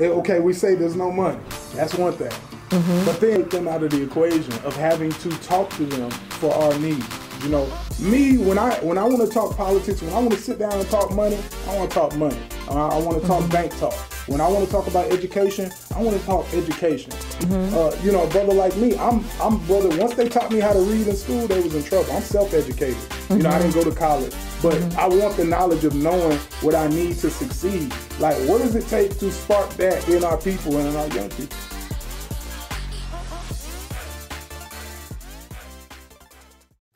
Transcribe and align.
eh, 0.00 0.06
okay, 0.06 0.40
we 0.40 0.52
say 0.52 0.74
there's 0.74 0.96
no 0.96 1.12
money. 1.12 1.38
That's 1.74 1.94
one 1.94 2.14
thing. 2.14 2.32
Mm-hmm. 2.70 3.04
But 3.04 3.20
then 3.20 3.44
take 3.44 3.50
them 3.50 3.68
out 3.68 3.82
of 3.82 3.90
the 3.90 4.02
equation 4.02 4.52
of 4.64 4.74
having 4.74 5.12
to 5.12 5.28
talk 5.42 5.68
to 5.70 5.84
them 5.84 6.10
for 6.10 6.52
our 6.54 6.78
needs. 6.78 7.06
You 7.42 7.50
know, 7.50 7.70
me 8.00 8.38
when 8.38 8.58
I 8.58 8.74
when 8.76 8.96
I 8.96 9.04
want 9.04 9.20
to 9.20 9.28
talk 9.28 9.54
politics, 9.54 10.00
when 10.00 10.12
I 10.14 10.18
want 10.18 10.32
to 10.32 10.38
sit 10.38 10.58
down 10.58 10.72
and 10.72 10.88
talk 10.88 11.10
money, 11.12 11.38
I 11.68 11.76
want 11.76 11.90
to 11.90 11.94
talk 11.94 12.16
money. 12.16 12.38
Uh, 12.68 12.88
I 12.88 12.98
want 12.98 13.20
to 13.20 13.26
talk 13.26 13.42
mm-hmm. 13.42 13.52
bank 13.52 13.78
talk. 13.78 13.94
When 14.26 14.40
I 14.40 14.48
want 14.48 14.64
to 14.64 14.70
talk 14.70 14.86
about 14.86 15.12
education, 15.12 15.70
I 15.94 16.00
want 16.00 16.18
to 16.18 16.24
talk 16.24 16.46
education. 16.54 17.12
Mm-hmm. 17.12 17.76
Uh, 17.76 18.02
you 18.02 18.10
know, 18.10 18.24
a 18.24 18.30
brother 18.30 18.54
like 18.54 18.74
me, 18.76 18.96
I'm 18.96 19.22
I'm 19.40 19.58
brother. 19.66 19.90
Once 19.98 20.14
they 20.14 20.28
taught 20.28 20.50
me 20.50 20.60
how 20.60 20.72
to 20.72 20.80
read 20.80 21.06
in 21.06 21.14
school, 21.14 21.46
they 21.46 21.60
was 21.60 21.74
in 21.74 21.84
trouble. 21.84 22.10
I'm 22.12 22.22
self-educated. 22.22 22.96
Mm-hmm. 22.96 23.36
You 23.36 23.42
know, 23.42 23.50
I 23.50 23.58
didn't 23.58 23.74
go 23.74 23.84
to 23.84 23.94
college, 23.94 24.34
but 24.62 24.74
mm-hmm. 24.74 24.98
I 24.98 25.08
want 25.08 25.36
the 25.36 25.44
knowledge 25.44 25.84
of 25.84 25.94
knowing 25.94 26.38
what 26.62 26.74
I 26.74 26.88
need 26.88 27.16
to 27.18 27.30
succeed. 27.30 27.92
Like, 28.18 28.36
what 28.48 28.58
does 28.58 28.74
it 28.74 28.86
take 28.88 29.18
to 29.18 29.30
spark 29.30 29.68
that 29.74 30.08
in 30.08 30.24
our 30.24 30.38
people 30.38 30.78
and 30.78 30.88
in 30.88 30.96
our 30.96 31.08
young 31.08 31.28
people? 31.28 31.56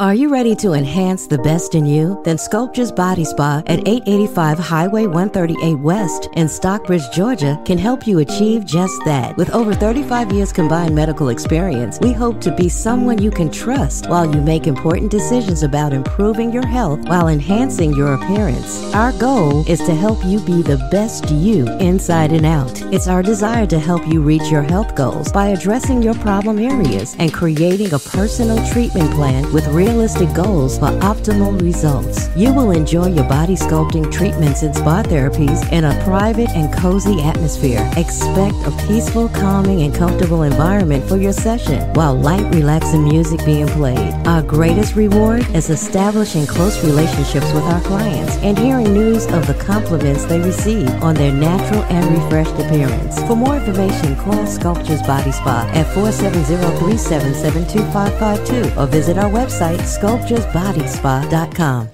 Are 0.00 0.14
you 0.14 0.28
ready 0.28 0.54
to 0.54 0.74
enhance 0.74 1.26
the 1.26 1.38
best 1.38 1.74
in 1.74 1.84
you? 1.84 2.22
Then 2.22 2.38
Sculptures 2.38 2.92
Body 2.92 3.24
Spa 3.24 3.64
at 3.66 3.80
885 3.88 4.56
Highway 4.56 5.08
138 5.08 5.74
West 5.80 6.28
in 6.34 6.48
Stockbridge, 6.48 7.10
Georgia 7.12 7.60
can 7.64 7.78
help 7.78 8.06
you 8.06 8.20
achieve 8.20 8.64
just 8.64 8.94
that. 9.06 9.36
With 9.36 9.50
over 9.50 9.74
35 9.74 10.30
years 10.30 10.52
combined 10.52 10.94
medical 10.94 11.30
experience, 11.30 11.98
we 12.00 12.12
hope 12.12 12.40
to 12.42 12.54
be 12.54 12.68
someone 12.68 13.20
you 13.20 13.32
can 13.32 13.50
trust 13.50 14.08
while 14.08 14.24
you 14.32 14.40
make 14.40 14.68
important 14.68 15.10
decisions 15.10 15.64
about 15.64 15.92
improving 15.92 16.52
your 16.52 16.64
health 16.64 17.00
while 17.08 17.26
enhancing 17.26 17.92
your 17.92 18.14
appearance. 18.14 18.94
Our 18.94 19.10
goal 19.18 19.68
is 19.68 19.80
to 19.80 19.96
help 19.96 20.24
you 20.24 20.38
be 20.46 20.62
the 20.62 20.78
best 20.92 21.28
you 21.28 21.66
inside 21.78 22.30
and 22.30 22.46
out. 22.46 22.80
It's 22.94 23.08
our 23.08 23.20
desire 23.24 23.66
to 23.66 23.80
help 23.80 24.06
you 24.06 24.22
reach 24.22 24.48
your 24.48 24.62
health 24.62 24.94
goals 24.94 25.32
by 25.32 25.48
addressing 25.48 26.04
your 26.04 26.14
problem 26.14 26.60
areas 26.60 27.16
and 27.18 27.34
creating 27.34 27.92
a 27.94 27.98
personal 27.98 28.64
treatment 28.68 29.10
plan 29.14 29.52
with 29.52 29.66
real 29.66 29.87
realistic 29.88 30.32
goals 30.34 30.78
for 30.78 30.90
optimal 31.00 31.58
results. 31.62 32.28
You 32.36 32.52
will 32.52 32.72
enjoy 32.72 33.06
your 33.06 33.24
body 33.24 33.56
sculpting 33.56 34.12
treatments 34.12 34.62
and 34.62 34.74
spa 34.76 35.02
therapies 35.02 35.60
in 35.72 35.84
a 35.84 36.04
private 36.04 36.50
and 36.50 36.72
cozy 36.74 37.22
atmosphere. 37.22 37.90
Expect 37.96 38.54
a 38.66 38.86
peaceful, 38.86 39.30
calming, 39.30 39.82
and 39.82 39.94
comfortable 39.94 40.42
environment 40.42 41.08
for 41.08 41.16
your 41.16 41.32
session 41.32 41.80
while 41.94 42.14
light, 42.14 42.54
relaxing 42.54 43.04
music 43.04 43.42
being 43.46 43.66
played. 43.68 44.14
Our 44.26 44.42
greatest 44.42 44.94
reward 44.94 45.48
is 45.54 45.70
establishing 45.70 46.46
close 46.46 46.84
relationships 46.84 47.50
with 47.54 47.64
our 47.64 47.80
clients 47.80 48.36
and 48.38 48.58
hearing 48.58 48.92
news 48.92 49.24
of 49.26 49.46
the 49.46 49.54
compliments 49.54 50.26
they 50.26 50.40
receive 50.40 50.90
on 51.02 51.14
their 51.14 51.32
natural 51.32 51.82
and 51.84 52.04
refreshed 52.14 52.60
appearance. 52.60 53.18
For 53.22 53.36
more 53.36 53.56
information, 53.56 54.16
call 54.16 54.46
Sculptures 54.46 55.02
Body 55.02 55.32
Spa 55.32 55.70
at 55.72 55.86
470 55.94 56.44
377 56.78 57.68
2552 57.68 58.78
or 58.78 58.86
visit 58.86 59.16
our 59.16 59.30
website 59.30 59.77
sculpturesbodyspa.com. 59.80 61.88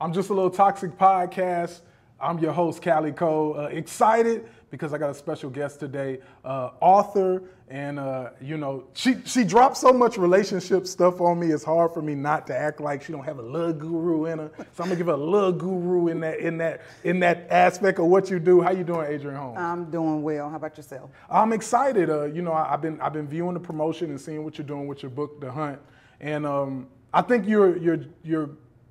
I'm 0.00 0.12
just 0.12 0.30
a 0.30 0.34
little 0.34 0.50
toxic 0.50 0.96
podcast. 0.98 1.80
I'm 2.20 2.38
your 2.38 2.52
host, 2.52 2.82
Kali 2.82 3.12
Kold. 3.12 3.56
Uh, 3.56 3.62
excited 3.64 4.48
because 4.70 4.92
I 4.92 4.98
got 4.98 5.10
a 5.10 5.14
special 5.14 5.48
guest 5.48 5.80
today, 5.80 6.18
uh, 6.44 6.70
author, 6.80 7.42
and 7.68 7.98
uh, 7.98 8.30
you 8.40 8.56
know 8.56 8.84
she 8.94 9.16
she 9.24 9.44
dropped 9.44 9.76
so 9.76 9.92
much 9.92 10.18
relationship 10.18 10.86
stuff 10.86 11.20
on 11.20 11.38
me. 11.38 11.48
It's 11.48 11.64
hard 11.64 11.92
for 11.92 12.02
me 12.02 12.14
not 12.14 12.46
to 12.48 12.56
act 12.56 12.80
like 12.80 13.02
she 13.02 13.12
don't 13.12 13.24
have 13.24 13.38
a 13.38 13.42
little 13.42 13.72
guru 13.72 14.26
in 14.26 14.38
her. 14.38 14.50
So 14.72 14.82
I'm 14.82 14.88
gonna 14.88 14.96
give 14.96 15.06
her 15.06 15.12
a 15.12 15.16
little 15.16 15.52
guru 15.52 16.08
in 16.08 16.20
that 16.20 16.40
in 16.40 16.58
that 16.58 16.82
in 17.04 17.20
that 17.20 17.46
aspect 17.50 17.98
of 17.98 18.06
what 18.06 18.30
you 18.30 18.38
do. 18.38 18.60
How 18.60 18.70
you 18.70 18.84
doing, 18.84 19.10
Adrian 19.10 19.36
Holmes? 19.36 19.58
I'm 19.58 19.90
doing 19.90 20.22
well. 20.22 20.50
How 20.50 20.56
about 20.56 20.76
yourself? 20.76 21.10
I'm 21.28 21.52
excited. 21.52 22.10
Uh, 22.10 22.24
you 22.24 22.42
know, 22.42 22.52
I, 22.52 22.70
have 22.70 22.82
been 22.82 23.00
I've 23.00 23.12
been 23.12 23.28
viewing 23.28 23.54
the 23.54 23.60
promotion 23.60 24.10
and 24.10 24.20
seeing 24.20 24.44
what 24.44 24.58
you're 24.58 24.66
doing 24.66 24.86
with 24.86 25.02
your 25.02 25.10
book, 25.10 25.40
The 25.40 25.50
Hunt. 25.50 25.80
And 26.20 26.46
um, 26.46 26.88
I 27.12 27.22
think 27.22 27.46
you're, 27.46 27.76
you're, 27.78 28.00
you're 28.22 28.50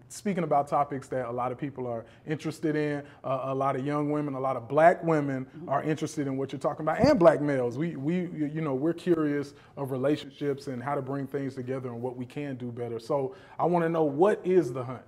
speaking 0.10 0.44
about 0.44 0.68
topics 0.68 1.08
that 1.10 1.28
a 1.28 1.32
lot 1.32 1.52
of 1.52 1.58
people 1.58 1.88
are 1.88 2.06
interested 2.26 2.76
in. 2.76 3.04
Uh, 3.24 3.42
a 3.46 3.56
lot 3.56 3.76
of 3.76 3.86
young 3.86 4.12
women, 4.12 4.34
a 4.34 4.40
lot 4.40 4.56
of 4.56 4.68
black 4.68 5.04
women 5.04 5.46
mm-hmm. 5.46 5.70
are 5.70 5.84
interested 5.84 6.28
in 6.28 6.38
what 6.38 6.52
you're 6.52 6.60
talking 6.60 6.86
about, 6.86 7.00
and 7.00 7.20
black 7.20 7.42
males. 7.42 7.78
We, 7.78 7.96
we, 7.96 8.16
you 8.16 8.62
know, 8.62 8.74
we're 8.74 8.94
curious 8.94 9.54
of 9.78 9.92
relationships 9.92 10.68
and 10.68 10.82
how 10.82 10.96
to 10.96 11.02
bring 11.02 11.28
things 11.28 11.56
together 11.56 11.90
and 11.90 12.02
what 12.02 12.16
we 12.16 12.26
can 12.26 12.56
do 12.56 12.72
better. 12.72 13.00
So 13.00 13.36
I 13.60 13.66
want 13.66 13.84
to 13.84 13.90
know 13.90 14.04
what 14.04 14.40
is 14.44 14.72
the 14.72 14.84
hunt. 14.84 15.04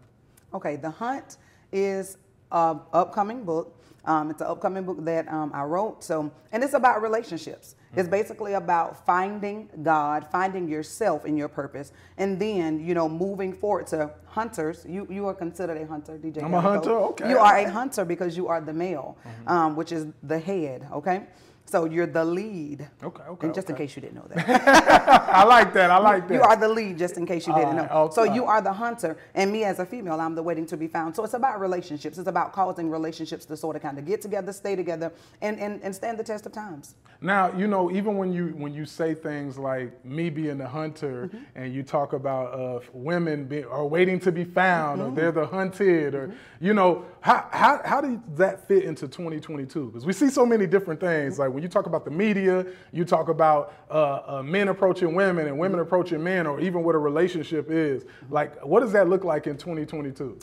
Okay, 0.54 0.76
the 0.76 0.92
hunt 0.92 1.38
is 1.72 2.18
an 2.52 2.80
upcoming 2.94 3.44
book. 3.44 3.74
Um, 4.06 4.32
it's 4.32 4.42
an 4.42 4.48
upcoming 4.48 4.84
book 4.84 5.04
that 5.04 5.28
um, 5.28 5.52
I 5.54 5.64
wrote. 5.64 6.04
So, 6.04 6.32
and 6.52 6.64
it's 6.64 6.74
about 6.74 7.02
relationships. 7.02 7.76
It's 7.96 8.10
basically 8.10 8.54
about 8.54 9.06
finding 9.06 9.70
God, 9.82 10.28
finding 10.32 10.68
yourself 10.68 11.26
in 11.26 11.38
your 11.38 11.48
purpose, 11.48 11.92
and 12.18 12.40
then 12.40 12.80
you 12.86 12.94
know 12.94 13.08
moving 13.08 13.54
forward 13.54 13.88
to 13.88 14.12
hunters. 14.26 14.86
You 14.88 15.08
you 15.10 15.26
are 15.28 15.34
considered 15.34 15.78
a 15.78 15.88
hunter, 15.88 16.18
DJ. 16.18 16.44
I'm 16.44 16.54
a 16.54 16.62
hunter. 16.62 16.92
Okay. 16.92 17.30
You 17.30 17.38
are 17.38 17.58
a 17.58 17.70
hunter 17.70 18.06
because 18.06 18.36
you 18.36 18.48
are 18.48 18.60
the 18.62 18.74
male, 18.74 19.18
mm-hmm. 19.26 19.50
um, 19.50 19.76
which 19.76 19.92
is 19.92 20.08
the 20.24 20.40
head. 20.40 20.88
Okay. 20.92 21.24
So 21.70 21.84
you're 21.84 22.08
the 22.08 22.24
lead. 22.24 22.88
Okay, 23.04 23.24
okay. 23.24 23.48
And 23.48 23.54
just 23.54 23.70
okay. 23.70 23.74
in 23.74 23.88
case 23.88 23.96
you 23.96 24.02
didn't 24.02 24.16
know 24.16 24.26
that. 24.30 25.30
I 25.36 25.44
like 25.44 25.74
that. 25.74 25.92
I 25.92 25.98
like 25.98 26.28
that. 26.30 26.34
You 26.34 26.42
are 26.42 26.56
the 26.56 26.68
lead, 26.68 26.98
just 26.98 27.18
in 27.18 27.26
case 27.26 27.46
you 27.46 27.54
didn't 27.54 27.76
know. 27.76 27.88
Okay. 27.92 28.16
So 28.16 28.24
you 28.24 28.46
are 28.46 28.62
the 28.62 28.72
hunter, 28.72 29.18
and 29.36 29.52
me 29.52 29.66
as 29.66 29.80
a 29.80 29.86
female, 29.86 30.20
I'm 30.22 30.34
the 30.34 30.44
waiting 30.44 30.66
to 30.68 30.78
be 30.78 30.88
found. 30.88 31.16
So 31.16 31.26
it's 31.26 31.34
about 31.34 31.60
relationships. 31.60 32.18
It's 32.18 32.30
about 32.30 32.54
causing 32.54 32.90
relationships 32.90 33.46
to 33.46 33.58
sort 33.58 33.76
of 33.76 33.82
kind 33.82 34.00
of 34.00 34.06
get 34.06 34.22
together, 34.22 34.54
stay 34.54 34.78
together, 34.78 35.12
and, 35.42 35.60
and, 35.60 35.82
and 35.84 35.94
stand 35.94 36.18
the 36.18 36.24
test 36.24 36.46
of 36.46 36.54
times. 36.54 36.96
Now, 37.20 37.52
you 37.58 37.68
know, 37.68 37.92
even 37.92 38.16
when 38.18 38.32
you 38.32 38.50
when 38.58 38.74
you 38.74 38.86
say 38.86 39.14
things 39.14 39.58
like 39.58 40.06
me 40.06 40.30
being 40.30 40.58
the 40.60 40.68
hunter, 40.68 41.28
mm-hmm. 41.28 41.44
and 41.56 41.74
you 41.74 41.82
talk 41.84 42.14
about 42.14 42.54
uh, 42.54 42.80
women 42.94 43.46
be, 43.46 43.64
are 43.64 43.86
waiting 43.86 44.20
to 44.22 44.32
be 44.32 44.44
found, 44.44 45.02
mm-hmm. 45.02 45.12
or 45.12 45.16
they're 45.16 45.32
the 45.32 45.48
hunted, 45.48 46.14
or 46.14 46.28
mm-hmm. 46.28 46.66
you 46.66 46.74
know, 46.74 47.06
how, 47.22 47.48
how 47.52 47.82
how 47.84 48.02
does 48.02 48.18
that 48.36 48.68
fit 48.68 48.84
into 48.84 49.08
2022? 49.08 49.88
Because 49.88 50.06
we 50.06 50.14
see 50.14 50.30
so 50.30 50.46
many 50.46 50.68
different 50.68 51.00
things. 51.00 51.40
Like 51.40 51.52
when 51.58 51.64
you 51.64 51.70
talk 51.70 51.88
about 51.88 52.06
the 52.06 52.12
media, 52.12 52.68
you 52.92 53.04
talk 53.04 53.30
about 53.30 53.74
uh, 53.90 54.22
uh, 54.28 54.44
men 54.44 54.68
approaching 54.68 55.16
women 55.16 55.48
and 55.48 55.58
women 55.58 55.80
approaching 55.80 56.24
men, 56.24 56.46
or 56.46 56.60
even 56.60 56.84
what 56.84 56.94
a 56.94 57.00
relationship 57.00 57.72
is. 57.72 58.06
Like, 58.30 58.64
what 58.64 58.82
does 58.82 58.92
that 58.92 59.10
look 59.10 59.24
like 59.24 59.48
in 59.48 59.58
2022? 59.58 60.38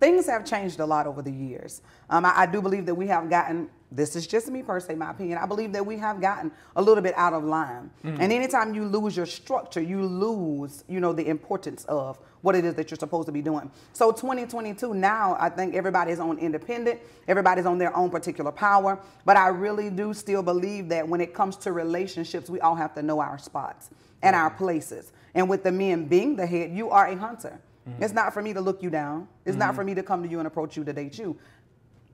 Things 0.00 0.26
have 0.26 0.44
changed 0.44 0.78
a 0.80 0.84
lot 0.84 1.06
over 1.06 1.22
the 1.22 1.32
years. 1.32 1.80
Um, 2.10 2.26
I, 2.26 2.40
I 2.40 2.46
do 2.46 2.60
believe 2.60 2.84
that 2.84 2.94
we 2.94 3.06
have 3.06 3.30
gotten 3.30 3.70
this 3.92 4.14
is 4.14 4.26
just 4.26 4.48
me 4.48 4.62
per 4.62 4.78
se, 4.78 4.94
my 4.94 5.10
opinion. 5.10 5.38
I 5.38 5.46
believe 5.46 5.72
that 5.72 5.84
we 5.84 5.96
have 5.98 6.20
gotten 6.20 6.52
a 6.76 6.82
little 6.82 7.02
bit 7.02 7.14
out 7.16 7.32
of 7.32 7.42
line. 7.42 7.90
Mm-hmm. 8.04 8.20
And 8.20 8.32
anytime 8.32 8.74
you 8.74 8.84
lose 8.84 9.16
your 9.16 9.26
structure, 9.26 9.80
you 9.80 10.02
lose, 10.02 10.84
you 10.88 11.00
know, 11.00 11.12
the 11.12 11.26
importance 11.26 11.84
of 11.86 12.18
what 12.42 12.54
it 12.54 12.64
is 12.64 12.74
that 12.74 12.90
you're 12.90 12.98
supposed 12.98 13.26
to 13.26 13.32
be 13.32 13.42
doing. 13.42 13.70
So 13.92 14.12
2022 14.12 14.94
now, 14.94 15.36
I 15.40 15.48
think 15.48 15.74
everybody's 15.74 16.20
on 16.20 16.38
independent, 16.38 17.00
everybody's 17.26 17.66
on 17.66 17.78
their 17.78 17.94
own 17.96 18.10
particular 18.10 18.52
power. 18.52 18.98
But 19.24 19.36
I 19.36 19.48
really 19.48 19.90
do 19.90 20.14
still 20.14 20.42
believe 20.42 20.88
that 20.90 21.06
when 21.06 21.20
it 21.20 21.34
comes 21.34 21.56
to 21.58 21.72
relationships, 21.72 22.48
we 22.48 22.60
all 22.60 22.76
have 22.76 22.94
to 22.94 23.02
know 23.02 23.20
our 23.20 23.38
spots 23.38 23.90
and 24.22 24.36
our 24.36 24.50
places. 24.50 25.12
And 25.34 25.48
with 25.48 25.64
the 25.64 25.72
men 25.72 26.04
being 26.06 26.36
the 26.36 26.46
head, 26.46 26.70
you 26.72 26.90
are 26.90 27.08
a 27.08 27.16
hunter. 27.16 27.60
Mm-hmm. 27.88 28.02
It's 28.02 28.14
not 28.14 28.32
for 28.32 28.42
me 28.42 28.52
to 28.52 28.60
look 28.60 28.82
you 28.82 28.90
down. 28.90 29.26
It's 29.44 29.52
mm-hmm. 29.52 29.60
not 29.60 29.74
for 29.74 29.82
me 29.82 29.94
to 29.94 30.02
come 30.02 30.22
to 30.22 30.28
you 30.28 30.38
and 30.38 30.46
approach 30.46 30.76
you 30.76 30.84
to 30.84 30.92
date 30.92 31.18
you. 31.18 31.36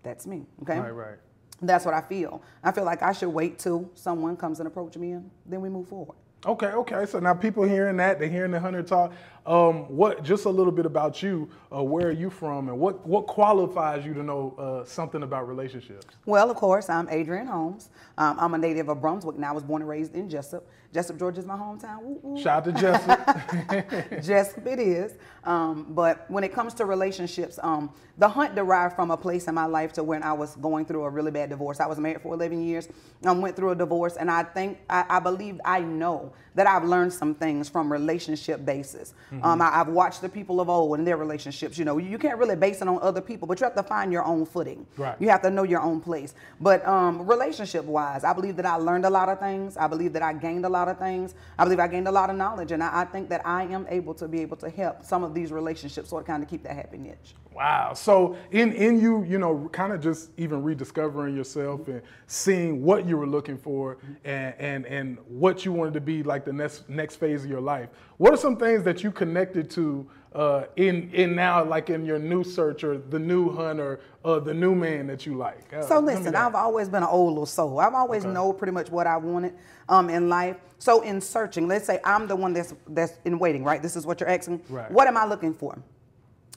That's 0.03 0.27
me. 0.27 0.47
Okay. 0.63 0.79
Right, 0.79 0.91
right. 0.91 1.19
That's 1.63 1.85
what 1.85 1.95
I 1.95 2.03
feel. 2.03 2.43
I 2.63 2.73
feel 2.73 2.85
like 2.85 3.03
I 3.03 3.13
should 3.13 3.31
wait 3.31 3.59
till 3.59 3.91
someone 3.95 4.37
comes 4.37 4.61
and 4.61 4.67
approach 4.67 4.97
me 4.97 5.13
and 5.13 5.31
then 5.47 5.61
we 5.61 5.69
move 5.69 5.89
forward. 5.89 6.17
Okay, 6.45 6.67
okay. 6.67 7.07
So 7.07 7.19
now 7.19 7.35
people 7.35 7.65
hearing 7.65 7.97
that, 7.97 8.19
they're 8.19 8.29
hearing 8.29 8.53
the 8.53 8.61
hunter 8.61 8.83
talk. 8.83 9.13
Um, 9.47 9.85
what? 9.85 10.25
Just 10.25 10.45
a 10.45 10.51
little 10.51 10.73
bit 10.73 10.87
about 10.87 11.23
you. 11.23 11.49
Uh, 11.73 11.83
where 11.83 12.09
are 12.09 12.13
you 12.13 12.31
from, 12.31 12.69
and 12.69 12.79
what 12.79 13.07
what 13.07 13.27
qualifies 13.29 14.05
you 14.05 14.13
to 14.15 14.23
know 14.23 14.55
uh, 14.59 14.85
something 14.85 15.23
about 15.23 15.47
relationships? 15.47 16.07
Well, 16.25 16.51
of 16.51 16.57
course, 16.57 16.91
I'm 16.91 17.09
Adrian 17.09 17.47
Holmes. 17.47 17.91
Um, 18.19 18.37
I'm 18.41 18.55
a 18.55 18.59
native 18.59 18.89
of 18.89 19.01
Brunswick. 19.01 19.39
Now 19.39 19.51
I 19.51 19.53
was 19.53 19.63
born 19.63 19.83
and 19.83 19.89
raised 19.89 20.15
in 20.15 20.29
Jessup. 20.29 20.67
Jessup, 20.93 21.19
Georgia 21.19 21.41
is 21.41 21.47
my 21.47 21.57
hometown. 21.57 22.03
Woo, 22.03 22.19
woo. 22.23 22.43
Shout 22.43 22.67
out 22.67 22.75
to 22.75 22.81
Jessup. 22.81 24.23
Jessup, 24.25 24.67
it 24.67 24.79
is. 24.79 25.15
Um, 25.45 25.87
but 25.91 26.25
when 26.31 26.43
it 26.43 26.53
comes 26.55 26.73
to 26.75 26.87
relationships, 26.87 27.59
um, 27.63 27.93
the 28.19 28.29
hunt 28.29 28.55
derived 28.55 28.97
from 28.97 29.11
a 29.11 29.17
place 29.17 29.47
in 29.47 29.55
my 29.55 29.67
life 29.67 29.93
to 29.95 30.03
when 30.03 30.23
I 30.23 30.33
was 30.33 30.57
going 30.57 30.87
through 30.87 31.05
a 31.05 31.11
really 31.11 31.31
bad 31.31 31.51
divorce. 31.51 31.81
I 31.81 31.87
was 31.87 31.99
married 31.99 32.23
for 32.23 32.33
11 32.33 32.63
years. 32.67 32.89
I 33.25 33.33
went 33.33 33.57
through 33.57 33.71
a 33.71 33.75
divorce, 33.75 34.17
and 34.17 34.31
I 34.31 34.43
think 34.43 34.79
I, 34.89 35.05
I 35.09 35.21
believe 35.21 35.61
I 35.65 35.81
know 35.81 36.33
that 36.55 36.67
I've 36.67 36.85
learned 36.85 37.13
some 37.13 37.35
things 37.35 37.69
from 37.69 37.93
relationship 37.93 38.65
basis. 38.65 39.13
Mm-hmm. 39.37 39.47
Um, 39.47 39.63
I, 39.63 39.71
have 39.71 39.89
watched 39.89 40.23
the 40.23 40.29
people 40.29 40.61
of 40.61 40.69
old 40.69 40.99
and 40.99 41.07
their 41.07 41.17
relationships. 41.17 41.79
You 41.79 41.85
know, 41.85 41.99
you 41.99 42.19
can't 42.19 42.39
really 42.39 42.57
base 42.57 42.81
it 42.81 42.89
on 42.89 42.99
other 43.03 43.21
people, 43.21 43.47
but 43.47 43.61
you 43.61 43.65
have 43.65 43.75
to 43.75 43.83
find 43.83 44.13
your 44.13 44.25
own 44.25 44.47
footing. 44.47 44.87
Right. 44.97 45.17
You 45.21 45.29
have 45.29 45.43
to 45.43 45.51
know 45.51 45.63
your 45.63 45.81
own 45.81 46.01
place. 46.01 46.35
But 46.61 46.87
um, 46.87 47.27
relationship 47.27 47.85
wise, 47.85 48.25
I 48.25 48.33
believe 48.33 48.57
that 48.57 48.67
I 48.67 48.77
learned 48.77 49.05
a 49.05 49.11
lot 49.11 49.29
of 49.29 49.39
things. 49.39 49.77
I 49.77 49.87
believe 49.87 50.13
that 50.15 50.23
I 50.23 50.33
gained 50.33 50.65
a 50.65 50.69
lot 50.69 50.89
of 50.89 50.99
things. 50.99 51.35
I 51.59 51.65
believe 51.65 51.81
I 51.81 51.89
gained 51.89 52.09
a 52.09 52.13
lot 52.13 52.31
of 52.31 52.37
knowledge, 52.37 52.73
and 52.73 52.83
I, 52.83 53.03
I 53.03 53.05
think 53.05 53.29
that 53.29 53.47
I 53.47 53.65
am 53.65 53.87
able 53.89 54.15
to 54.15 54.29
be 54.29 54.41
able 54.41 54.57
to 54.59 54.71
help 54.71 55.05
some 55.05 55.23
of 55.23 55.35
these 55.35 55.53
relationships 55.53 56.11
sort 56.11 56.23
of 56.23 56.27
kind 56.27 56.43
of 56.43 56.49
keep 56.49 56.63
that 56.65 56.75
happy 56.75 56.99
niche. 56.99 57.35
Wow. 57.57 57.95
So 57.95 58.37
in 58.51 58.73
in 58.73 59.01
you, 59.01 59.25
you 59.25 59.39
know, 59.39 59.69
kind 59.73 59.93
of 59.95 60.03
just 60.03 60.31
even 60.37 60.63
rediscovering 60.63 61.35
yourself 61.35 61.89
and 61.89 62.03
seeing 62.27 62.83
what 62.83 63.07
you 63.07 63.17
were 63.17 63.27
looking 63.27 63.57
for 63.57 63.97
and 64.25 64.55
and 64.59 64.85
and 64.87 65.17
what 65.27 65.65
you 65.65 65.73
wanted 65.73 65.95
to 65.95 66.03
be 66.03 66.23
like 66.23 66.45
the 66.45 66.53
next 66.53 66.87
next 66.91 67.17
phase 67.17 67.45
of 67.45 67.51
your 67.51 67.63
life. 67.63 67.89
What 68.19 68.35
are 68.35 68.37
some 68.37 68.57
things 68.59 68.83
that 68.85 69.03
you 69.03 69.11
connected 69.11 69.71
to 69.71 70.07
uh, 70.35 70.65
in 70.77 71.11
in 71.15 71.35
now 71.35 71.65
like 71.65 71.89
in 71.89 72.05
your 72.05 72.19
new 72.19 72.45
search 72.45 72.85
or 72.85 72.99
the 72.99 73.19
new 73.19 73.51
hunter 73.51 74.01
or 74.23 74.39
the 74.41 74.53
new 74.53 74.75
man 74.75 75.07
that 75.07 75.25
you 75.25 75.35
like? 75.39 75.73
Uh, 75.73 75.81
So 75.81 75.99
listen, 75.99 76.37
I've 76.37 76.55
always 76.55 76.91
been 76.91 77.05
an 77.05 77.09
old 77.09 77.31
little 77.31 77.47
soul. 77.47 77.81
I've 77.81 77.95
always 77.95 78.25
Okay. 78.25 78.35
known 78.35 78.55
pretty 78.59 78.73
much 78.73 78.91
what 78.91 79.07
I 79.07 79.17
wanted 79.17 79.55
um, 79.89 80.11
in 80.11 80.29
life. 80.29 80.57
So 80.79 81.01
in 81.01 81.23
searching, 81.23 81.67
let's 81.69 81.87
say 81.87 82.01
I'm 82.05 82.27
the 82.29 82.37
one 82.37 82.53
that's 82.53 82.75
that's 82.89 83.15
in 83.25 83.39
waiting, 83.39 83.65
right? 83.65 83.81
This 83.81 83.97
is 83.97 84.05
what 84.05 84.21
you're 84.21 84.29
asking. 84.29 84.61
Right. 84.69 84.91
What 84.91 85.09
am 85.09 85.17
I 85.17 85.25
looking 85.25 85.55
for? 85.55 85.79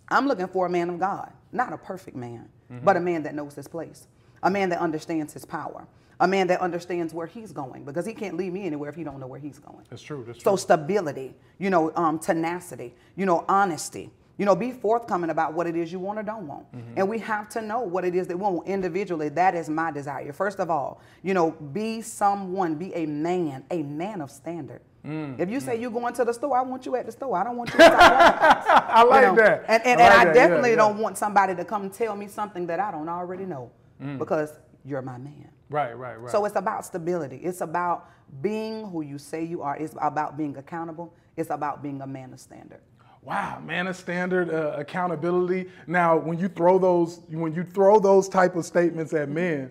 I'm 0.09 0.27
looking 0.27 0.47
for 0.47 0.65
a 0.65 0.69
man 0.69 0.89
of 0.89 1.00
God, 1.00 1.31
not 1.51 1.73
a 1.73 1.77
perfect 1.77 2.15
man, 2.17 2.50
Mm-hmm. 2.71 2.85
but 2.85 2.95
a 2.97 3.00
man 3.00 3.23
that 3.23 3.33
knows 3.33 3.56
his 3.56 3.67
place, 3.67 4.06
a 4.44 4.50
man 4.51 4.69
that 4.69 4.79
understands 4.79 5.33
his 5.33 5.44
power, 5.44 5.88
a 6.19 6.27
man 6.27 6.45
that 6.47 6.61
understands 6.61 7.15
where 7.15 7.25
he's 7.25 7.51
going, 7.51 7.83
because 7.83 8.06
he 8.06 8.13
can't 8.13 8.38
lead 8.38 8.53
me 8.53 8.67
anywhere 8.67 8.89
if 8.91 8.95
he 8.95 9.03
don't 9.03 9.19
know 9.19 9.25
where 9.25 9.39
he's 9.39 9.57
going. 9.57 9.83
That's 9.89 10.03
true. 10.03 10.23
That's 10.27 10.44
So 10.44 10.51
true. 10.51 10.57
stability, 10.57 11.33
you 11.57 11.71
know, 11.71 11.91
um, 11.95 12.19
tenacity, 12.19 12.94
you 13.15 13.25
know, 13.25 13.44
honesty. 13.50 14.11
You 14.38 14.45
know, 14.45 14.56
be 14.56 14.71
forthcoming 14.71 15.31
about 15.31 15.53
what 15.53 15.65
it 15.67 15.75
is 15.75 15.91
you 15.91 15.97
want 16.00 16.17
or 16.19 16.23
don't 16.23 16.47
want. 16.47 16.71
Mm-hmm. 16.71 16.94
And 16.97 17.09
we 17.09 17.17
have 17.19 17.50
to 17.50 17.61
know 17.61 17.81
what 17.81 18.06
it 18.06 18.13
is 18.15 18.27
that 18.27 18.38
we 18.38 18.44
want 18.44 18.67
individually. 18.67 19.27
That 19.29 19.53
is 19.56 19.67
my 19.67 19.91
desire. 19.91 20.31
First 20.31 20.59
of 20.59 20.69
all, 20.69 21.01
you 21.23 21.33
know, 21.33 21.51
be 21.51 22.01
someone, 22.01 22.75
be 22.75 22.94
a 22.95 23.06
man, 23.07 23.65
a 23.71 23.81
man 23.83 24.21
of 24.21 24.29
standard. 24.31 24.79
Mm, 25.05 25.39
If 25.39 25.49
you 25.49 25.59
say 25.59 25.79
you're 25.79 25.91
going 25.91 26.13
to 26.15 26.25
the 26.25 26.33
store, 26.33 26.57
I 26.57 26.61
want 26.61 26.85
you 26.85 26.95
at 26.95 27.05
the 27.05 27.11
store. 27.11 27.37
I 27.37 27.43
don't 27.43 27.55
want 27.55 27.69
you. 27.69 27.75
I 27.79 29.03
like 29.03 29.21
You 29.21 29.27
know, 29.29 29.35
that. 29.35 29.63
And, 29.67 29.85
and, 29.85 30.01
I 30.01 30.05
and 30.05 30.09
like 30.09 30.11
I 30.11 30.25
that. 30.25 30.27
Yeah, 30.27 30.33
definitely 30.33 30.69
yeah. 30.71 30.75
don't 30.77 30.97
want 30.97 31.17
somebody 31.17 31.55
to 31.55 31.65
come 31.65 31.89
tell 31.89 32.15
me 32.15 32.27
something 32.27 32.67
that 32.67 32.79
I 32.79 32.91
don't 32.91 33.09
already 33.09 33.45
know 33.45 33.71
Mm. 34.01 34.17
because 34.17 34.53
you're 34.85 35.01
my 35.01 35.17
man. 35.17 35.49
Right, 35.69 35.91
right, 35.97 36.19
right. 36.19 36.31
So 36.31 36.45
it's 36.45 36.55
about 36.55 36.85
stability. 36.85 37.35
It's 37.43 37.59
about 37.59 38.09
being 38.41 38.87
who 38.89 39.01
you 39.01 39.17
say 39.17 39.43
you 39.43 39.61
are. 39.61 39.75
It's 39.75 39.93
about 40.01 40.37
being 40.37 40.55
accountable. 40.55 41.13
It's 41.35 41.49
about 41.49 41.83
being 41.83 42.01
a 42.01 42.07
man 42.07 42.31
of 42.31 42.39
standard. 42.39 42.79
Wow, 43.21 43.59
man 43.65 43.87
of 43.87 43.97
standard 43.97 44.49
uh, 44.53 44.75
accountability. 44.77 45.69
Now, 45.85 46.15
when 46.17 46.39
you 46.39 46.47
throw 46.47 46.79
those, 46.79 47.19
when 47.29 47.53
you 47.53 47.63
throw 47.63 47.99
those 47.99 48.29
type 48.29 48.55
of 48.55 48.65
statements 48.65 49.13
at 49.13 49.27
men, 49.27 49.69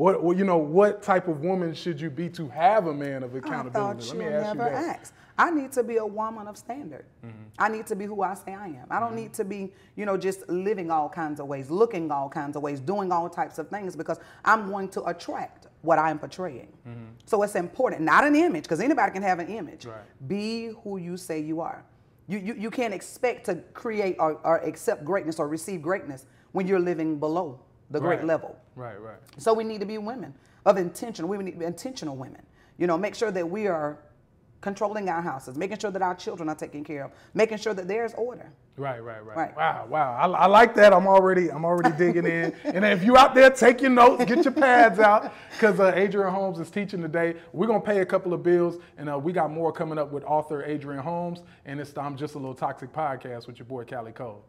what, 0.00 0.38
you 0.38 0.44
know, 0.44 0.56
what 0.56 1.02
type 1.02 1.28
of 1.28 1.42
woman 1.42 1.74
should 1.74 2.00
you 2.00 2.08
be 2.08 2.30
to 2.30 2.48
have 2.48 2.86
a 2.86 2.94
man 2.94 3.22
of 3.22 3.34
accountability? 3.34 3.78
I 3.78 4.08
thought 4.08 4.14
you'll 4.14 4.30
never 4.30 4.68
ask. 4.70 5.12
I 5.36 5.50
need 5.50 5.72
to 5.72 5.82
be 5.82 5.98
a 5.98 6.06
woman 6.06 6.46
of 6.46 6.56
standard. 6.56 7.04
Mm-hmm. 7.22 7.42
I 7.58 7.68
need 7.68 7.86
to 7.88 7.94
be 7.94 8.06
who 8.06 8.22
I 8.22 8.32
say 8.32 8.54
I 8.54 8.68
am. 8.68 8.86
I 8.90 8.98
don't 8.98 9.10
mm-hmm. 9.10 9.16
need 9.16 9.34
to 9.34 9.44
be, 9.44 9.74
you 9.96 10.06
know, 10.06 10.16
just 10.16 10.48
living 10.48 10.90
all 10.90 11.10
kinds 11.10 11.38
of 11.38 11.48
ways, 11.48 11.70
looking 11.70 12.10
all 12.10 12.30
kinds 12.30 12.56
of 12.56 12.62
ways, 12.62 12.80
doing 12.80 13.12
all 13.12 13.28
types 13.28 13.58
of 13.58 13.68
things 13.68 13.94
because 13.94 14.18
I'm 14.42 14.70
going 14.70 14.88
to 14.90 15.04
attract 15.04 15.66
what 15.82 15.98
I'm 15.98 16.18
portraying. 16.18 16.72
Mm-hmm. 16.88 17.04
So 17.26 17.42
it's 17.42 17.54
important, 17.54 18.00
not 18.00 18.24
an 18.24 18.34
image, 18.34 18.64
because 18.64 18.80
anybody 18.80 19.12
can 19.12 19.22
have 19.22 19.38
an 19.38 19.48
image. 19.48 19.84
Right. 19.84 20.00
Be 20.26 20.72
who 20.82 20.96
you 20.96 21.18
say 21.18 21.40
you 21.40 21.60
are. 21.60 21.84
You, 22.26 22.38
you, 22.38 22.54
you 22.54 22.70
can't 22.70 22.94
expect 22.94 23.44
to 23.46 23.56
create 23.74 24.16
or, 24.18 24.40
or 24.44 24.60
accept 24.60 25.04
greatness 25.04 25.38
or 25.38 25.46
receive 25.46 25.82
greatness 25.82 26.24
when 26.52 26.66
you're 26.66 26.80
living 26.80 27.18
below 27.18 27.60
the 27.90 28.00
great 28.00 28.24
level. 28.24 28.56
Right, 28.76 29.00
right. 29.00 29.18
So 29.38 29.52
we 29.52 29.64
need 29.64 29.80
to 29.80 29.86
be 29.86 29.98
women 29.98 30.34
of 30.64 30.76
intention. 30.76 31.28
We 31.28 31.38
need 31.38 31.52
to 31.52 31.58
be 31.58 31.64
intentional 31.64 32.16
women. 32.16 32.42
You 32.78 32.86
know, 32.86 32.96
make 32.96 33.14
sure 33.14 33.30
that 33.30 33.48
we 33.48 33.66
are 33.66 33.98
controlling 34.60 35.08
our 35.08 35.22
houses, 35.22 35.56
making 35.56 35.78
sure 35.78 35.90
that 35.90 36.02
our 36.02 36.14
children 36.14 36.48
are 36.48 36.54
taken 36.54 36.84
care 36.84 37.04
of, 37.04 37.12
making 37.34 37.58
sure 37.58 37.74
that 37.74 37.88
there's 37.88 38.12
order. 38.14 38.52
Right, 38.76 39.02
right, 39.02 39.24
right. 39.24 39.36
Right. 39.36 39.56
Wow, 39.56 39.86
wow. 39.88 40.16
I, 40.16 40.26
I 40.26 40.46
like 40.46 40.74
that. 40.76 40.92
I'm 40.92 41.06
already, 41.06 41.50
I'm 41.50 41.64
already 41.64 41.96
digging 41.96 42.26
in. 42.26 42.54
And 42.64 42.84
if 42.84 43.02
you 43.02 43.16
out 43.16 43.34
there, 43.34 43.50
take 43.50 43.80
your 43.80 43.90
notes, 43.90 44.24
get 44.24 44.44
your 44.44 44.54
pads 44.54 44.98
out, 44.98 45.32
because 45.52 45.80
uh, 45.80 45.92
Adrian 45.94 46.32
Holmes 46.32 46.58
is 46.60 46.70
teaching 46.70 47.02
today. 47.02 47.34
We're 47.52 47.66
gonna 47.66 47.80
pay 47.80 48.00
a 48.00 48.06
couple 48.06 48.32
of 48.32 48.42
bills, 48.42 48.78
and 48.96 49.10
uh, 49.10 49.18
we 49.18 49.32
got 49.32 49.50
more 49.50 49.72
coming 49.72 49.98
up 49.98 50.12
with 50.12 50.24
author 50.24 50.64
Adrian 50.64 51.02
Holmes. 51.02 51.40
And 51.66 51.80
it's 51.80 51.96
I'm 51.98 52.16
just 52.16 52.34
a 52.34 52.38
little 52.38 52.54
toxic 52.54 52.92
podcast 52.92 53.46
with 53.46 53.58
your 53.58 53.66
boy 53.66 53.84
Kali 53.84 54.12
Kold. 54.12 54.42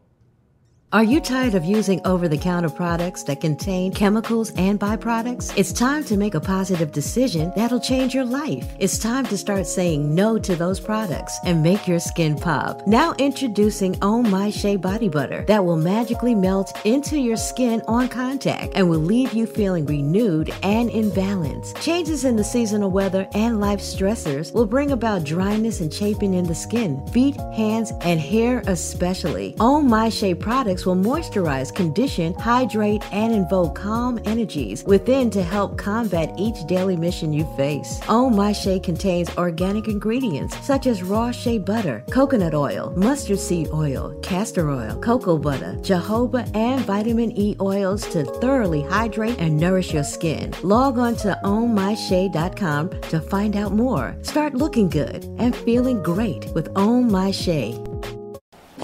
Are 0.93 1.05
you 1.05 1.21
tired 1.21 1.55
of 1.55 1.63
using 1.63 2.05
over 2.05 2.27
the 2.27 2.37
counter 2.37 2.67
products 2.67 3.23
that 3.23 3.39
contain 3.39 3.93
chemicals 3.93 4.51
and 4.57 4.77
byproducts? 4.77 5.53
It's 5.55 5.71
time 5.71 6.03
to 6.03 6.17
make 6.17 6.35
a 6.35 6.41
positive 6.41 6.91
decision 6.91 7.53
that'll 7.55 7.79
change 7.79 8.13
your 8.13 8.25
life. 8.25 8.67
It's 8.77 8.99
time 8.99 9.25
to 9.27 9.37
start 9.37 9.67
saying 9.67 10.13
no 10.13 10.37
to 10.39 10.53
those 10.53 10.81
products 10.81 11.39
and 11.45 11.63
make 11.63 11.87
your 11.87 12.01
skin 12.01 12.37
pop. 12.37 12.85
Now 12.87 13.13
introducing 13.19 13.97
Oh 14.01 14.21
My 14.21 14.49
Shea 14.49 14.75
Body 14.75 15.07
Butter 15.07 15.45
that 15.47 15.63
will 15.63 15.77
magically 15.77 16.35
melt 16.35 16.77
into 16.83 17.17
your 17.17 17.37
skin 17.37 17.81
on 17.87 18.09
contact 18.09 18.73
and 18.75 18.89
will 18.89 18.99
leave 18.99 19.31
you 19.31 19.47
feeling 19.47 19.85
renewed 19.85 20.53
and 20.61 20.89
in 20.89 21.09
balance. 21.11 21.71
Changes 21.75 22.25
in 22.25 22.35
the 22.35 22.43
seasonal 22.43 22.91
weather 22.91 23.29
and 23.33 23.61
life 23.61 23.79
stressors 23.79 24.53
will 24.53 24.65
bring 24.65 24.91
about 24.91 25.23
dryness 25.23 25.79
and 25.79 25.89
chafing 25.89 26.33
in 26.33 26.43
the 26.43 26.53
skin, 26.53 27.01
feet, 27.13 27.37
hands, 27.55 27.93
and 28.01 28.19
hair 28.19 28.61
especially. 28.67 29.55
Oh 29.61 29.81
My 29.81 30.09
Shea 30.09 30.33
products 30.33 30.80
will 30.85 30.95
moisturize, 30.95 31.73
condition, 31.73 32.33
hydrate, 32.35 33.03
and 33.11 33.33
invoke 33.33 33.75
calm 33.75 34.19
energies 34.25 34.83
within 34.83 35.29
to 35.31 35.43
help 35.43 35.77
combat 35.77 36.33
each 36.37 36.65
daily 36.67 36.95
mission 36.95 37.33
you 37.33 37.45
face. 37.55 37.99
Oh 38.07 38.29
My 38.29 38.51
Shea 38.51 38.79
contains 38.79 39.35
organic 39.37 39.87
ingredients 39.87 40.57
such 40.65 40.87
as 40.87 41.03
raw 41.03 41.31
shea 41.31 41.57
butter, 41.57 42.03
coconut 42.11 42.53
oil, 42.53 42.93
mustard 42.95 43.39
seed 43.39 43.69
oil, 43.73 44.17
castor 44.21 44.69
oil, 44.69 44.99
cocoa 45.01 45.37
butter, 45.37 45.77
jojoba, 45.81 46.49
and 46.55 46.81
vitamin 46.81 47.31
E 47.37 47.55
oils 47.59 48.07
to 48.09 48.25
thoroughly 48.25 48.81
hydrate 48.83 49.39
and 49.39 49.57
nourish 49.57 49.93
your 49.93 50.03
skin. 50.03 50.53
Log 50.63 50.97
on 50.97 51.15
to 51.17 51.39
ownmyshea.com 51.43 52.89
to 52.89 53.19
find 53.19 53.55
out 53.55 53.73
more. 53.73 54.15
Start 54.21 54.53
looking 54.53 54.89
good 54.89 55.25
and 55.37 55.55
feeling 55.55 56.01
great 56.03 56.45
with 56.53 56.69
Own 56.75 57.11
My 57.11 57.31
Shea. 57.31 57.90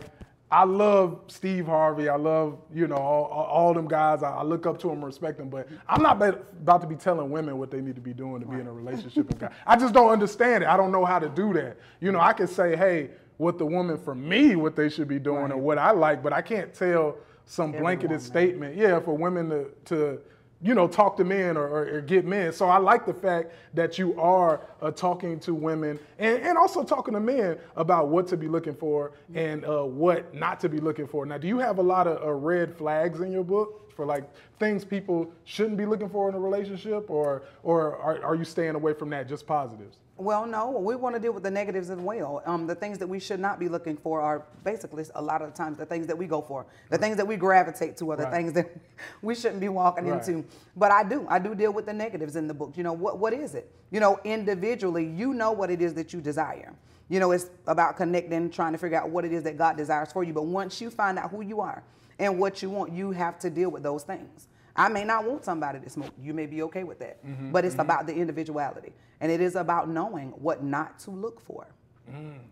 I 0.56 0.64
love 0.64 1.20
Steve 1.28 1.66
Harvey. 1.66 2.08
I 2.08 2.16
love 2.16 2.58
you 2.74 2.88
know 2.88 2.96
all, 2.96 3.26
all, 3.26 3.74
them 3.74 3.90
guys. 3.90 4.24
I, 4.24 4.36
I 4.36 4.44
look 4.44 4.66
up 4.66 4.80
to 4.80 4.88
them, 4.88 5.04
respect 5.04 5.38
them. 5.38 5.50
But 5.50 5.68
I'm 5.86 6.02
not 6.02 6.18
be- 6.18 6.40
about 6.62 6.80
to 6.80 6.88
be 6.88 6.96
telling 6.96 7.30
women 7.30 7.58
what 7.58 7.72
they 7.72 7.82
need 7.82 7.96
to 7.96 8.02
be 8.02 8.14
doing 8.14 8.40
to 8.40 8.48
be 8.48 8.62
in 8.62 8.66
a 8.66 8.72
relationship. 8.72 9.28
with 9.28 9.38
guys. 9.38 9.52
I 9.68 9.76
just 9.76 9.94
don't 9.94 10.10
understand 10.10 10.64
it. 10.64 10.70
I 10.70 10.78
don't 10.78 10.94
know 10.94 11.04
how 11.04 11.20
to 11.20 11.28
do 11.28 11.52
that. 11.56 11.76
You 12.00 12.14
know, 12.14 12.22
I 12.22 12.32
can 12.32 12.48
say, 12.48 12.78
hey, 12.78 13.10
what 13.36 13.58
the 13.58 13.66
woman 13.66 13.98
for 13.98 14.16
me, 14.16 14.56
what 14.56 14.78
they 14.78 14.88
should 14.88 15.10
be 15.10 15.20
doing, 15.20 15.52
or 15.52 15.58
what 15.58 15.78
I 15.78 15.92
like, 15.92 16.24
but 16.24 16.32
I 16.32 16.42
can't 16.42 16.74
tell 16.74 17.18
some 17.44 17.74
blanketed 17.74 18.12
woman. 18.12 18.24
statement. 18.24 18.78
Yeah, 18.78 19.02
for 19.02 19.14
women 19.14 19.50
to 19.50 19.66
to 19.86 20.22
you 20.66 20.74
know, 20.74 20.88
talk 20.88 21.16
to 21.18 21.24
men 21.24 21.58
or, 21.58 21.68
or, 21.68 21.98
or 21.98 22.02
get 22.02 22.26
men. 22.26 22.52
So 22.52 22.68
I 22.68 22.78
like 22.80 23.06
the 23.06 23.14
fact 23.14 23.52
that 23.76 24.00
you 24.00 24.20
are 24.20 24.62
uh, 24.82 24.90
talking 24.90 25.40
to 25.42 25.54
women 25.54 26.00
and, 26.18 26.42
and 26.42 26.58
also 26.58 26.84
talking 26.84 27.14
to 27.14 27.20
men 27.20 27.60
about 27.76 28.08
what 28.08 28.28
to 28.30 28.38
be 28.38 28.48
looking 28.48 28.74
for 28.74 29.12
and 29.36 29.64
uh, 29.64 29.84
what 29.84 30.34
not 30.34 30.60
to 30.62 30.70
be 30.70 30.80
looking 30.80 31.06
for. 31.08 31.24
Now, 31.24 31.38
do 31.38 31.48
you 31.48 31.60
have 31.60 31.78
a 31.78 31.84
lot 31.84 32.08
of 32.08 32.24
uh, 32.24 32.32
red 32.32 32.76
flags 32.76 33.22
in 33.22 33.32
your 33.32 33.44
book 33.44 33.94
for 33.96 34.08
like 34.08 34.28
things 34.58 34.84
people 34.84 35.32
shouldn't 35.44 35.78
be 35.78 35.86
looking 35.86 36.10
for 36.10 36.30
in 36.30 36.36
a 36.36 36.40
relationship, 36.40 37.10
or 37.10 37.44
or 37.62 37.98
are, 37.98 38.24
are 38.24 38.36
you 38.36 38.44
staying 38.44 38.76
away 38.76 38.94
from 38.94 39.10
that, 39.12 39.30
just 39.30 39.46
positives? 39.46 39.98
Well, 40.18 40.46
no, 40.46 40.72
we 40.72 40.96
want 40.96 41.14
to 41.16 41.22
deal 41.22 41.34
with 41.34 41.44
the 41.44 41.52
negatives 41.52 41.90
as 41.90 42.00
well. 42.00 42.42
Um, 42.46 42.68
the 42.68 42.76
things 42.76 42.98
that 43.00 43.08
we 43.08 43.20
should 43.20 43.40
not 43.40 43.60
be 43.60 43.68
looking 43.68 43.98
for 43.98 44.22
are 44.22 44.46
basically 44.64 45.04
a 45.14 45.22
lot 45.22 45.42
of 45.42 45.52
the 45.52 45.58
times 45.58 45.78
the 45.78 45.86
things 45.86 46.08
that 46.08 46.18
we 46.18 46.26
go 46.26 46.42
for, 46.42 46.66
the 46.90 46.98
things 46.98 47.18
that 47.18 47.28
we 47.28 47.36
gravitate 47.36 47.98
to, 47.98 48.12
are 48.12 48.16
the 48.16 48.24
Right. 48.24 48.34
things 48.34 48.54
that 48.54 48.70
we 49.22 49.36
shouldn't 49.36 49.60
be 49.60 49.68
walking 49.68 50.08
Right. 50.08 50.26
into. 50.26 50.46
But 50.78 50.92
I 50.92 51.04
do, 51.04 51.26
I 51.28 51.38
do 51.40 51.54
deal 51.54 51.74
with 51.74 51.86
the 51.86 51.92
negatives 51.92 52.38
in 52.38 52.48
the 52.48 52.54
book. 52.54 52.78
You 52.78 52.84
know, 52.84 52.94
what 52.94 53.20
what 53.20 53.34
is 53.34 53.56
it? 53.56 53.70
You 53.92 54.00
know, 54.00 54.18
individually, 54.24 55.06
you 55.06 55.34
know 55.34 55.52
what 55.52 55.70
it 55.70 55.82
is 55.82 55.94
that 55.96 56.14
you 56.14 56.22
desire. 56.22 56.72
You 57.10 57.20
know, 57.20 57.32
it's 57.32 57.50
about 57.68 57.98
connecting, 57.98 58.50
trying 58.50 58.72
to 58.72 58.78
figure 58.78 58.98
out 58.98 59.10
what 59.10 59.26
it 59.26 59.34
is 59.34 59.44
that 59.44 59.58
God 59.58 59.76
desires 59.76 60.14
for 60.14 60.24
you. 60.24 60.32
But 60.34 60.46
once 60.46 60.80
you 60.80 60.90
find 60.90 61.20
out 61.20 61.30
who 61.30 61.42
you 61.42 61.60
are 61.60 61.84
and 62.20 62.40
what 62.40 62.64
you 62.64 62.70
want, 62.70 62.94
you 62.94 63.12
have 63.12 63.38
to 63.40 63.50
deal 63.50 63.70
with 63.70 63.84
those 63.84 64.04
things. 64.04 64.48
I 64.76 64.90
may 64.90 65.04
not 65.04 65.26
want 65.26 65.44
somebody 65.46 65.80
to 65.80 65.90
smoke. 65.90 66.12
You 66.22 66.34
may 66.34 66.46
be 66.46 66.62
okay 66.64 66.84
with 66.84 67.00
that. 67.00 67.18
But 67.52 67.66
it's 67.66 67.76
about 67.80 68.06
the 68.08 68.14
individuality. 68.14 68.94
And 69.22 69.32
it 69.32 69.40
is 69.42 69.56
about 69.56 69.90
knowing 69.90 70.30
what 70.32 70.64
not 70.64 71.00
to 71.00 71.12
look 71.12 71.40
for. 71.42 71.66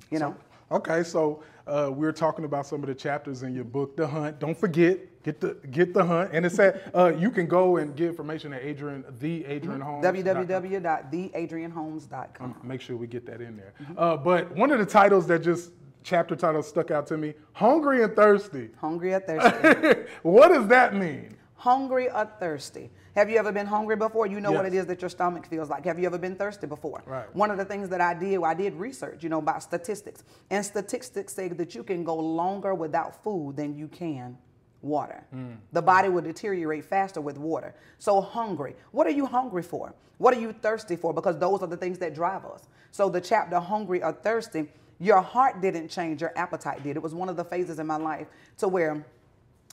You 0.10 0.20
know? 0.20 0.36
Okay, 0.72 1.04
so 1.04 1.44
uh, 1.68 1.90
we 1.92 2.06
were 2.06 2.14
talking 2.14 2.46
about 2.46 2.66
some 2.66 2.82
of 2.82 2.88
the 2.88 2.96
chapters 2.96 3.44
in 3.44 3.54
your 3.54 3.66
book, 3.66 3.96
The 3.96 4.08
Hunt. 4.08 4.40
Don't 4.40 4.58
forget, 4.58 5.22
get 5.24 5.40
the 5.40 5.56
get 5.70 5.94
the 5.94 6.04
hunt. 6.04 6.32
And 6.34 6.48
it 6.48 6.52
said 6.52 6.90
uh, 6.96 7.14
you 7.16 7.30
can 7.30 7.46
go 7.46 7.78
and 7.78 7.96
get 7.96 8.08
information 8.08 8.54
at 8.54 8.64
Adrian, 8.64 9.06
the 9.20 9.46
Adrian 9.46 9.82
Holmes. 9.82 10.04
www.theadrianholmes.com. 10.04 12.56
Make 12.64 12.82
sure 12.82 12.98
we 12.98 13.06
get 13.06 13.28
that 13.28 13.40
in 13.42 13.56
there. 13.56 13.74
Uh, 13.96 14.18
but 14.18 14.52
one 14.56 14.72
of 14.72 14.80
the 14.80 14.86
titles 14.86 15.28
that 15.28 15.44
just 15.44 15.74
chapter 16.02 16.36
titles 16.36 16.68
stuck 16.68 16.90
out 16.90 17.06
to 17.08 17.18
me: 17.18 17.36
Hungry 17.52 18.02
and 18.04 18.16
Thirsty. 18.16 18.70
Hungry 18.78 19.14
and 19.14 19.24
thirsty? 19.26 20.06
what 20.24 20.48
does 20.50 20.66
that 20.68 20.96
mean? 20.96 21.38
Hungry 21.64 22.10
or 22.10 22.26
thirsty? 22.42 22.90
Have 23.16 23.30
you 23.30 23.38
ever 23.38 23.54
been 23.54 23.66
hungry 23.66 23.96
before? 23.96 24.28
You 24.28 24.42
know 24.42 24.52
what 24.52 24.66
it 24.66 24.74
is 24.74 24.86
that 24.88 25.02
your 25.02 25.10
stomach 25.10 25.48
feels 25.48 25.70
like. 25.70 25.86
Have 25.86 25.98
you 25.98 26.06
ever 26.06 26.18
been 26.18 26.36
thirsty 26.36 26.68
before? 26.68 27.02
Right. 27.06 27.34
One 27.34 27.50
of 27.52 27.58
the 27.58 27.64
things 27.64 27.88
that 27.88 28.02
I 28.02 28.14
did, 28.14 28.44
I 28.44 28.54
did 28.54 28.74
research, 28.74 29.24
you 29.24 29.30
know, 29.30 29.40
about 29.40 29.64
statistics. 29.64 30.26
And 30.50 30.66
statistics 30.66 31.34
say 31.34 31.48
that 31.48 31.74
you 31.74 31.84
can 31.84 32.04
go 32.04 32.16
longer 32.16 32.74
without 32.74 33.24
food 33.24 33.56
than 33.56 33.78
you 33.78 33.88
can 33.88 34.38
water. 34.82 35.24
Hmm. 35.32 35.54
The 35.72 35.82
body 35.82 36.10
will 36.10 36.22
deteriorate 36.22 36.84
faster 36.84 37.22
with 37.22 37.38
water. 37.38 37.74
So 37.98 38.20
hungry. 38.20 38.76
What 38.92 39.08
are 39.08 39.12
you 39.12 39.26
hungry 39.26 39.64
for? 39.64 39.94
What 40.18 40.34
are 40.36 40.42
you 40.42 40.52
thirsty 40.52 40.98
for? 40.98 41.14
Because 41.14 41.40
those 41.40 41.62
are 41.62 41.68
the 41.68 41.78
things 41.78 41.98
that 42.00 42.14
drive 42.14 42.44
us. 42.46 42.68
So 42.92 43.08
the 43.08 43.22
chapter 43.22 43.58
hungry 43.62 44.04
or 44.04 44.12
thirsty, 44.12 44.68
your 45.00 45.22
heart 45.22 45.62
didn't 45.62 45.88
change, 45.88 46.20
your 46.20 46.34
appetite 46.36 46.84
did. 46.84 46.98
It 46.98 47.02
was 47.02 47.14
one 47.14 47.30
of 47.30 47.38
the 47.38 47.46
phases 47.46 47.80
in 47.80 47.88
my 47.88 47.96
life 47.96 48.28
to 48.58 48.68
where 48.68 49.06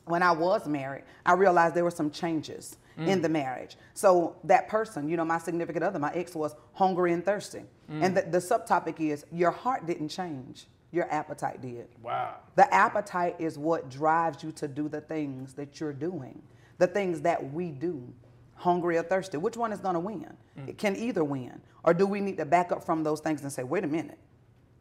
when 0.04 0.22
I 0.22 0.32
was 0.32 0.66
married, 0.66 1.04
I 1.24 1.34
realized 1.34 1.74
there 1.74 1.84
were 1.84 1.90
some 1.90 2.10
changes 2.10 2.76
mm. 2.98 3.06
in 3.06 3.22
the 3.22 3.28
marriage. 3.28 3.76
So 3.94 4.36
that 4.44 4.68
person, 4.68 5.08
you 5.08 5.16
know, 5.16 5.24
my 5.24 5.38
significant 5.38 5.84
other, 5.84 5.98
my 5.98 6.12
ex 6.12 6.34
was 6.34 6.54
hungry 6.72 7.12
and 7.12 7.24
thirsty. 7.24 7.62
Mm. 7.90 8.04
And 8.04 8.16
the, 8.16 8.22
the 8.22 8.38
subtopic 8.38 9.00
is 9.00 9.24
your 9.32 9.50
heart 9.50 9.86
didn't 9.86 10.08
change, 10.08 10.66
your 10.92 11.10
appetite 11.12 11.60
did. 11.60 11.88
Wow. 12.02 12.36
The 12.56 12.72
appetite 12.72 13.36
is 13.38 13.58
what 13.58 13.90
drives 13.90 14.42
you 14.42 14.52
to 14.52 14.68
do 14.68 14.88
the 14.88 15.00
things 15.00 15.54
that 15.54 15.80
you're 15.80 15.92
doing, 15.92 16.42
the 16.78 16.86
things 16.86 17.20
that 17.22 17.52
we 17.52 17.70
do. 17.70 18.12
Hungry 18.54 18.98
or 18.98 19.02
thirsty, 19.02 19.38
which 19.38 19.56
one 19.56 19.72
is 19.72 19.80
going 19.80 19.94
to 19.94 20.00
win? 20.00 20.36
Mm. 20.58 20.68
It 20.68 20.76
can 20.76 20.94
either 20.94 21.24
win, 21.24 21.62
or 21.82 21.94
do 21.94 22.06
we 22.06 22.20
need 22.20 22.36
to 22.36 22.44
back 22.44 22.72
up 22.72 22.84
from 22.84 23.02
those 23.02 23.20
things 23.20 23.40
and 23.40 23.50
say, 23.50 23.62
wait 23.62 23.84
a 23.84 23.86
minute, 23.86 24.18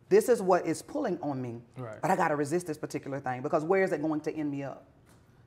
this 0.10 0.28
is 0.28 0.42
what 0.42 0.66
is 0.66 0.82
pulling 0.82 1.18
on 1.22 1.42
me, 1.42 1.62
Right. 1.78 2.02
but 2.02 2.12
I 2.12 2.18
got 2.18 2.28
to 2.28 2.36
resist 2.36 2.68
this 2.68 2.78
particular 2.78 3.22
thing 3.22 3.42
because 3.42 3.64
where 3.64 3.84
is 3.84 3.94
it 3.94 4.02
going 4.02 4.20
to 4.22 4.36
end 4.36 4.52
me 4.52 4.64
up? 4.64 4.86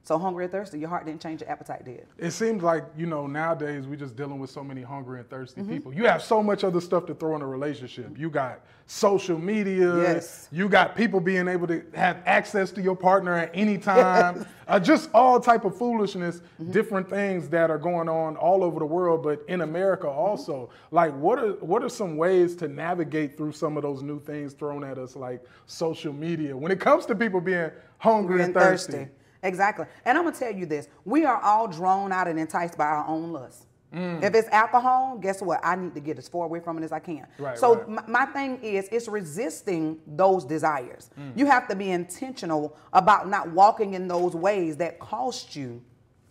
So 0.04 0.18
hungry 0.18 0.44
and 0.44 0.50
thirsty, 0.52 0.80
your 0.80 0.88
heart 0.88 1.06
didn't 1.06 1.20
change, 1.22 1.42
your 1.42 1.50
appetite 1.50 1.84
did. 1.84 2.06
It 2.18 2.32
seems 2.32 2.60
like, 2.64 2.84
you 2.96 3.06
know, 3.06 3.28
nowadays 3.28 3.86
we're 3.86 3.94
just 3.94 4.16
dealing 4.16 4.40
with 4.40 4.50
so 4.50 4.64
many 4.64 4.82
hungry 4.82 5.20
and 5.20 5.30
thirsty 5.30 5.60
Mm-hmm. 5.60 5.70
people. 5.72 5.94
You 5.94 6.06
have 6.06 6.22
so 6.24 6.42
much 6.42 6.64
other 6.64 6.80
stuff 6.80 7.06
to 7.06 7.14
throw 7.14 7.36
in 7.36 7.42
a 7.42 7.46
relationship. 7.46 8.18
You 8.18 8.28
got 8.28 8.62
social 8.86 9.38
media. 9.38 9.94
Yes. 9.96 10.48
You 10.50 10.68
got 10.68 10.96
people 10.96 11.20
being 11.20 11.46
able 11.46 11.68
to 11.68 11.84
have 11.94 12.16
access 12.26 12.72
to 12.72 12.82
your 12.82 12.96
partner 12.96 13.32
at 13.36 13.52
any 13.54 13.78
time. 13.78 14.44
uh, 14.66 14.80
just 14.80 15.08
all 15.14 15.38
type 15.38 15.64
of 15.64 15.76
foolishness, 15.78 16.40
Mm-hmm. 16.60 16.72
different 16.72 17.08
things 17.08 17.48
that 17.50 17.70
are 17.70 17.78
going 17.78 18.08
on 18.08 18.36
all 18.36 18.64
over 18.64 18.80
the 18.80 18.84
world, 18.86 19.22
but 19.22 19.44
in 19.46 19.60
America 19.60 20.06
Mm-hmm. 20.08 20.18
also. 20.18 20.70
Like, 20.90 21.14
what 21.14 21.38
are 21.38 21.52
what 21.60 21.84
are 21.84 21.88
some 21.88 22.16
ways 22.16 22.56
to 22.56 22.66
navigate 22.66 23.36
through 23.36 23.52
some 23.52 23.76
of 23.76 23.84
those 23.84 24.02
new 24.02 24.18
things 24.20 24.52
thrown 24.52 24.82
at 24.82 24.98
us, 24.98 25.14
like 25.14 25.44
social 25.66 26.12
media, 26.12 26.56
when 26.56 26.72
it 26.72 26.80
comes 26.80 27.06
to 27.06 27.14
people 27.14 27.40
being 27.40 27.70
hungry 27.98 28.42
and, 28.42 28.52
thirsty? 28.52 29.06
Exactly. 29.42 29.86
And 30.04 30.16
I'm 30.16 30.24
gonna 30.24 30.36
tell 30.36 30.52
you 30.52 30.66
this: 30.66 30.88
we 31.04 31.24
are 31.24 31.40
all 31.40 31.68
drawn 31.68 32.12
out 32.12 32.28
and 32.28 32.38
enticed 32.38 32.76
by 32.78 32.86
our 32.86 33.06
own 33.06 33.32
lust. 33.32 33.66
Mm. 33.94 34.22
If 34.22 34.34
it's 34.34 34.48
alcohol, 34.48 35.18
guess 35.18 35.42
what? 35.42 35.60
I 35.62 35.76
need 35.76 35.92
to 35.94 36.00
get 36.00 36.16
as 36.16 36.26
far 36.26 36.46
away 36.46 36.60
from 36.60 36.78
it 36.78 36.82
as 36.84 36.92
I 36.92 36.98
can. 36.98 37.26
Right, 37.38 37.58
so 37.58 37.74
right. 37.74 37.88
My, 37.88 38.24
my 38.24 38.24
thing 38.24 38.58
is, 38.62 38.88
it's 38.90 39.06
resisting 39.06 39.98
those 40.06 40.46
desires. 40.46 41.10
Mm. 41.20 41.36
You 41.36 41.44
have 41.44 41.68
to 41.68 41.76
be 41.76 41.90
intentional 41.90 42.74
about 42.94 43.28
not 43.28 43.50
walking 43.50 43.92
in 43.92 44.08
those 44.08 44.34
ways 44.34 44.78
that 44.78 44.98
cost 44.98 45.54
you 45.54 45.82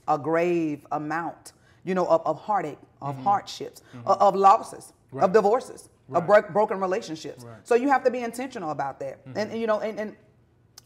a 0.07 0.17
grave 0.17 0.87
amount, 0.91 1.53
you 1.83 1.93
know, 1.93 2.07
of, 2.07 2.25
of 2.25 2.39
heartache, 2.39 2.79
of 2.99 3.15
hardships, 3.23 3.83
of, 4.05 4.19
of 4.21 4.35
losses, 4.35 4.93
Mm-hmm. 5.11 5.17
Right. 5.17 5.25
of 5.25 5.33
divorces, 5.33 5.89
of 6.13 6.25
bro- 6.25 6.49
broken 6.53 6.79
relationships. 6.79 7.45
So 7.65 7.75
you 7.75 7.89
have 7.89 8.01
to 8.05 8.09
be 8.11 8.19
intentional 8.19 8.71
about 8.71 8.97
that, 9.01 9.19
and, 9.25 9.51
and, 9.51 9.59
you 9.59 9.67
know, 9.67 9.81
and, 9.81 9.99
and 9.99 10.15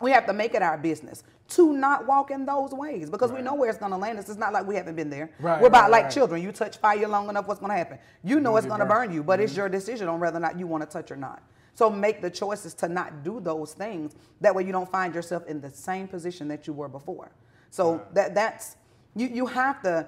we 0.01 0.11
have 0.11 0.25
to 0.25 0.33
make 0.33 0.53
it 0.53 0.61
our 0.61 0.77
business 0.77 1.23
to 1.47 1.73
not 1.73 2.07
walk 2.07 2.31
in 2.31 2.45
those 2.45 2.71
ways 2.71 3.09
because 3.09 3.31
we 3.31 3.41
know 3.41 3.53
where 3.53 3.69
it's 3.69 3.77
going 3.77 3.91
to 3.91 3.97
land 3.97 4.17
us. 4.17 4.27
It's 4.29 4.37
not 4.37 4.51
like 4.51 4.65
we 4.65 4.75
haven't 4.75 4.95
been 4.95 5.09
there. 5.09 5.29
Right, 5.39 5.61
We're 5.61 5.67
about 5.67 5.83
right, 5.83 5.91
like 5.91 6.03
right. 6.05 6.13
children. 6.13 6.41
You 6.41 6.51
touch 6.51 6.77
fire 6.77 7.07
long 7.07 7.29
enough, 7.29 7.47
what's 7.47 7.59
going 7.59 7.71
to 7.71 7.77
happen? 7.77 7.99
You 8.23 8.39
know 8.39 8.51
You'll 8.51 8.57
it's 8.57 8.67
going 8.67 8.79
to. 8.79 8.85
Mm-hmm. 8.85 8.93
burn 8.93 9.13
you, 9.13 9.23
but 9.23 9.39
it's 9.39 9.55
your 9.55 9.69
decision 9.69 10.07
on 10.07 10.19
whether 10.19 10.37
or 10.37 10.41
not 10.41 10.57
you 10.57 10.67
want 10.67 10.83
to 10.83 10.89
touch 10.89 11.11
or 11.11 11.15
not. 11.15 11.41
So 11.75 11.89
make 11.89 12.21
the 12.21 12.29
choices 12.29 12.73
to 12.75 12.87
not 12.87 13.23
do 13.23 13.39
those 13.39 13.73
things. 13.73 14.15
That 14.41 14.55
way 14.55 14.63
you 14.63 14.71
don't 14.71 14.89
find 14.91 15.13
yourself 15.13 15.45
in 15.47 15.61
the 15.61 15.69
same 15.69 16.07
position 16.07 16.47
that 16.47 16.67
you 16.67 16.73
were 16.73 16.87
before. 16.87 17.31
So 17.69 18.01
that 18.13 18.33
that's 18.33 18.77
you 19.15 19.27
you 19.27 19.45
have 19.45 19.81
to 19.83 20.07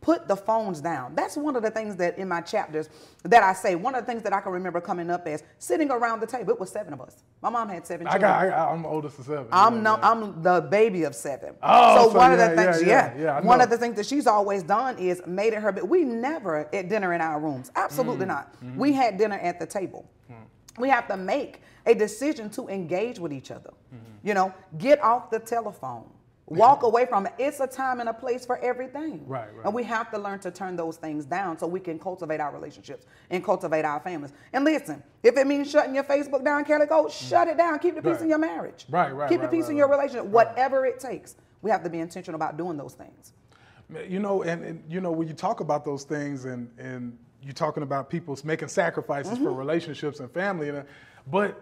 put 0.00 0.28
the 0.28 0.36
phones 0.36 0.80
down. 0.80 1.14
That's 1.14 1.36
one 1.36 1.56
of 1.56 1.62
the 1.62 1.70
things 1.70 1.96
that 1.96 2.16
in 2.18 2.28
my 2.28 2.40
chapters 2.40 2.88
that 3.24 3.42
I 3.42 3.52
say. 3.52 3.74
One 3.74 3.94
of 3.94 4.06
the 4.06 4.12
things 4.12 4.22
that 4.22 4.32
I 4.32 4.40
can 4.40 4.52
remember 4.52 4.80
coming 4.80 5.10
up 5.10 5.26
as 5.26 5.42
sitting 5.58 5.90
around 5.90 6.20
the 6.20 6.26
table. 6.26 6.50
It 6.52 6.60
was 6.60 6.70
seven 6.70 6.92
of 6.92 7.00
us. 7.00 7.22
My 7.42 7.50
mom 7.50 7.68
had 7.68 7.86
seven 7.86 8.06
I 8.06 8.12
children. 8.12 8.30
got, 8.30 8.44
I 8.44 8.48
got 8.50 8.72
I'm 8.72 8.82
the 8.82 8.88
oldest 8.88 9.18
of 9.18 9.24
seven. 9.26 9.46
I'm 9.50 9.76
Yeah, 9.76 9.80
no, 9.80 9.96
yeah. 9.96 10.10
I'm 10.10 10.42
the 10.42 10.60
baby 10.70 11.02
of 11.04 11.14
seven. 11.14 11.54
Oh, 11.62 12.04
so, 12.06 12.10
so 12.12 12.18
one 12.18 12.32
of 12.32 12.38
yeah, 12.38 12.48
the 12.54 12.56
things, 12.56 12.82
yeah, 12.82 13.14
yeah, 13.18 13.40
one 13.40 13.60
of 13.60 13.68
the 13.70 13.78
things 13.78 13.96
that 13.96 14.06
she's 14.06 14.26
always 14.26 14.62
done 14.62 14.96
is 14.98 15.22
made 15.26 15.52
it 15.52 15.60
her. 15.60 15.72
But 15.72 15.88
we 15.88 16.04
never 16.04 16.68
at 16.74 16.88
dinner 16.88 17.12
in 17.12 17.20
our 17.20 17.40
rooms. 17.40 17.70
Absolutely 17.74 18.26
Mm. 18.26 18.28
not. 18.28 18.52
Mm-hmm. 18.62 18.78
We 18.78 18.92
had 18.92 19.16
dinner 19.18 19.36
at 19.38 19.58
the 19.58 19.66
table. 19.66 20.08
We 20.78 20.90
have 20.90 21.08
to 21.08 21.16
make 21.16 21.62
a 21.86 21.94
decision 21.94 22.50
to 22.50 22.68
engage 22.68 23.18
with 23.18 23.32
each 23.32 23.50
other. 23.50 23.70
Mm-hmm. 23.94 24.28
You 24.28 24.34
know, 24.34 24.54
get 24.76 25.02
off 25.02 25.30
the 25.30 25.38
telephone. 25.38 26.04
Walk 26.48 26.84
away 26.84 27.06
from 27.06 27.26
it. 27.26 27.32
It's 27.38 27.58
a 27.58 27.66
time 27.66 27.98
and 27.98 28.08
a 28.08 28.14
place 28.14 28.46
for 28.46 28.58
everything. 28.58 29.26
Right, 29.26 29.52
right. 29.52 29.64
And 29.64 29.74
we 29.74 29.82
have 29.82 30.12
to 30.12 30.18
learn 30.18 30.38
to 30.40 30.50
turn 30.52 30.76
those 30.76 30.96
things 30.96 31.24
down 31.24 31.58
so 31.58 31.66
we 31.66 31.80
can 31.80 31.98
cultivate 31.98 32.38
our 32.38 32.52
relationships 32.52 33.04
and 33.30 33.44
cultivate 33.44 33.84
our 33.84 33.98
families. 33.98 34.32
And 34.52 34.64
listen, 34.64 35.02
if 35.24 35.36
it 35.36 35.44
means 35.48 35.68
shutting 35.68 35.94
your 35.96 36.04
Facebook 36.04 36.44
down, 36.44 36.64
Kali, 36.64 36.86
go 36.86 37.08
shut 37.08 37.48
it 37.48 37.56
down. 37.56 37.80
Keep 37.80 37.96
the 37.96 38.02
peace 38.02 38.12
Right. 38.12 38.22
in 38.22 38.28
your 38.28 38.38
marriage. 38.38 38.86
Right, 38.88 39.10
right, 39.12 39.28
Keep 39.28 39.40
the 39.40 39.48
peace 39.48 39.64
right, 39.64 39.70
in 39.72 39.76
your 39.76 39.88
right. 39.88 39.96
relationship. 39.98 40.26
Whatever 40.26 40.86
it 40.86 41.00
takes. 41.00 41.34
We 41.62 41.70
have 41.72 41.82
to 41.82 41.90
be 41.90 41.98
intentional 41.98 42.36
about 42.36 42.56
doing 42.56 42.76
those 42.76 42.94
things. 42.94 43.32
You 44.08 44.20
know, 44.20 44.42
and, 44.44 44.64
and 44.64 44.84
you 44.88 45.00
know 45.00 45.10
when 45.10 45.26
you 45.26 45.34
talk 45.34 45.58
about 45.60 45.84
those 45.84 46.04
things, 46.04 46.44
and 46.44 46.70
and 46.78 47.16
you're 47.42 47.52
talking 47.54 47.82
about 47.82 48.08
people 48.10 48.36
making 48.44 48.68
sacrifices 48.68 49.38
for 49.38 49.44
Mm-hmm. 49.46 49.56
relationships 49.56 50.20
and 50.20 50.30
family, 50.30 50.68
and, 50.68 50.78
uh, 50.78 50.82
but 51.28 51.60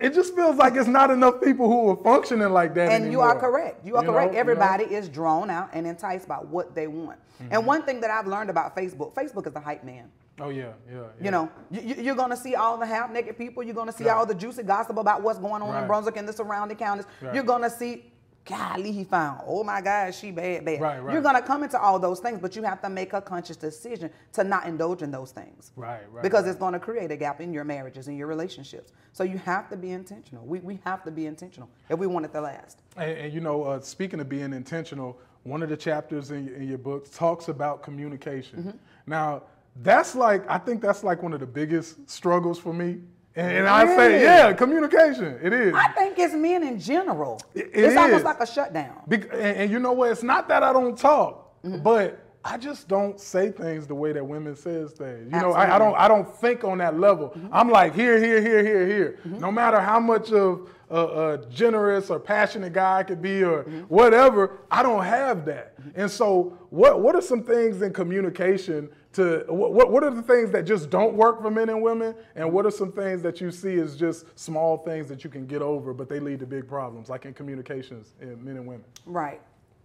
it 0.00 0.14
just 0.14 0.34
feels 0.34 0.56
like 0.56 0.74
it's 0.76 0.88
not 0.88 1.10
enough 1.10 1.40
people 1.42 1.66
who 1.68 1.90
are 1.90 1.96
functioning 2.02 2.50
like 2.50 2.74
that. 2.74 2.92
And 2.92 3.10
you 3.10 3.20
are 3.20 3.38
correct. 3.38 3.84
You 3.84 3.96
are 3.96 4.02
You 4.02 4.06
know, 4.06 4.12
correct. 4.12 4.30
you 4.32 4.34
know? 4.34 4.40
Everybody 4.40 4.84
is 4.84 5.08
drawn 5.08 5.50
out 5.50 5.70
and 5.72 5.86
enticed 5.86 6.28
by 6.28 6.36
what 6.36 6.74
they 6.74 6.86
want. 6.86 7.18
Mm-hmm. 7.42 7.52
And 7.54 7.66
one 7.66 7.82
thing 7.82 8.00
that 8.00 8.10
I've 8.10 8.26
learned 8.26 8.48
about 8.50 8.76
Facebook, 8.76 9.12
Facebook 9.14 9.46
is 9.46 9.52
the 9.52 9.60
hype 9.60 9.82
man. 9.84 10.10
Oh 10.38 10.50
yeah, 10.50 10.64
yeah. 10.88 10.94
yeah. 10.98 11.02
You 11.20 11.30
know, 11.30 11.50
you, 11.70 12.14
going 12.14 12.30
to 12.30 12.36
see 12.36 12.54
all 12.54 12.76
the 12.76 12.84
half 12.86 13.10
naked 13.10 13.38
people. 13.38 13.62
You're 13.62 13.74
going 13.74 13.86
to 13.86 13.92
see 13.92 14.04
Right. 14.04 14.14
all 14.16 14.26
the 14.26 14.34
juicy 14.34 14.62
gossip 14.62 14.98
about 14.98 15.22
what's 15.22 15.38
going 15.38 15.62
on 15.62 15.80
in 15.80 15.86
Brunswick 15.86 16.16
and 16.18 16.28
the 16.28 16.32
surrounding 16.32 16.76
counties. 16.76 17.06
Right. 17.22 17.34
You're 17.34 17.44
going 17.44 17.62
to 17.62 17.70
see, 17.70 18.12
golly, 18.46 18.92
he 18.92 19.04
found. 19.04 19.42
Oh 19.46 19.62
my 19.62 19.80
God, 19.80 20.14
she 20.14 20.30
bad, 20.30 20.64
bad. 20.64 20.80
Right, 20.80 21.02
right. 21.02 21.12
You're 21.12 21.22
going 21.22 21.34
to 21.34 21.42
come 21.42 21.62
into 21.62 21.78
all 21.78 21.98
those 21.98 22.20
things, 22.20 22.38
but 22.40 22.56
you 22.56 22.62
have 22.62 22.80
to 22.82 22.88
make 22.88 23.12
a 23.12 23.20
conscious 23.20 23.56
decision 23.56 24.10
to 24.32 24.44
not 24.44 24.66
indulge 24.66 25.02
in 25.02 25.10
those 25.10 25.32
things. 25.32 25.72
Right, 25.76 26.00
right, 26.10 26.22
Because 26.22 26.44
right. 26.44 26.50
it's 26.50 26.58
going 26.58 26.72
to 26.72 26.78
create 26.78 27.10
a 27.10 27.16
gap 27.16 27.40
in 27.40 27.52
your 27.52 27.64
marriages 27.64 28.08
and 28.08 28.16
your 28.16 28.28
relationships. 28.28 28.92
So 29.12 29.24
you 29.24 29.38
have 29.38 29.68
to 29.70 29.76
be 29.76 29.90
intentional. 29.90 30.46
We, 30.46 30.60
we 30.60 30.78
have 30.84 31.02
to 31.04 31.10
be 31.10 31.26
intentional 31.26 31.68
if 31.88 31.98
we 31.98 32.06
want 32.06 32.24
it 32.24 32.32
to 32.32 32.40
last. 32.40 32.80
And, 32.96 33.18
and 33.18 33.32
you 33.32 33.40
know, 33.40 33.64
uh, 33.64 33.80
speaking 33.80 34.20
of 34.20 34.28
being 34.28 34.52
intentional, 34.52 35.18
one 35.42 35.62
of 35.62 35.68
the 35.68 35.76
chapters 35.76 36.30
in, 36.30 36.48
in 36.54 36.68
your 36.68 36.78
book 36.78 37.12
talks 37.12 37.48
about 37.48 37.82
communication. 37.82 38.58
Mm-hmm. 38.60 38.76
Now, 39.06 39.42
that's 39.82 40.14
like, 40.14 40.48
I 40.48 40.58
think 40.58 40.80
that's 40.80 41.04
like 41.04 41.22
one 41.22 41.32
of 41.32 41.40
the 41.40 41.46
biggest 41.46 42.08
struggles 42.08 42.58
for 42.58 42.72
me. 42.72 43.00
And, 43.36 43.50
and 43.58 43.68
I 43.68 43.84
say, 43.96 44.22
yeah, 44.22 44.52
communication. 44.54 45.38
It 45.42 45.52
is. 45.52 45.74
I 45.74 45.88
think 45.88 46.18
it's 46.18 46.34
men 46.34 46.62
in 46.62 46.80
general. 46.80 47.40
It- 47.54 47.70
it's 47.74 47.92
it 47.92 47.96
almost 47.98 48.24
like 48.24 48.40
a 48.40 48.46
shutdown. 48.46 49.02
Bec- 49.06 49.30
and, 49.32 49.56
and 49.58 49.70
you 49.70 49.78
know 49.78 49.92
what? 49.92 50.10
It's 50.10 50.22
not 50.22 50.48
that 50.48 50.62
I 50.62 50.72
don't 50.72 50.98
talk, 50.98 51.42
Mm-hmm. 51.64 51.82
but 51.82 52.18
I 52.44 52.56
just 52.58 52.86
don't 52.86 53.18
say 53.20 53.50
things 53.50 53.86
the 53.88 53.94
way 53.94 54.12
that 54.12 54.24
women 54.24 54.54
says 54.54 54.92
things. 54.92 55.32
You 55.32 55.40
know, 55.40 55.52
I, 55.52 55.74
I 55.74 55.78
don't 55.78 55.92
Mm-hmm. 55.94 56.02
I 56.02 56.08
don't 56.08 56.36
think 56.36 56.62
on 56.64 56.78
that 56.78 56.98
level. 56.98 57.36
I'm 57.52 57.68
like 57.68 57.94
here, 57.94 58.18
here, 58.22 58.40
here, 58.40 58.62
here, 58.64 58.86
here. 58.86 59.18
No 59.24 59.50
matter 59.50 59.80
how 59.80 59.98
much 60.00 60.30
of 60.32 60.68
a, 60.90 61.00
a 61.34 61.46
generous 61.50 62.10
or 62.10 62.18
passionate 62.20 62.72
guy 62.72 62.98
I 62.98 63.02
could 63.02 63.20
be 63.20 63.42
or 63.42 63.64
Mm-hmm. 63.64 63.80
whatever, 63.82 64.58
I 64.70 64.82
don't 64.82 65.04
have 65.04 65.44
that. 65.46 65.74
And 65.94 66.10
so, 66.10 66.56
what 66.70 67.00
what 67.00 67.14
are 67.16 67.20
some 67.22 67.42
things 67.42 67.82
in 67.82 67.92
communication? 67.92 68.88
To 69.14 69.44
what 69.48 69.90
what 69.90 70.04
are 70.04 70.10
the 70.10 70.22
things 70.22 70.50
that 70.50 70.64
just 70.64 70.90
don't 70.90 71.14
work 71.14 71.40
for 71.40 71.50
men 71.50 71.70
and 71.70 71.82
women, 71.82 72.14
and 72.34 72.52
what 72.52 72.66
are 72.66 72.70
some 72.70 72.92
things 72.92 73.22
that 73.22 73.40
you 73.40 73.50
see 73.50 73.76
as 73.78 73.96
just 73.96 74.26
small 74.38 74.78
things 74.78 75.08
that 75.08 75.24
you 75.24 75.30
can 75.30 75.46
get 75.46 75.62
over, 75.62 75.94
but 75.94 76.08
they 76.08 76.20
lead 76.20 76.38
to 76.40 76.46
big 76.46 76.68
problems, 76.68 77.08
like 77.08 77.24
in 77.24 77.32
communications 77.32 78.14
in 78.20 78.44
men 78.44 78.56
and 78.58 78.66
women. 78.66 78.84
Right. 79.06 79.40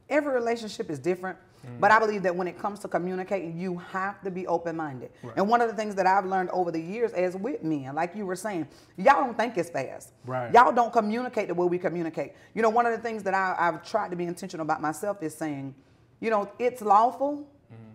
Every 0.09 0.33
relationship 0.33 0.89
is 0.89 0.99
different, 0.99 1.37
Mm-hmm. 1.65 1.79
but 1.79 1.91
I 1.91 1.99
believe 1.99 2.23
that 2.23 2.35
when 2.35 2.47
it 2.47 2.57
comes 2.57 2.79
to 2.79 2.87
communicating, 2.87 3.57
you 3.57 3.77
have 3.77 4.21
to 4.23 4.31
be 4.31 4.47
open 4.47 4.75
minded. 4.75 5.11
And 5.35 5.47
one 5.47 5.61
of 5.61 5.69
the 5.69 5.75
things 5.75 5.93
that 5.95 6.07
I've 6.07 6.25
learned 6.25 6.49
over 6.49 6.71
the 6.71 6.81
years 6.81 7.13
as 7.13 7.35
with 7.35 7.63
men, 7.63 7.93
like 7.93 8.15
you 8.15 8.25
were 8.25 8.35
saying, 8.35 8.67
y'all 8.97 9.23
don't 9.23 9.37
think 9.37 9.57
as 9.57 9.69
fast. 9.69 10.13
Right. 10.25 10.51
Y'all 10.53 10.71
don't 10.71 10.91
communicate 10.91 11.47
the 11.47 11.53
way 11.53 11.67
we 11.67 11.77
communicate. 11.77 12.33
You 12.53 12.61
know, 12.61 12.69
one 12.69 12.85
of 12.85 12.93
the 12.93 12.97
things 12.97 13.23
that 13.23 13.33
I, 13.33 13.55
I've 13.59 13.87
tried 13.87 14.09
to 14.09 14.15
be 14.15 14.25
intentional 14.25 14.65
about 14.65 14.81
myself 14.81 15.21
is 15.21 15.35
saying, 15.35 15.75
you 16.19 16.29
know, 16.29 16.51
it's 16.59 16.81
lawful, 16.81 17.47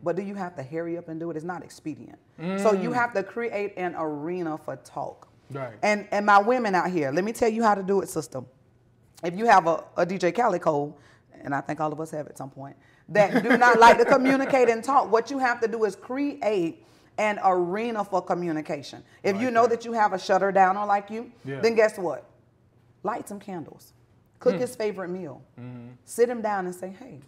but 0.03 0.17
do 0.17 0.23
you 0.23 0.35
have 0.35 0.55
to 0.57 0.63
hurry 0.63 0.97
up 0.97 1.09
and 1.09 1.19
do 1.19 1.31
it? 1.31 1.37
It's 1.37 1.45
not 1.45 1.63
expedient. 1.65 2.19
So 2.59 2.73
you 2.73 2.93
have 2.93 3.13
to 3.15 3.23
create 3.23 3.75
an 3.77 3.95
arena 3.97 4.59
for 4.59 4.77
talk. 4.77 5.29
Right. 5.51 5.75
And 5.83 6.09
and 6.11 6.27
my 6.27 6.39
women 6.39 6.75
out 6.75 6.91
here, 6.91 7.11
let 7.13 7.25
me 7.25 7.33
tell 7.33 7.49
you 7.49 7.63
how 7.63 7.75
to 7.75 7.83
do 7.83 8.01
it, 8.01 8.09
sister 8.09 8.43
if 9.25 9.37
you 9.37 9.47
have 9.47 9.67
a, 9.67 9.85
a 9.97 10.07
DJ 10.07 10.35
Kali 10.35 10.59
Kold, 10.59 10.95
and 11.43 11.55
I 11.55 11.61
think 11.61 11.81
all 11.81 11.93
of 11.93 12.01
us 12.01 12.11
have 12.11 12.27
at 12.27 12.37
some 12.39 12.51
point, 12.51 12.77
that 13.09 13.43
do 13.43 13.57
not 13.57 13.79
like 13.79 13.99
to 13.99 14.05
communicate 14.05 14.69
and 14.69 14.83
talk, 14.83 15.11
what 15.11 15.31
you 15.31 15.39
have 15.39 15.61
to 15.61 15.69
do 15.69 15.85
is 15.85 15.97
create 15.97 16.85
an 17.19 17.39
arena 17.45 18.05
for 18.05 18.21
communication. 18.21 19.03
If 19.23 19.41
you 19.41 19.51
know 19.51 19.67
that 19.67 19.85
you 19.85 19.93
have 19.93 20.13
a 20.13 20.19
shutter 20.19 20.53
downer 20.53 20.85
like 20.85 21.11
you, 21.11 21.33
Yeah. 21.45 21.61
then 21.61 21.75
guess 21.75 21.99
what? 21.99 22.29
Light 23.03 23.29
some 23.29 23.41
candles. 23.41 23.93
Cook 24.39 24.55
hmm. 24.55 24.61
his 24.61 24.77
favorite 24.77 25.09
meal. 25.09 25.43
Mm-hmm. 25.59 25.89
Sit 26.05 26.29
him 26.29 26.43
down 26.43 26.67
and 26.67 26.75
say, 26.75 26.95
hey, 26.99 27.21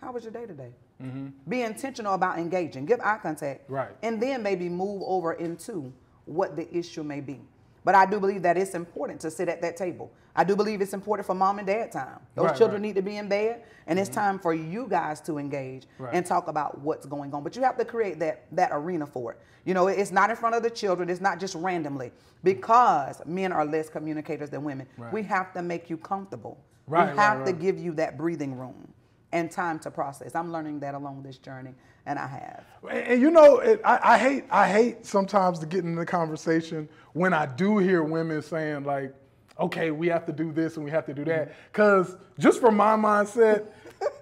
how 0.00 0.12
was 0.12 0.24
your 0.24 0.32
day 0.32 0.46
today? 0.46 0.70
Mm-hmm. 1.02 1.28
Be 1.48 1.62
intentional 1.62 2.14
about 2.14 2.38
engaging. 2.38 2.86
Give 2.86 3.00
eye 3.00 3.18
contact. 3.18 3.68
Right. 3.68 3.90
And 4.02 4.20
then 4.22 4.42
maybe 4.42 4.68
move 4.68 5.02
over 5.04 5.34
into 5.34 5.92
what 6.24 6.56
the 6.56 6.74
issue 6.74 7.02
may 7.02 7.20
be. 7.20 7.40
But 7.84 7.94
I 7.94 8.06
do 8.06 8.20
believe 8.20 8.42
that 8.42 8.56
it's 8.56 8.74
important 8.74 9.20
to 9.22 9.30
sit 9.30 9.48
at 9.48 9.62
that 9.62 9.76
table. 9.76 10.10
I 10.36 10.44
do 10.44 10.54
believe 10.54 10.80
it's 10.80 10.92
important 10.92 11.26
for 11.26 11.34
mom 11.34 11.58
and 11.58 11.66
dad 11.66 11.90
time. 11.90 12.20
Those 12.34 12.46
Right, 12.46 12.56
children 12.56 12.82
right. 12.82 12.88
need 12.88 12.94
to 12.96 13.02
be 13.02 13.16
in 13.16 13.28
bed, 13.28 13.62
and 13.86 13.98
it's 13.98 14.08
mm-hmm. 14.08 14.20
time 14.20 14.38
for 14.38 14.54
you 14.54 14.86
guys 14.88 15.20
to 15.22 15.38
engage 15.38 15.86
Right. 15.98 16.14
and 16.14 16.24
talk 16.24 16.48
about 16.48 16.80
what's 16.80 17.06
going 17.06 17.32
on. 17.34 17.42
But 17.42 17.56
you 17.56 17.62
have 17.62 17.76
to 17.78 17.84
create 17.84 18.18
that 18.20 18.44
that 18.52 18.70
arena 18.72 19.06
for 19.06 19.32
it. 19.32 19.40
You 19.64 19.74
know, 19.74 19.88
it's 19.88 20.12
not 20.12 20.30
in 20.30 20.36
front 20.36 20.54
of 20.54 20.62
the 20.62 20.70
children. 20.70 21.10
It's 21.10 21.20
not 21.20 21.40
just 21.40 21.54
randomly 21.54 22.12
because 22.44 23.20
men 23.26 23.52
are 23.52 23.64
less 23.64 23.88
communicators 23.88 24.50
than 24.50 24.64
women. 24.64 24.86
We 25.12 25.22
have 25.24 25.52
to 25.54 25.62
make 25.62 25.90
you 25.90 25.96
comfortable. 25.96 26.58
Right, 26.86 27.10
we 27.10 27.18
have 27.18 27.44
to 27.44 27.52
give 27.52 27.78
you 27.78 27.92
that 27.94 28.16
breathing 28.16 28.56
room 28.56 28.88
and 29.32 29.50
time 29.50 29.78
to 29.80 29.90
process. 29.90 30.34
I'm 30.34 30.52
learning 30.52 30.80
that 30.80 30.94
along 30.94 31.22
this 31.22 31.38
journey, 31.38 31.74
and 32.06 32.18
I 32.18 32.26
have. 32.26 32.64
And, 32.90 33.20
you 33.20 33.30
know, 33.30 33.58
it, 33.58 33.80
I, 33.84 34.14
I 34.14 34.18
hate 34.18 34.44
I 34.50 34.68
hate 34.68 35.04
sometimes 35.04 35.58
to 35.60 35.66
get 35.66 35.84
in 35.84 35.94
the 35.94 36.06
conversation 36.06 36.88
when 37.12 37.32
I 37.32 37.46
do 37.46 37.78
hear 37.78 38.02
women 38.02 38.42
saying 38.42 38.84
like, 38.84 39.14
"Okay, 39.58 39.90
we 39.90 40.08
have 40.08 40.24
to 40.26 40.32
do 40.32 40.52
this 40.52 40.76
and 40.76 40.84
we 40.84 40.90
have 40.90 41.06
to 41.06 41.14
do 41.14 41.24
that," 41.26 41.48
mm-hmm. 41.48 41.58
because 41.72 42.16
just 42.38 42.60
from 42.60 42.76
my 42.76 42.96
mindset. 42.96 43.66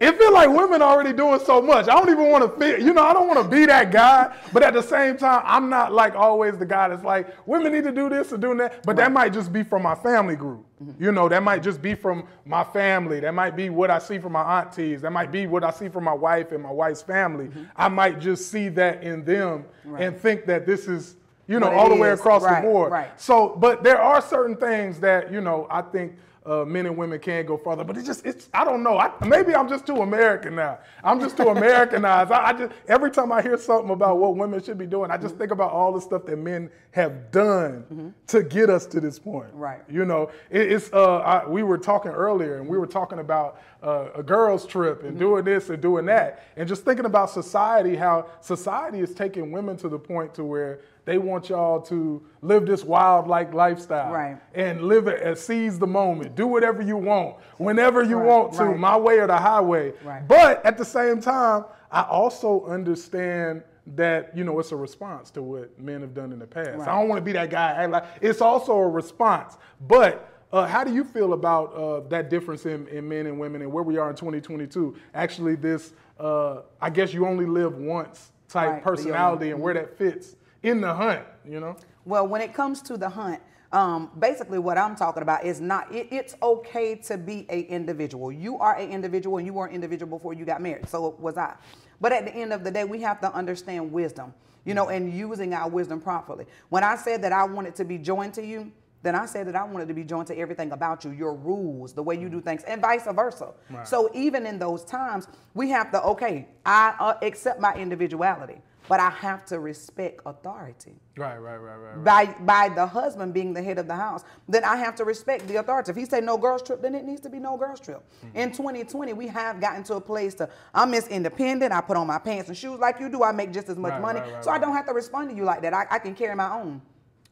It 0.01 0.17
feel 0.17 0.33
like 0.33 0.49
women 0.49 0.81
already 0.81 1.13
doing 1.13 1.39
so 1.41 1.61
much. 1.61 1.87
I 1.87 1.93
don't 1.93 2.09
even 2.09 2.29
want 2.29 2.43
to 2.45 2.59
feel, 2.59 2.81
you 2.81 2.95
know, 2.95 3.05
I 3.05 3.13
don't 3.13 3.29
want 3.29 3.43
to 3.43 3.49
be 3.49 3.67
that 3.67 3.93
guy. 3.93 4.35
But 4.51 4.63
at 4.63 4.73
the 4.73 4.83
same 4.83 5.19
time, 5.19 5.43
I'm 5.45 5.69
not 5.69 5.93
like 5.93 6.15
always 6.15 6.57
the 6.57 6.65
guy 6.65 6.89
that's 6.89 7.05
like, 7.05 7.29
women 7.47 7.73
need 7.73 7.85
to 7.85 7.93
do 7.93 8.09
this 8.09 8.33
or 8.33 8.39
doing 8.39 8.57
that. 8.57 8.85
But 8.85 8.97
that 8.97 9.13
might 9.13 9.35
just 9.35 9.53
be 9.53 9.63
from 9.63 9.83
my 9.83 9.95
family 9.95 10.35
group. 10.35 10.66
You 10.99 11.11
know, 11.11 11.27
that 11.31 11.43
might 11.43 11.63
just 11.63 11.81
be 11.81 11.95
from 11.95 12.27
my 12.45 12.63
family. 12.63 13.21
That 13.21 13.33
might 13.33 13.57
be 13.57 13.71
what 13.71 13.91
I 13.91 13.99
see 13.99 14.19
from 14.19 14.33
my 14.33 14.61
aunties. 14.61 15.01
That 15.01 15.11
might 15.11 15.33
be 15.33 15.47
what 15.47 15.65
I 15.65 15.71
see 15.71 15.89
from 15.89 16.05
my 16.05 16.13
wife 16.13 16.53
and 16.53 16.63
my 16.63 16.71
wife's 16.71 17.01
family. 17.01 17.49
I 17.75 17.89
might 17.89 18.21
just 18.21 18.51
see 18.51 18.69
that 18.71 19.03
in 19.03 19.25
them 19.25 19.65
and 19.97 20.15
think 20.19 20.45
that 20.47 20.67
this 20.67 20.87
is, 20.87 21.17
you 21.49 21.59
know, 21.61 21.71
all 21.73 21.89
the 21.89 21.95
way 21.95 22.11
across 22.11 22.43
Right, 22.43 22.61
the 22.61 22.69
board. 22.69 22.93
right. 22.93 23.19
So, 23.19 23.57
but 23.57 23.83
there 23.85 24.01
are 24.03 24.21
certain 24.21 24.57
things 24.57 25.01
that 25.01 25.33
you 25.33 25.41
know 25.41 25.67
I 25.71 25.81
think 25.81 26.13
uh, 26.47 26.65
men 26.65 26.87
and 26.87 26.97
women 26.97 27.19
can 27.19 27.45
go 27.45 27.57
further. 27.57 27.85
But 27.85 27.97
it 27.97 28.05
just 28.05 28.25
it's 28.25 28.49
I 28.55 28.65
don't 28.65 28.83
know. 28.83 28.99
I, 28.99 29.13
maybe 29.27 29.55
I'm 29.55 29.69
just 29.69 29.87
too 29.87 29.97
American 30.03 30.55
now. 30.55 30.79
I'm 31.03 31.21
just 31.21 31.37
too 31.37 31.49
Americanized. 31.49 32.31
I, 32.31 32.49
I 32.49 32.53
just 32.53 32.73
every 32.89 33.11
time 33.11 33.33
I 33.33 33.43
hear 33.43 33.59
something 33.59 33.91
about 33.91 34.19
what 34.19 34.37
women 34.37 34.63
should 34.63 34.79
be 34.79 34.87
doing, 34.87 35.11
I 35.11 35.17
just 35.17 35.37
think 35.37 35.51
about 35.51 35.73
all 35.73 35.93
the 35.93 36.01
stuff 36.01 36.25
that 36.27 36.39
men 36.39 36.71
have 36.93 37.31
done 37.31 38.15
to 38.29 38.43
get 38.43 38.71
us 38.71 38.87
to 38.87 39.01
this 39.01 39.19
point. 39.19 39.49
Right. 39.53 39.81
You 39.89 40.05
know, 40.05 40.31
it, 40.51 40.73
it's 40.73 40.93
uh, 40.93 41.19
I, 41.19 41.47
we 41.47 41.63
were 41.63 41.79
talking 41.79 42.13
earlier, 42.13 42.59
and 42.59 42.67
we 42.67 42.79
were 42.79 42.87
talking 42.87 43.19
about 43.19 43.61
uh, 43.83 44.09
a 44.15 44.23
girls' 44.23 44.67
trip 44.67 45.03
and 45.03 45.19
doing 45.19 45.45
this 45.45 45.69
and 45.69 45.81
doing 45.83 46.07
that, 46.07 46.43
and 46.57 46.69
just 46.69 46.85
thinking 46.85 47.05
about 47.05 47.31
society, 47.31 47.97
how 47.97 48.27
society 48.41 49.01
is 49.01 49.15
taking 49.15 49.53
women 49.53 49.77
to 49.79 49.89
the 49.89 49.99
point 49.99 50.35
to 50.35 50.45
where 50.45 50.81
they 51.07 51.19
want 51.19 51.49
y'all 51.49 51.81
to 51.83 52.21
live 52.43 52.67
this 52.67 52.85
wild 52.85 53.27
like 53.29 53.55
lifestyle, 53.55 54.13
Right. 54.13 54.37
And 54.55 54.83
live 54.83 55.07
it 55.07 55.23
and 55.23 55.39
seize 55.39 55.79
the 55.79 55.87
moment, 55.87 56.35
do 56.35 56.47
whatever 56.47 56.83
you 56.83 56.97
want, 56.99 57.37
whenever 57.57 58.03
you 58.03 58.19
Right, 58.19 58.27
want 58.27 58.53
to, 58.55 58.65
right. 58.65 58.79
my 58.79 58.97
way 58.97 59.19
or 59.21 59.27
the 59.29 59.37
highway. 59.37 59.95
Right. 60.05 60.27
But 60.27 60.67
at 60.67 60.77
the 60.77 60.85
same 60.85 61.21
time, 61.21 61.65
I 61.91 62.03
also 62.03 62.67
understand 62.67 63.63
that 63.95 64.37
you 64.37 64.43
know 64.43 64.59
it's 64.59 64.73
a 64.73 64.77
response 64.77 65.31
to 65.31 65.43
what 65.43 65.79
men 65.81 66.01
have 66.01 66.13
done 66.13 66.33
in 66.33 66.41
the 66.41 66.47
past. 66.47 66.81
I 66.81 66.99
don't 66.99 67.09
want 67.09 67.21
to 67.21 67.25
be 67.25 67.33
that 67.33 67.51
guy. 67.51 67.87
like 67.87 68.05
it's 68.21 68.41
also 68.41 68.73
a 68.77 68.89
response. 68.89 69.57
But 69.87 70.29
uh, 70.53 70.67
how 70.67 70.83
do 70.83 70.93
you 70.93 71.05
feel 71.05 71.35
about 71.35 71.73
uh, 71.75 72.01
that 72.09 72.29
difference 72.29 72.67
in, 72.67 72.89
in 72.89 73.09
men 73.09 73.27
and 73.27 73.39
women 73.39 73.63
and 73.63 73.73
where 73.73 73.85
we 73.85 73.97
are 73.97 74.11
in 74.11 74.17
2022? 74.17 74.97
Actually, 75.15 75.55
this 75.55 75.93
uh, 76.19 76.63
I 76.81 76.91
guess 76.91 77.15
you 77.15 77.27
only 77.27 77.47
live 77.47 77.77
once 77.79 78.33
type 78.49 78.71
Right, 78.71 78.83
personality 78.83 79.51
and 79.53 79.61
where 79.61 79.75
that 79.75 79.97
fits 79.97 80.35
in 80.67 80.81
the 80.81 80.93
hunt. 80.93 81.23
You 81.49 81.61
know. 81.61 81.77
Well, 82.05 82.27
when 82.27 82.41
it 82.41 82.53
comes 82.53 82.83
to 82.83 82.97
the 82.97 83.09
hunt, 83.09 83.41
um, 83.73 84.11
basically 84.19 84.59
what 84.59 84.79
I'm 84.79 84.97
talking 84.97 85.23
about 85.23 85.45
is 85.45 85.61
not. 85.61 85.93
It, 85.95 86.09
it's 86.11 86.35
okay 86.43 86.97
to 86.97 87.17
be 87.17 87.47
a 87.49 87.61
individual. 87.63 88.31
You 88.33 88.59
are 88.59 88.77
an 88.77 88.91
individual, 88.91 89.39
and 89.39 89.47
you 89.47 89.55
were 89.55 89.67
an 89.67 89.75
individual 89.75 90.19
before 90.19 90.35
you 90.35 90.45
got 90.45 90.61
married. 90.61 90.89
So 90.89 91.17
was 91.19 91.37
I. 91.37 91.55
But 92.01 92.13
at 92.13 92.25
the 92.25 92.35
end 92.35 92.53
of 92.53 92.65
the 92.65 92.71
day, 92.71 92.85
we 92.85 93.01
have 93.03 93.21
to 93.21 93.33
understand 93.33 93.91
wisdom. 93.93 94.35
You 94.65 94.75
know, 94.75 94.89
and 94.89 95.13
using 95.13 95.55
our 95.55 95.69
wisdom 95.69 96.01
properly. 96.01 96.45
When 96.71 96.83
I 96.83 96.97
said 96.97 97.23
that 97.23 97.33
I 97.33 97.45
wanted 97.45 97.77
to 97.77 97.85
be 97.85 97.99
joined 97.99 98.35
to 98.35 98.45
you, 98.45 98.73
then 99.03 99.15
I 99.15 99.25
said 99.25 99.47
that 99.47 99.55
I 99.55 99.63
wanted 99.63 99.87
to 99.87 99.95
be 99.95 100.03
joined 100.03 100.27
to 100.27 100.37
everything 100.37 100.73
about 100.73 101.05
you, 101.05 101.13
your 101.13 101.35
rules, 101.35 101.93
the 101.93 102.03
way 102.03 102.19
you 102.19 102.29
do 102.29 102.41
things, 102.41 102.65
and 102.65 102.81
vice 102.81 103.05
versa. 103.05 103.53
Right. 103.71 103.87
So 103.87 104.11
even 104.13 104.45
in 104.45 104.59
those 104.59 104.85
times, 104.85 105.29
we 105.55 105.71
have 105.71 105.93
to, 105.93 106.03
okay, 106.03 106.49
I 106.65 106.97
uh, 106.99 107.15
accept 107.23 107.61
my 107.61 107.75
individuality, 107.77 108.61
but 108.89 109.01
I 109.01 109.11
have 109.11 109.45
to 109.47 109.59
respect 109.59 110.21
authority 110.27 110.95
Right, 111.17 111.39
right, 111.39 111.57
right, 111.57 111.77
right. 111.77 111.97
right. 111.97 112.05
by 112.45 112.69
by 112.69 112.75
the 112.75 112.87
husband 112.87 113.33
being 113.35 113.53
the 113.55 113.63
head 113.63 113.79
of 113.79 113.87
the 113.89 113.95
house, 113.97 114.23
then 114.49 114.65
I 114.65 114.77
have 114.77 114.95
to 114.97 115.05
respect 115.05 115.49
the 115.49 115.57
authority. 115.57 115.91
If 115.91 115.97
he 115.97 116.05
say 116.05 116.21
no 116.21 116.37
girls 116.37 116.63
trip, 116.63 116.83
then 116.83 116.95
it 116.95 117.05
needs 117.05 117.21
to 117.23 117.31
be 117.31 117.39
no 117.39 117.57
girls 117.57 117.81
trip. 117.81 118.03
Mm-hmm. 118.25 118.37
In 118.37 118.53
2020, 118.53 119.13
we 119.15 119.27
have 119.29 119.61
gotten 119.61 119.83
to 119.85 119.95
a 119.95 120.01
place 120.01 120.35
to 120.35 120.49
I'm 120.75 120.91
Miss 120.91 121.09
Independent. 121.09 121.73
I 121.73 121.81
put 121.81 121.97
on 121.97 122.07
my 122.07 122.19
pants 122.19 122.49
and 122.49 122.57
shoes 122.57 122.79
like 122.79 123.01
you 123.01 123.09
do. 123.09 123.23
I 123.23 123.33
make 123.33 123.53
just 123.53 123.69
as 123.69 123.79
much 123.79 123.93
Right, 123.93 124.03
money, 124.03 124.21
right, 124.21 124.45
so 124.45 124.51
I 124.51 124.59
don't 124.59 124.75
have 124.75 124.87
to 124.87 124.93
respond 124.93 125.31
to 125.31 125.35
you 125.37 125.45
like 125.45 125.63
that. 125.63 125.73
I, 125.73 125.87
I 125.91 125.99
can 125.99 126.15
carry 126.15 126.35
my 126.37 126.53
own, 126.53 126.83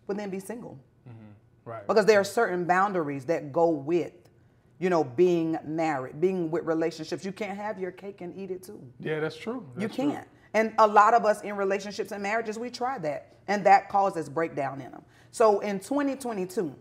but 0.06 0.16
then 0.16 0.30
be 0.30 0.40
single 0.40 0.78
right. 1.64 1.86
because 1.86 2.06
there 2.06 2.18
are 2.20 2.24
certain 2.24 2.64
boundaries 2.64 3.24
that 3.26 3.52
go 3.52 3.68
with. 3.68 4.12
You 4.80 4.90
know, 4.90 5.04
being 5.04 5.56
married, 5.64 6.20
being 6.20 6.50
with 6.50 6.64
relationships, 6.64 7.24
you 7.24 7.30
can't 7.30 7.56
have 7.56 7.78
your 7.78 7.92
cake 7.92 8.20
and 8.22 8.36
eat 8.36 8.50
it 8.50 8.64
too. 8.64 8.82
yeah, 8.98 9.20
that's 9.20 9.36
true. 9.36 9.64
You 9.78 9.82
That's 9.86 9.94
true. 9.94 10.10
can't. 10.10 10.28
And 10.54 10.72
a 10.78 10.86
lot 10.86 11.12
of 11.14 11.24
us 11.24 11.42
in 11.42 11.56
relationships 11.56 12.12
and 12.12 12.22
marriages, 12.22 12.58
we 12.58 12.70
try 12.70 12.98
that. 12.98 13.34
And 13.48 13.66
that 13.66 13.88
causes 13.88 14.28
breakdown 14.28 14.80
in 14.80 14.92
them. 14.92 15.02
So 15.32 15.58
in 15.60 15.80
2022, 15.80 16.74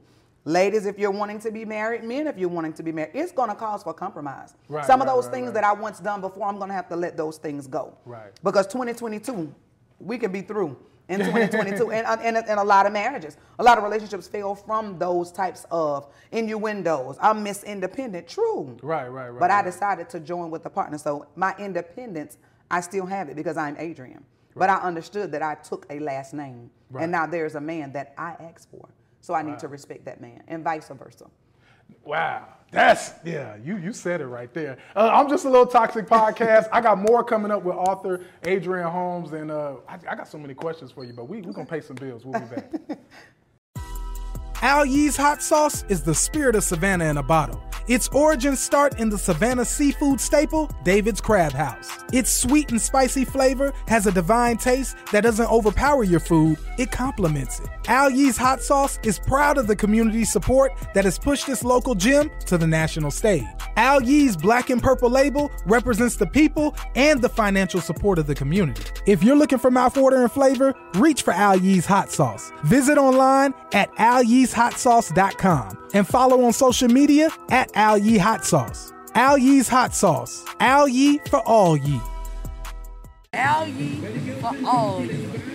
ladies, 0.45 0.85
if 0.85 0.99
you're 0.99 1.11
wanting 1.11 1.39
to 1.39 1.51
be 1.51 1.65
married, 1.65 2.03
men, 2.03 2.27
if 2.27 2.37
you're 2.37 2.49
wanting 2.49 2.73
to 2.73 2.83
be 2.83 2.91
married, 2.91 3.11
it's 3.15 3.31
going 3.31 3.49
to 3.49 3.55
cause 3.55 3.83
for 3.83 3.93
compromise. 3.93 4.53
Right, 4.69 4.85
Some 4.85 5.01
of 5.01 5.07
right, 5.07 5.15
those 5.15 5.25
right, 5.25 5.33
things 5.33 5.45
right. 5.47 5.53
that 5.55 5.63
I 5.63 5.73
once 5.73 5.99
done 5.99 6.21
before, 6.21 6.47
I'm 6.47 6.57
going 6.57 6.69
to 6.69 6.75
have 6.75 6.87
to 6.89 6.95
let 6.95 7.17
those 7.17 7.37
things 7.37 7.67
go. 7.67 7.97
Right. 8.05 8.31
Because 8.43 8.67
2022, 8.67 9.53
we 9.99 10.17
can 10.17 10.31
be 10.31 10.41
through. 10.41 10.77
in 11.09 11.19
2022, 11.19 11.91
and, 11.91 12.07
uh, 12.07 12.17
and, 12.21 12.37
and 12.37 12.59
a 12.59 12.63
lot 12.63 12.85
of 12.85 12.93
marriages, 12.93 13.35
a 13.59 13.63
lot 13.63 13.77
of 13.77 13.83
relationships 13.83 14.25
fail 14.25 14.55
from 14.55 14.97
those 14.97 15.33
types 15.33 15.65
of 15.69 16.07
innuendos. 16.31 17.17
I'm 17.19 17.43
Miss 17.43 17.63
Independent, 17.63 18.27
true. 18.27 18.77
Right, 18.81 19.07
right, 19.07 19.29
right. 19.29 19.39
But 19.39 19.51
I 19.51 19.61
decided 19.61 20.09
to 20.11 20.21
join 20.21 20.49
with 20.49 20.65
a 20.65 20.69
partner, 20.69 20.97
so 20.97 21.27
my 21.35 21.53
independence, 21.59 22.37
I 22.73 22.81
still 22.81 23.05
have 23.05 23.29
it 23.29 23.35
because 23.35 23.55
I'm 23.55 23.75
Adrian. 23.77 24.25
But 24.55 24.69
I 24.69 24.77
understood 24.77 25.31
that 25.31 25.41
I 25.43 25.55
took 25.55 25.85
a 25.91 25.99
last 25.99 26.33
name, 26.33 26.69
Right. 26.89 27.03
and 27.03 27.11
now 27.11 27.25
there's 27.25 27.55
a 27.55 27.61
man 27.61 27.91
that 27.93 28.13
I 28.17 28.35
asked 28.39 28.69
for, 28.69 28.87
so 29.21 29.33
I 29.33 29.41
need 29.41 29.57
to 29.59 29.67
respect 29.67 30.05
that 30.05 30.21
man, 30.21 30.43
and 30.47 30.63
vice 30.63 30.89
versa. 30.89 31.25
Wow. 32.03 32.47
That's 32.71 33.13
yeah, 33.23 33.55
you 33.63 33.77
you 33.77 33.93
said 33.93 34.21
it 34.21 34.25
right 34.25 34.51
there. 34.53 34.77
Uh, 34.95 35.09
I'm 35.13 35.29
just 35.29 35.45
a 35.45 35.49
little 35.49 35.67
toxic 35.67 36.07
podcast. 36.07 36.67
I 36.71 36.81
got 36.81 36.97
more 36.97 37.23
coming 37.23 37.51
up 37.51 37.63
with 37.63 37.75
author 37.75 38.25
Adrian 38.45 38.87
Holmes, 38.89 39.31
and 39.33 39.51
uh, 39.51 39.75
I, 39.87 39.99
I 40.09 40.15
got 40.15 40.27
so 40.27 40.39
many 40.39 40.55
questions 40.55 40.91
for 40.91 41.03
you, 41.03 41.13
but 41.13 41.25
we 41.25 41.41
we 41.41 41.53
gonna 41.53 41.67
pay 41.67 41.81
some 41.81 41.95
bills. 41.95 42.25
We'll 42.25 42.39
be 42.39 42.47
back. 42.55 42.71
Al 44.63 44.85
Yee's 44.85 45.17
hot 45.17 45.41
sauce 45.41 45.83
is 45.89 46.03
the 46.03 46.15
spirit 46.15 46.55
of 46.55 46.63
Savannah 46.63 47.03
in 47.03 47.17
a 47.17 47.21
bottle. 47.21 47.61
Its 47.89 48.07
origins 48.13 48.61
start 48.61 48.97
in 48.97 49.09
the 49.09 49.17
Savannah 49.17 49.65
seafood 49.65 50.21
staple, 50.21 50.71
David's 50.85 51.19
Crab 51.19 51.51
House. 51.51 51.89
Its 52.13 52.31
sweet 52.31 52.71
and 52.71 52.79
spicy 52.79 53.25
flavor 53.25 53.73
has 53.89 54.07
a 54.07 54.11
divine 54.13 54.55
taste 54.55 54.95
that 55.11 55.21
doesn't 55.21 55.51
overpower 55.51 56.05
your 56.05 56.21
food, 56.21 56.57
it 56.79 56.91
complements 56.91 57.59
it. 57.59 57.67
Al 57.87 58.09
Yee's 58.09 58.37
hot 58.37 58.61
sauce 58.61 58.99
is 59.03 59.19
proud 59.19 59.57
of 59.57 59.67
the 59.67 59.75
community 59.75 60.23
support 60.23 60.71
that 60.93 61.03
has 61.03 61.19
pushed 61.19 61.45
this 61.45 61.65
local 61.65 61.93
gem 61.93 62.31
to 62.45 62.57
the 62.57 62.65
national 62.65 63.11
stage. 63.11 63.43
Al 63.75 64.01
Yee's 64.01 64.37
black 64.37 64.69
and 64.69 64.81
purple 64.81 65.09
label 65.09 65.51
represents 65.65 66.15
the 66.15 66.27
people 66.27 66.77
and 66.95 67.21
the 67.21 67.27
financial 67.27 67.81
support 67.81 68.17
of 68.17 68.27
the 68.27 68.35
community. 68.35 68.83
If 69.05 69.23
you're 69.23 69.35
looking 69.35 69.57
for 69.57 69.69
mouthwatering 69.69 70.31
flavor, 70.31 70.73
reach 70.93 71.23
for 71.23 71.33
Al 71.33 71.57
Yee's 71.57 71.85
hot 71.85 72.11
sauce. 72.11 72.53
Visit 72.63 72.97
online 72.97 73.53
at 73.73 73.89
alyeeshotsauce.com 74.53 75.89
and 75.93 76.07
follow 76.07 76.43
on 76.43 76.53
social 76.53 76.87
media 76.87 77.29
at 77.49 77.71
Al 77.75 77.97
Yee 77.97 78.17
Hot 78.17 78.45
Sauce. 78.45 78.93
Al 79.15 79.37
Yee's 79.37 79.67
Hot 79.67 79.93
Sauce. 79.93 80.43
Al 80.59 80.87
Yee 80.87 81.19
for 81.29 81.41
all 81.41 81.77
ye. 81.77 81.99
Al 83.33 83.67
Yee 83.67 84.31
for 84.41 84.55
all 84.65 85.05
ye. 85.05 85.52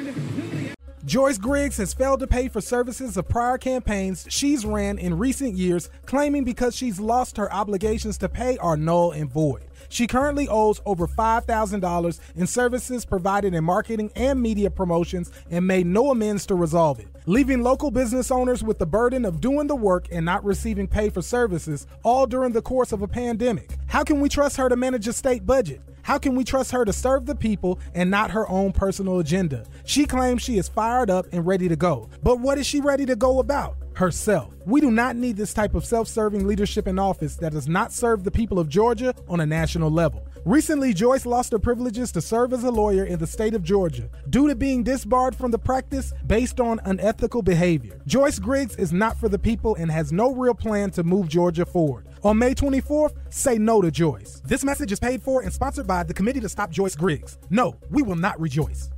Joyce 1.09 1.39
Griggs 1.39 1.79
has 1.79 1.95
failed 1.95 2.21
to 2.21 2.27
pay 2.27 2.49
for 2.49 2.61
services 2.61 3.17
of 3.17 3.27
prior 3.31 3.57
campaigns 3.57 4.27
she's 4.29 4.67
ran 4.67 4.99
in 4.99 5.17
recent 5.17 5.55
years, 5.55 5.89
claiming 6.05 6.45
because 6.45 6.77
she's 6.77 7.01
lost 7.01 7.39
her 7.39 7.51
obligations 7.51 8.19
to 8.19 8.29
pay 8.29 8.59
are 8.59 8.77
null 8.77 9.13
and 9.13 9.33
void. 9.33 9.63
She 9.89 10.07
currently 10.07 10.49
owes 10.49 10.83
over 10.85 11.07
$5,000 11.07 12.21
in 12.37 12.47
services 12.47 13.07
provided 13.07 13.55
in 13.55 13.65
marketing 13.65 14.11
and 14.17 14.43
media 14.43 14.71
promotions 14.71 15.33
and 15.51 15.67
made 15.67 15.87
no 15.87 16.11
amends 16.11 16.45
to 16.45 16.55
resolve 16.55 17.01
it, 17.01 17.09
leaving 17.25 17.63
local 17.63 17.91
business 17.91 18.31
owners 18.31 18.63
with 18.63 18.79
the 18.79 18.85
burden 18.85 19.25
of 19.25 19.41
doing 19.41 19.67
the 19.67 19.75
work 19.75 20.09
and 20.13 20.27
not 20.27 20.45
receiving 20.45 20.87
pay 20.87 21.09
for 21.09 21.23
services, 21.23 21.87
all 22.03 22.27
during 22.27 22.53
the 22.53 22.61
course 22.61 22.93
of 22.93 23.01
a 23.01 23.09
pandemic. 23.09 23.79
How 23.87 24.05
can 24.05 24.21
we 24.21 24.29
trust 24.29 24.59
her 24.59 24.69
to 24.69 24.77
manage 24.77 25.09
a 25.09 25.15
state 25.15 25.47
budget? 25.47 25.81
How 26.09 26.17
can 26.17 26.35
we 26.35 26.43
trust 26.43 26.71
her 26.71 26.87
to 26.87 26.93
serve 26.95 27.27
the 27.27 27.35
people 27.35 27.79
and 27.93 28.11
not 28.11 28.31
her 28.31 28.49
own 28.49 28.73
personal 28.73 29.19
agenda? 29.19 29.67
She 29.85 30.07
claims 30.07 30.41
she 30.41 30.57
is 30.57 30.67
fired 30.67 31.11
up 31.11 31.27
and 31.33 31.47
ready 31.47 31.69
to 31.69 31.77
go. 31.77 32.09
But 32.23 32.41
what 32.41 32.57
is 32.57 32.67
she 32.67 32.81
ready 32.81 33.05
to 33.05 33.15
go 33.15 33.41
about? 33.41 33.77
Herself. 33.93 34.55
We 34.65 34.81
do 34.81 34.91
not 34.91 35.17
need 35.17 35.37
this 35.37 35.53
type 35.53 35.75
of 35.75 35.85
self 35.85 36.09
serving 36.09 36.47
leadership 36.47 36.89
in 36.89 36.99
office 36.99 37.37
that 37.37 37.53
does 37.53 37.69
not 37.69 37.93
serve 37.93 38.25
the 38.25 38.31
people 38.31 38.59
of 38.59 38.71
Georgia 38.71 39.15
on 39.29 39.41
a 39.41 39.45
national 39.45 39.91
level. 39.91 40.27
Recently, 40.47 40.95
Joyce 40.95 41.27
lost 41.27 41.53
her 41.53 41.59
privileges 41.59 42.11
to 42.13 42.23
serve 42.23 42.55
as 42.55 42.65
a 42.65 42.71
lawyer 42.71 43.05
in 43.05 43.19
the 43.19 43.27
state 43.27 43.53
of 43.53 43.63
Georgia 43.63 44.09
due 44.31 44.49
to 44.49 44.55
being 44.55 44.83
disbarred 44.83 45.37
from 45.37 45.51
the 45.51 45.59
practice 45.59 46.15
based 46.27 46.59
on 46.59 46.81
unethical 46.87 47.43
behavior. 47.43 48.01
Joyce 48.07 48.39
Griggs 48.39 48.77
is 48.77 48.95
not 48.95 49.19
for 49.19 49.29
the 49.29 49.39
people 49.39 49.75
and 49.75 49.91
has 49.91 50.11
no 50.11 50.33
real 50.33 50.55
plan 50.55 50.91
to 50.93 51.05
move 51.05 51.29
Georgia 51.29 51.67
forward. 51.67 52.08
On 52.25 52.37
May 52.37 52.53
24th, 52.55 53.15
say 53.31 53.59
no 53.59 53.81
to 53.81 53.91
Joyce. 53.91 54.43
This 54.45 54.65
message 54.65 54.91
is 54.91 54.99
paid 54.99 55.23
for 55.23 55.43
and 55.43 55.53
sponsored 55.53 55.87
by 55.87 56.03
the 56.03 56.15
Committee 56.15 56.41
to 56.41 56.49
Stop 56.49 56.71
Joyce 56.71 56.97
Griggs. 56.97 57.39
No, 57.49 57.77
we 57.91 58.03
will 58.03 58.17
not 58.17 58.41
rejoice. 58.41 58.91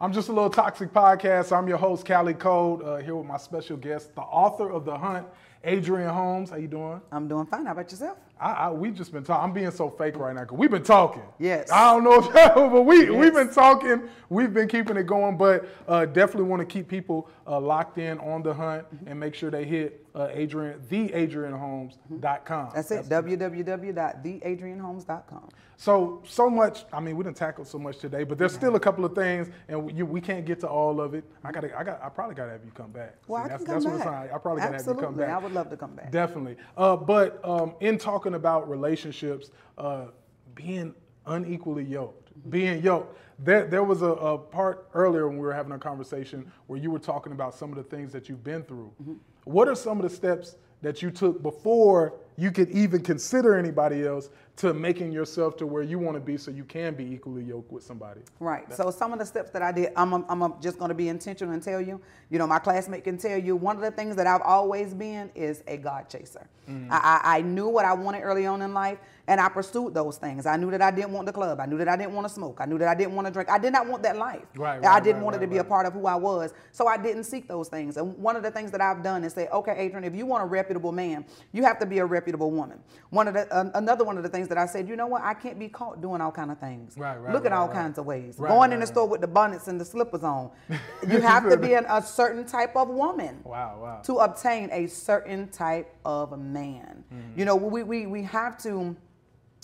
I'm 0.00 0.12
just 0.12 0.28
a 0.28 0.32
little 0.32 0.50
toxic 0.50 0.92
podcast. 0.92 1.56
I'm 1.56 1.66
your 1.68 1.78
host, 1.78 2.04
Kali 2.04 2.34
Kold, 2.34 2.82
uh, 2.82 2.96
here 2.96 3.16
with 3.16 3.26
my 3.26 3.38
special 3.38 3.76
guest, 3.78 4.14
the 4.14 4.20
author 4.20 4.70
of 4.70 4.84
The 4.84 4.94
Hunt, 4.96 5.26
Adrian 5.64 6.10
Holmes. 6.10 6.50
How 6.50 6.56
you 6.56 6.68
doing? 6.68 7.00
I'm 7.10 7.26
doing 7.28 7.46
fine. 7.46 7.64
How 7.64 7.72
about 7.72 7.90
yourself? 7.90 8.18
I, 8.38 8.52
I, 8.52 8.70
we 8.70 8.90
just 8.90 9.10
been 9.10 9.24
talking. 9.24 9.42
I'm 9.42 9.54
being 9.54 9.70
so 9.70 9.88
fake 9.88 10.18
right 10.18 10.34
now 10.34 10.42
because 10.42 10.58
we've 10.58 10.70
been 10.70 10.82
talking. 10.82 11.22
Yes. 11.38 11.70
I 11.72 11.94
don't 11.94 12.04
know, 12.04 12.18
if, 12.18 12.30
but 12.54 12.82
we 12.84 13.04
Yes. 13.04 13.10
we've 13.12 13.32
been 13.32 13.50
talking. 13.50 14.02
We've 14.28 14.52
been 14.52 14.68
keeping 14.68 14.98
it 14.98 15.06
going, 15.06 15.38
but 15.38 15.66
uh, 15.88 16.04
definitely 16.04 16.50
want 16.50 16.60
to 16.60 16.66
keep 16.66 16.88
people 16.88 17.30
uh, 17.46 17.58
locked 17.58 17.96
in 17.96 18.18
on 18.18 18.42
the 18.42 18.52
hunt 18.52 18.84
Mm-hmm. 18.94 19.08
and 19.08 19.18
make 19.18 19.34
sure 19.34 19.50
they 19.50 19.64
hit 19.64 20.04
uh, 20.14 20.28
Adrian 20.30 20.78
the 20.90 21.08
AdrianHolmes.com. 21.08 22.72
That's 22.74 22.90
it. 22.90 23.08
www.theadrianholmes.com. 23.08 25.48
So 25.76 26.22
so 26.26 26.48
much. 26.48 26.84
I 26.92 27.00
mean, 27.00 27.16
we 27.16 27.24
didn't 27.24 27.36
tackle 27.36 27.64
so 27.64 27.78
much 27.78 27.98
today, 27.98 28.24
but 28.24 28.38
there's 28.38 28.54
still 28.54 28.76
a 28.76 28.80
couple 28.80 29.04
of 29.04 29.14
things, 29.14 29.48
and 29.68 29.84
we, 29.84 29.92
you, 29.92 30.06
we 30.06 30.20
can't 30.20 30.46
get 30.46 30.60
to 30.60 30.68
all 30.68 31.00
of 31.00 31.14
it. 31.14 31.24
I 31.44 31.52
got 31.52 31.64
I 31.64 31.84
got 31.84 32.02
I 32.02 32.08
probably 32.08 32.34
got 32.34 32.46
to 32.46 32.52
have 32.52 32.64
you 32.64 32.70
come 32.70 32.90
back. 32.92 33.16
Well, 33.28 33.42
I 33.42 33.48
that's, 33.48 33.64
can 33.64 33.74
that's 33.74 33.84
come 33.84 33.98
what 33.98 34.04
back. 34.04 34.30
I'm. 34.30 34.34
I 34.34 34.38
probably 34.38 34.62
got 34.62 34.68
to 34.68 34.72
have 34.72 34.86
you 34.86 34.94
come 34.94 34.96
Absolutely. 34.96 35.24
back. 35.24 35.34
I 35.34 35.38
would 35.38 35.52
love 35.52 35.70
to 35.70 35.76
come 35.76 35.94
back. 35.94 36.10
Definitely. 36.10 36.56
Uh, 36.76 36.96
but 36.96 37.40
um, 37.44 37.74
in 37.80 37.98
talking 37.98 38.34
about 38.34 38.68
relationships, 38.70 39.50
uh, 39.76 40.06
being 40.54 40.94
unequally 41.26 41.84
yoked, 41.84 42.30
being 42.50 42.82
yoked. 42.82 43.18
There, 43.38 43.66
there 43.66 43.84
was 43.84 44.00
a, 44.00 44.06
a 44.06 44.38
part 44.38 44.88
earlier 44.94 45.28
when 45.28 45.36
we 45.36 45.44
were 45.44 45.52
having 45.52 45.72
a 45.72 45.78
conversation 45.78 46.50
where 46.68 46.78
you 46.78 46.90
were 46.90 46.98
talking 46.98 47.32
about 47.32 47.54
some 47.54 47.70
of 47.70 47.76
the 47.76 47.82
things 47.82 48.10
that 48.12 48.30
you've 48.30 48.42
been 48.42 48.62
through. 48.62 48.90
Mm-hmm. 49.02 49.14
What 49.44 49.68
are 49.68 49.74
some 49.74 49.98
of 49.98 50.08
the 50.08 50.16
steps 50.16 50.56
that 50.82 51.02
you 51.02 51.10
took 51.10 51.42
before 51.42 52.14
you 52.36 52.50
could 52.50 52.70
even 52.70 53.02
consider 53.02 53.56
anybody 53.56 54.06
else 54.06 54.30
to 54.56 54.72
making 54.72 55.12
yourself 55.12 55.56
to 55.58 55.66
where 55.66 55.82
you 55.82 55.98
want 55.98 56.16
to 56.16 56.20
be 56.20 56.38
so 56.38 56.50
you 56.50 56.64
can 56.64 56.94
be 56.94 57.04
equally 57.04 57.42
yoked 57.42 57.70
with 57.70 57.84
somebody? 57.84 58.20
Right. 58.40 58.72
So 58.72 58.90
some 58.90 59.12
of 59.12 59.18
the 59.18 59.26
steps 59.26 59.50
that 59.50 59.62
I 59.62 59.70
did, 59.70 59.92
I'm, 59.96 60.12
I'm, 60.14 60.54
just 60.60 60.78
going 60.78 60.88
to 60.88 60.94
be 60.94 61.08
intentional 61.08 61.52
and 61.52 61.62
tell 61.62 61.80
you. 61.80 62.00
You 62.30 62.38
know, 62.38 62.46
my 62.46 62.58
classmate 62.58 63.04
can 63.04 63.18
tell 63.18 63.38
you 63.38 63.54
one 63.54 63.76
of 63.76 63.82
the 63.82 63.90
things 63.90 64.16
that 64.16 64.26
I've 64.26 64.42
always 64.42 64.94
been 64.94 65.30
is 65.34 65.62
a 65.66 65.76
God 65.76 66.08
chaser. 66.08 66.48
Mm-hmm. 66.68 66.88
I, 66.90 67.20
I, 67.22 67.42
knew 67.42 67.68
what 67.68 67.84
I 67.84 67.92
wanted 67.92 68.22
early 68.22 68.44
on 68.44 68.60
in 68.60 68.74
life, 68.74 68.98
and 69.28 69.40
I 69.40 69.48
pursued 69.48 69.94
those 69.94 70.16
things. 70.16 70.46
I 70.46 70.56
knew 70.56 70.70
that 70.72 70.82
I 70.82 70.90
didn't 70.90 71.12
want 71.12 71.26
the 71.26 71.32
club. 71.32 71.60
I 71.60 71.66
knew 71.66 71.78
that 71.78 71.88
I 71.88 71.96
didn't 71.96 72.12
want 72.12 72.26
to 72.26 72.32
smoke. 72.32 72.58
I 72.60 72.66
knew 72.66 72.76
that 72.78 72.88
I 72.88 72.94
didn't 72.94 73.14
want 73.14 73.26
to 73.28 73.32
drink. 73.32 73.48
I 73.48 73.58
did 73.58 73.72
not 73.72 73.86
want 73.86 74.02
that 74.02 74.16
life. 74.16 74.42
Right, 74.56 74.84
I 74.84 74.98
didn't 74.98 75.18
right, 75.18 75.24
want 75.24 75.36
it 75.36 75.38
to 75.40 75.46
right, 75.46 75.52
be 75.52 75.58
a 75.58 75.64
part 75.64 75.86
of 75.86 75.92
who 75.92 76.06
I 76.06 76.16
was. 76.16 76.54
So 76.72 76.88
I 76.88 76.96
didn't 76.96 77.22
seek 77.22 77.46
those 77.46 77.68
things. 77.68 77.96
And 77.96 78.18
one 78.18 78.34
of 78.34 78.42
the 78.42 78.50
things 78.50 78.72
that 78.72 78.80
I've 78.80 79.04
done 79.04 79.22
is 79.22 79.32
say, 79.32 79.46
okay, 79.48 79.76
Adrian, 79.78 80.02
if 80.02 80.16
you 80.16 80.26
want 80.26 80.42
a 80.42 80.46
reputable 80.46 80.90
man, 80.90 81.24
you 81.52 81.62
have 81.62 81.78
to 81.78 81.86
be 81.86 81.98
a 81.98 82.04
reputable 82.04 82.50
woman. 82.50 82.80
One 83.10 83.28
of 83.28 83.34
the 83.34 83.52
uh, 83.54 83.70
another 83.74 84.04
one 84.04 84.16
of 84.16 84.24
the 84.24 84.28
things 84.28 84.45
that 84.48 84.58
I 84.58 84.66
said, 84.66 84.88
you 84.88 84.96
know 84.96 85.06
what? 85.06 85.22
I 85.22 85.34
can't 85.34 85.58
be 85.58 85.68
caught 85.68 86.00
doing 86.00 86.20
all 86.20 86.32
kind 86.32 86.50
of 86.50 86.58
things. 86.58 86.96
Right, 86.96 87.16
right, 87.16 87.32
Look 87.32 87.44
at 87.44 87.52
right, 87.52 87.58
all 87.58 87.68
right. 87.68 87.74
kinds 87.74 87.98
of 87.98 88.06
ways. 88.06 88.36
Right, 88.38 88.48
Going 88.48 88.72
in 88.72 88.80
the 88.80 88.86
store 88.86 89.06
with 89.06 89.20
the 89.20 89.26
bonnets 89.26 89.68
and 89.68 89.80
the 89.80 89.84
slippers 89.84 90.22
on. 90.22 90.50
You 91.08 91.20
have 91.20 91.48
to 91.48 91.56
be 91.56 91.74
an, 91.74 91.86
a 91.88 92.02
certain 92.02 92.44
type 92.44 92.74
of 92.74 92.88
woman 92.88 93.40
Wow, 93.44 93.78
wow. 93.80 94.00
to 94.04 94.16
obtain 94.16 94.68
a 94.72 94.86
certain 94.86 95.48
type 95.48 95.94
of 96.04 96.38
man. 96.38 97.04
Mm-hmm. 97.12 97.38
You 97.38 97.44
know, 97.44 97.56
we, 97.56 97.82
we, 97.82 98.06
we 98.06 98.22
have 98.24 98.58
to 98.62 98.96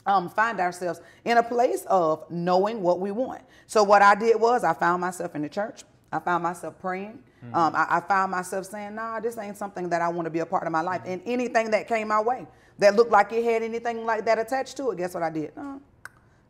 um, 0.06 0.28
find 0.28 0.60
ourselves 0.60 1.00
in 1.24 1.38
a 1.38 1.42
place 1.42 1.84
of 1.88 2.28
knowing 2.30 2.82
what 2.82 3.00
we 3.00 3.10
want. 3.10 3.42
So 3.66 3.82
what 3.82 4.02
I 4.02 4.14
did 4.14 4.40
was 4.40 4.64
I 4.64 4.74
found 4.74 5.00
myself 5.00 5.34
in 5.34 5.42
the 5.42 5.48
church. 5.48 5.84
I 6.12 6.18
found 6.18 6.42
myself 6.42 6.78
praying. 6.78 7.18
Mm-hmm. 7.44 7.54
Um, 7.54 7.74
I, 7.74 7.86
I 7.88 8.00
found 8.00 8.30
myself 8.30 8.66
saying, 8.66 8.94
nah, 8.94 9.18
this 9.20 9.38
ain't 9.38 9.56
something 9.56 9.88
that 9.88 10.02
I 10.02 10.08
want 10.08 10.26
to 10.26 10.30
be 10.30 10.40
a 10.40 10.46
part 10.46 10.66
of 10.66 10.72
my 10.72 10.82
life. 10.82 11.02
And 11.06 11.22
anything 11.24 11.70
that 11.70 11.88
came 11.88 12.08
my 12.08 12.20
way 12.20 12.46
that 12.82 12.96
looked 12.96 13.10
like 13.10 13.32
it 13.32 13.44
had 13.44 13.62
anything 13.62 14.04
like 14.04 14.24
that 14.26 14.38
attached 14.38 14.76
to 14.76 14.90
it, 14.90 14.98
guess 14.98 15.14
what 15.14 15.22
I 15.22 15.30
did? 15.30 15.52
Uh, 15.56 15.78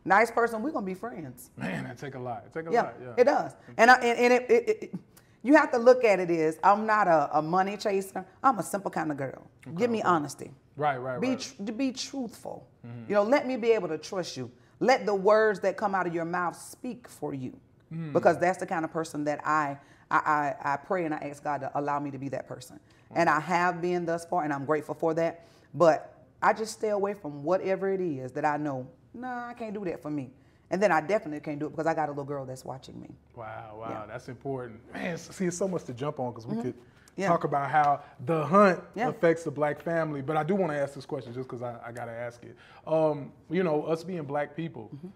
nice 0.05 0.31
person, 0.31 0.63
we're 0.63 0.71
to 0.73 0.81
be 0.81 0.95
friends. 0.95 1.51
Man, 1.57 1.85
that 1.85 1.99
take 1.99 2.15
a 2.15 2.19
lot. 2.19 2.45
It 2.47 2.53
take 2.53 2.69
a 2.69 2.73
Yeah, 2.73 2.83
lot. 2.83 2.95
Yeah. 3.03 3.15
it 3.19 3.25
does. 3.25 3.53
And 3.77 3.91
I, 3.91 3.95
and, 3.97 4.19
and 4.19 4.33
it, 4.33 4.51
it, 4.51 4.69
it, 4.83 4.95
you 5.43 5.55
have 5.57 5.71
to 5.73 5.79
look 5.79 6.05
at 6.05 6.21
it 6.21 6.31
as 6.31 6.59
I'm 6.63 6.87
not 6.87 7.09
a, 7.09 7.39
a 7.39 7.43
money 7.43 7.77
chaser. 7.77 8.25
I'm 8.43 8.59
a 8.59 8.63
simple 8.63 8.91
kind 8.91 9.11
of 9.11 9.17
girl. 9.17 9.47
Give 9.77 9.91
me 9.91 10.03
honesty. 10.03 10.51
Right, 10.77 10.97
right, 10.97 11.21
Be 11.21 11.31
right. 11.31 11.55
tr- 11.67 11.73
be 11.73 11.93
truthful. 11.93 12.67
You 13.09 13.15
know, 13.15 13.23
let 13.23 13.47
me 13.47 13.57
be 13.57 13.71
able 13.73 13.89
to 13.89 13.99
trust 13.99 14.37
you. 14.37 14.51
Let 14.81 15.07
the 15.07 15.15
words 15.15 15.61
that 15.61 15.77
come 15.77 15.95
out 15.95 16.07
of 16.07 16.15
your 16.15 16.25
mouth 16.25 16.57
speak 16.57 17.07
for 17.09 17.33
you, 17.35 17.57
Mm. 17.93 18.13
because 18.15 18.39
that's 18.39 18.57
the 18.59 18.65
kind 18.67 18.87
of 18.87 18.91
person 18.91 19.23
that 19.25 19.47
I, 19.47 19.77
I 20.11 20.17
I 20.17 20.73
I 20.73 20.77
pray 20.79 21.05
and 21.05 21.13
I 21.15 21.19
ask 21.19 21.45
God 21.45 21.59
to 21.61 21.71
allow 21.75 22.01
me 22.01 22.11
to 22.11 22.17
be 22.19 22.31
that 22.31 22.49
person. 22.49 22.81
And 23.15 23.29
I 23.29 23.39
have 23.39 23.83
been 23.83 24.07
thus 24.07 24.25
far, 24.25 24.45
and 24.45 24.53
I'm 24.53 24.65
grateful 24.65 24.95
for 24.95 25.13
that. 25.15 25.45
But 25.75 26.12
I 26.43 26.53
just 26.53 26.73
stay 26.73 26.89
away 26.91 27.15
from 27.15 27.43
whatever 27.45 27.89
it 27.93 28.01
is 28.01 28.33
that 28.33 28.45
I 28.45 28.57
know. 28.57 28.89
Nah, 29.15 29.49
I 29.49 29.55
can't 29.55 29.73
do 29.75 29.85
that 29.85 30.03
for 30.03 30.11
me. 30.11 30.31
And 30.71 30.83
then 30.83 30.91
I 30.91 31.01
definitely 31.01 31.41
can't 31.41 31.59
do 31.59 31.67
it 31.67 31.71
because 31.71 31.87
I 31.87 31.95
got 31.95 32.09
a 32.09 32.13
little 32.13 32.25
girl 32.25 32.47
that's 32.47 32.65
watching 32.65 32.99
me. 33.01 33.11
Wow, 33.37 33.77
wow, 33.79 33.89
Yeah. 33.91 34.07
that's 34.07 34.29
important. 34.29 34.81
Man, 34.93 35.19
see, 35.19 35.45
it's 35.47 35.57
so 35.57 35.69
much 35.69 35.85
to 35.85 35.93
jump 35.93 36.19
on 36.19 36.33
because 36.33 36.47
we 36.47 36.57
could 36.57 36.75
Mm-hmm. 36.75 37.21
Yeah. 37.21 37.29
talk 37.29 37.45
about 37.45 37.71
how 37.71 38.01
the 38.25 38.43
hunt 38.47 38.81
Yeah. 38.95 39.09
affects 39.11 39.45
the 39.45 39.51
black 39.51 39.83
family. 39.83 40.23
But 40.23 40.39
I 40.39 40.43
do 40.43 40.55
want 40.55 40.73
to 40.73 40.79
ask 40.79 40.95
this 40.95 41.05
question 41.05 41.35
just 41.35 41.47
because 41.47 41.61
I, 41.61 41.79
I 41.87 41.93
got 41.93 42.07
to 42.07 42.11
ask 42.13 42.43
it. 42.43 42.57
Um, 42.87 43.31
you 43.51 43.63
know, 43.63 43.83
us 43.83 44.03
being 44.03 44.23
black 44.25 44.57
people, 44.57 44.91
Mm-hmm. 44.95 45.09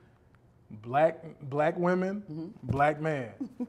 black 0.82 1.24
black 1.42 1.76
women, 1.78 2.52
black 2.62 3.00
man. 3.00 3.30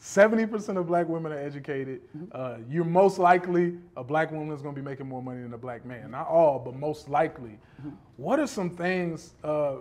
70% 0.00 0.78
of 0.78 0.86
black 0.86 1.08
women 1.08 1.30
are 1.30 1.38
educated. 1.38 2.00
Uh, 2.32 2.56
you're 2.68 2.84
most 2.84 3.18
likely 3.18 3.76
a 3.96 4.02
black 4.02 4.32
woman 4.32 4.54
is 4.54 4.62
going 4.62 4.74
to 4.74 4.80
be 4.80 4.84
making 4.84 5.06
more 5.06 5.22
money 5.22 5.42
than 5.42 5.52
a 5.52 5.58
black 5.58 5.84
man. 5.84 6.12
Not 6.12 6.26
all, 6.26 6.58
but 6.58 6.74
most 6.74 7.08
likely. 7.08 7.58
What 8.16 8.40
are 8.40 8.46
some 8.46 8.70
things 8.70 9.34
uh, 9.44 9.76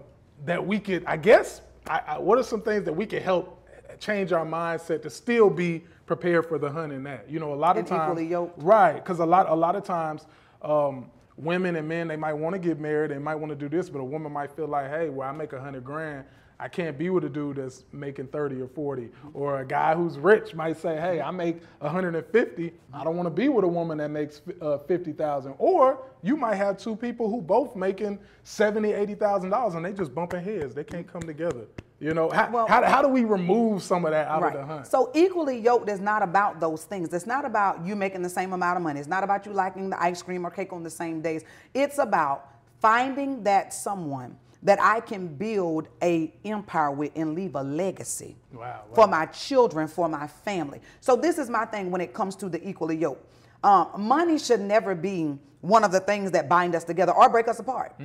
that 0.45 0.65
we 0.65 0.79
could, 0.79 1.05
I 1.05 1.15
guess, 1.17 1.61
I, 1.87 2.01
I, 2.05 2.17
what 2.19 2.37
are 2.37 2.43
some 2.43 2.61
things 2.61 2.83
that 2.83 2.93
we 2.93 3.05
could 3.05 3.21
help 3.21 3.65
change 3.99 4.33
our 4.33 4.45
mindset 4.45 5.01
to 5.03 5.09
still 5.09 5.49
be 5.49 5.83
prepared 6.05 6.45
for 6.47 6.59
the 6.59 6.69
hunt 6.69 6.91
and 6.91 7.05
that? 7.05 7.29
You 7.29 7.39
know, 7.39 7.53
a 7.53 7.55
lot 7.55 7.77
of 7.77 7.85
times, 7.85 8.19
right? 8.57 8.95
Because 8.95 9.19
a 9.19 9.25
lot, 9.25 9.47
a 9.49 9.55
lot 9.55 9.75
of 9.77 9.83
times, 9.83 10.25
um, 10.61 11.09
women 11.37 11.77
and 11.77 11.87
men 11.87 12.09
they 12.09 12.17
might 12.17 12.33
want 12.33 12.53
to 12.53 12.59
get 12.59 12.79
married, 12.79 13.11
they 13.11 13.17
might 13.17 13.35
want 13.35 13.49
to 13.51 13.55
do 13.55 13.69
this, 13.69 13.89
but 13.89 13.99
a 13.99 14.03
woman 14.03 14.31
might 14.33 14.51
feel 14.51 14.67
like, 14.67 14.89
hey, 14.89 15.09
well, 15.09 15.29
I 15.29 15.31
make 15.31 15.53
a 15.53 15.59
hundred 15.61 15.85
grand. 15.85 16.25
I 16.61 16.67
can't 16.67 16.97
be 16.97 17.09
with 17.09 17.23
a 17.23 17.29
dude 17.29 17.55
that's 17.55 17.85
making 17.93 18.27
30 18.27 18.61
or 18.61 18.67
40. 18.67 19.09
Or 19.33 19.61
a 19.61 19.65
guy 19.65 19.95
who's 19.95 20.17
rich 20.17 20.53
might 20.53 20.75
say, 20.77 20.97
hey, 20.97 21.21
I 21.21 21.31
make 21.31 21.61
150. 21.79 22.73
I 22.93 23.03
don't 23.05 23.15
want 23.15 23.27
to 23.27 23.31
be 23.31 23.47
with 23.47 23.63
a 23.63 23.67
woman 23.67 23.97
that 23.99 24.09
makes 24.09 24.41
uh, 24.61 24.77
50,000. 24.79 25.55
Or 25.57 26.03
you 26.21 26.35
might 26.35 26.55
have 26.55 26.77
two 26.77 26.97
people 26.97 27.29
who 27.29 27.41
both 27.41 27.77
making 27.77 28.19
70, 28.43 28.91
80,000 28.91 29.49
dollars 29.49 29.75
and 29.75 29.85
they 29.85 29.93
just 29.93 30.13
bumping 30.13 30.43
heads. 30.43 30.75
They 30.75 30.83
can't 30.83 31.07
come 31.07 31.21
together. 31.21 31.65
You 32.01 32.13
know, 32.13 32.29
how, 32.29 32.49
Well- 32.51 32.67
how, 32.67 32.83
how 32.83 33.01
do 33.01 33.07
we 33.07 33.23
remove 33.23 33.81
some 33.81 34.03
of 34.03 34.11
that 34.11 34.27
out 34.27 34.43
of 34.43 34.53
the 34.53 34.65
hunt? 34.65 34.87
So 34.87 35.11
equally 35.15 35.59
yoked 35.59 35.89
is 35.89 36.01
not 36.01 36.21
about 36.23 36.59
those 36.59 36.83
things. 36.83 37.13
It's 37.13 37.25
not 37.27 37.45
about 37.45 37.85
you 37.85 37.95
making 37.95 38.21
the 38.21 38.29
same 38.29 38.51
amount 38.51 38.75
of 38.75 38.83
money. 38.83 38.99
It's 38.99 39.07
not 39.07 39.23
about 39.23 39.45
you 39.45 39.53
liking 39.53 39.89
the 39.89 40.01
ice 40.01 40.21
cream 40.21 40.45
or 40.45 40.49
cake 40.51 40.73
on 40.73 40.83
the 40.83 40.89
same 40.89 41.21
days. 41.21 41.43
It's 41.73 41.99
about 41.99 42.49
finding 42.81 43.43
that 43.43 43.73
someone 43.73 44.37
that 44.63 44.81
I 44.81 44.99
can 44.99 45.27
build 45.27 45.87
a 46.03 46.33
empire 46.43 46.91
with 46.91 47.11
and 47.15 47.33
leave 47.33 47.55
a 47.55 47.63
legacy 47.63 48.35
Wow, 48.51 48.83
for 48.93 49.07
my 49.07 49.25
children, 49.27 49.87
for 49.87 50.09
my 50.09 50.27
family. 50.27 50.81
So 50.99 51.15
this 51.15 51.37
is 51.37 51.49
my 51.49 51.65
thing 51.65 51.91
when 51.91 52.01
it 52.01 52.13
comes 52.13 52.35
to 52.37 52.49
the 52.49 52.67
equally 52.67 52.97
yoked. 52.97 53.25
Um, 53.63 53.89
money 53.97 54.37
should 54.37 54.61
never 54.61 54.95
be 54.95 55.37
one 55.61 55.83
of 55.83 55.91
the 55.91 55.99
things 55.99 56.31
that 56.31 56.47
bind 56.49 56.75
us 56.75 56.83
together 56.83 57.13
or 57.13 57.29
break 57.29 57.47
us 57.47 57.59
apart. 57.59 57.95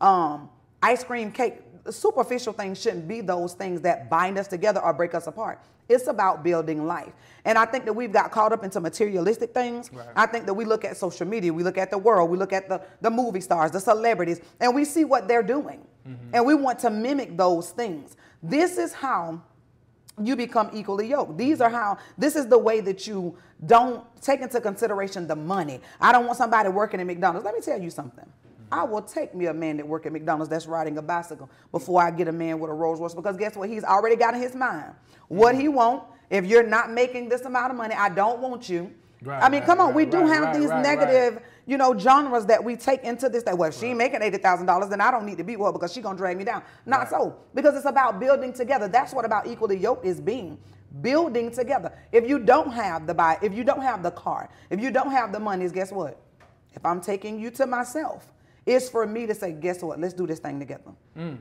Um, 0.00 0.50
ice 0.82 1.02
cream, 1.04 1.30
cake, 1.32 1.60
superficial 1.90 2.52
things 2.52 2.80
shouldn't 2.80 3.06
be 3.06 3.20
those 3.20 3.54
things 3.54 3.80
that 3.82 4.08
bind 4.08 4.38
us 4.38 4.48
together 4.48 4.80
or 4.80 4.92
break 4.92 5.14
us 5.14 5.26
apart. 5.26 5.60
It's 5.88 6.06
about 6.06 6.42
building 6.42 6.86
life. 6.86 7.12
And 7.44 7.58
I 7.58 7.66
think 7.66 7.84
that 7.84 7.92
we've 7.92 8.12
got 8.12 8.30
caught 8.30 8.52
up 8.52 8.64
into 8.64 8.80
materialistic 8.80 9.52
things. 9.52 9.90
I 10.16 10.26
think 10.26 10.46
that 10.46 10.54
we 10.54 10.64
look 10.64 10.84
at 10.84 10.96
social 10.96 11.26
media, 11.26 11.52
we 11.52 11.62
look 11.62 11.76
at 11.76 11.90
the 11.90 11.98
world, 11.98 12.30
we 12.30 12.38
look 12.38 12.52
at 12.52 12.68
the, 12.68 12.80
the 13.00 13.10
movie 13.10 13.40
stars, 13.40 13.70
the 13.70 13.80
celebrities, 13.80 14.40
and 14.60 14.74
we 14.74 14.84
see 14.84 15.04
what 15.04 15.28
they're 15.28 15.42
doing. 15.42 15.80
Mm-hmm. 16.08 16.34
And 16.34 16.46
we 16.46 16.54
want 16.54 16.78
to 16.80 16.90
mimic 16.90 17.36
those 17.36 17.70
things. 17.70 18.16
This 18.42 18.78
is 18.78 18.92
how 18.92 19.42
you 20.22 20.36
become 20.36 20.70
equally 20.72 21.08
yoked. 21.08 21.36
These 21.36 21.60
are 21.60 21.70
how, 21.70 21.98
this 22.16 22.36
is 22.36 22.46
the 22.46 22.58
way 22.58 22.80
that 22.80 23.06
you 23.06 23.36
don't 23.66 24.04
take 24.22 24.40
into 24.40 24.60
consideration 24.60 25.26
the 25.26 25.36
money. 25.36 25.80
I 26.00 26.12
don't 26.12 26.26
want 26.26 26.38
somebody 26.38 26.68
working 26.68 27.00
at 27.00 27.06
McDonald's. 27.06 27.44
Let 27.44 27.54
me 27.54 27.60
tell 27.60 27.80
you 27.80 27.90
something. 27.90 28.26
I 28.70 28.84
will 28.84 29.02
take 29.02 29.34
me 29.34 29.46
a 29.46 29.54
man 29.54 29.76
that 29.76 29.86
work 29.86 30.06
at 30.06 30.12
McDonald's 30.12 30.50
that's 30.50 30.66
riding 30.66 30.98
a 30.98 31.02
bicycle 31.02 31.48
before 31.72 32.02
I 32.02 32.10
get 32.10 32.28
a 32.28 32.32
man 32.32 32.58
with 32.58 32.70
a 32.70 32.74
Rolls 32.74 33.00
Royce 33.00 33.14
because 33.14 33.36
guess 33.36 33.56
what? 33.56 33.68
He's 33.68 33.84
already 33.84 34.16
got 34.16 34.34
in 34.34 34.40
his 34.40 34.54
mind 34.54 34.94
what 35.28 35.52
mm-hmm. 35.52 35.60
he 35.60 35.68
want. 35.68 36.04
If 36.30 36.46
you're 36.46 36.66
not 36.66 36.90
making 36.90 37.28
this 37.28 37.42
amount 37.42 37.70
of 37.70 37.76
money, 37.76 37.94
I 37.94 38.08
don't 38.08 38.40
want 38.40 38.68
you. 38.68 38.92
Right, 39.22 39.42
I 39.42 39.48
mean, 39.48 39.60
right, 39.60 39.66
come 39.66 39.80
on, 39.80 39.88
right, 39.88 39.96
we 39.96 40.06
do 40.06 40.26
have 40.26 40.54
these 40.54 40.68
negative, 40.68 41.40
you 41.66 41.78
know, 41.78 41.96
genres 41.96 42.44
that 42.46 42.62
we 42.62 42.76
take 42.76 43.04
into 43.04 43.28
this. 43.28 43.42
That 43.44 43.56
well, 43.56 43.68
if 43.68 43.78
she 43.78 43.94
making 43.94 44.22
eighty 44.22 44.38
thousand 44.38 44.66
dollars, 44.66 44.90
then 44.90 45.00
I 45.00 45.10
don't 45.10 45.24
need 45.24 45.38
to 45.38 45.44
be 45.44 45.56
with 45.56 45.66
her 45.68 45.72
because 45.72 45.92
she 45.92 46.00
gonna 46.00 46.18
drag 46.18 46.36
me 46.36 46.44
down. 46.44 46.62
Not 46.84 47.08
so, 47.08 47.36
because 47.54 47.74
it's 47.76 47.86
about 47.86 48.20
building 48.20 48.52
together. 48.52 48.88
That's 48.88 49.14
what 49.14 49.24
about 49.24 49.46
equally 49.46 49.78
yoked 49.78 50.04
is 50.04 50.20
being 50.20 50.58
building 51.00 51.50
together. 51.50 51.92
If 52.12 52.28
you 52.28 52.38
don't 52.38 52.70
have 52.70 53.06
the 53.06 53.14
buy, 53.14 53.38
if 53.42 53.54
you 53.54 53.64
don't 53.64 53.82
have 53.82 54.02
the 54.02 54.10
car, 54.10 54.48
if 54.70 54.80
you 54.80 54.90
don't 54.90 55.10
have 55.10 55.32
the 55.32 55.40
monies, 55.40 55.72
guess 55.72 55.90
what? 55.90 56.20
If 56.74 56.84
I'm 56.84 57.00
taking 57.00 57.38
you 57.38 57.50
to 57.52 57.66
myself, 57.66 58.32
it's 58.66 58.88
for 58.88 59.06
me 59.06 59.26
to 59.26 59.34
say, 59.34 59.52
guess 59.52 59.82
what? 59.82 60.00
Let's 60.00 60.14
do 60.14 60.26
this 60.26 60.38
thing 60.38 60.58
together. 60.58 60.92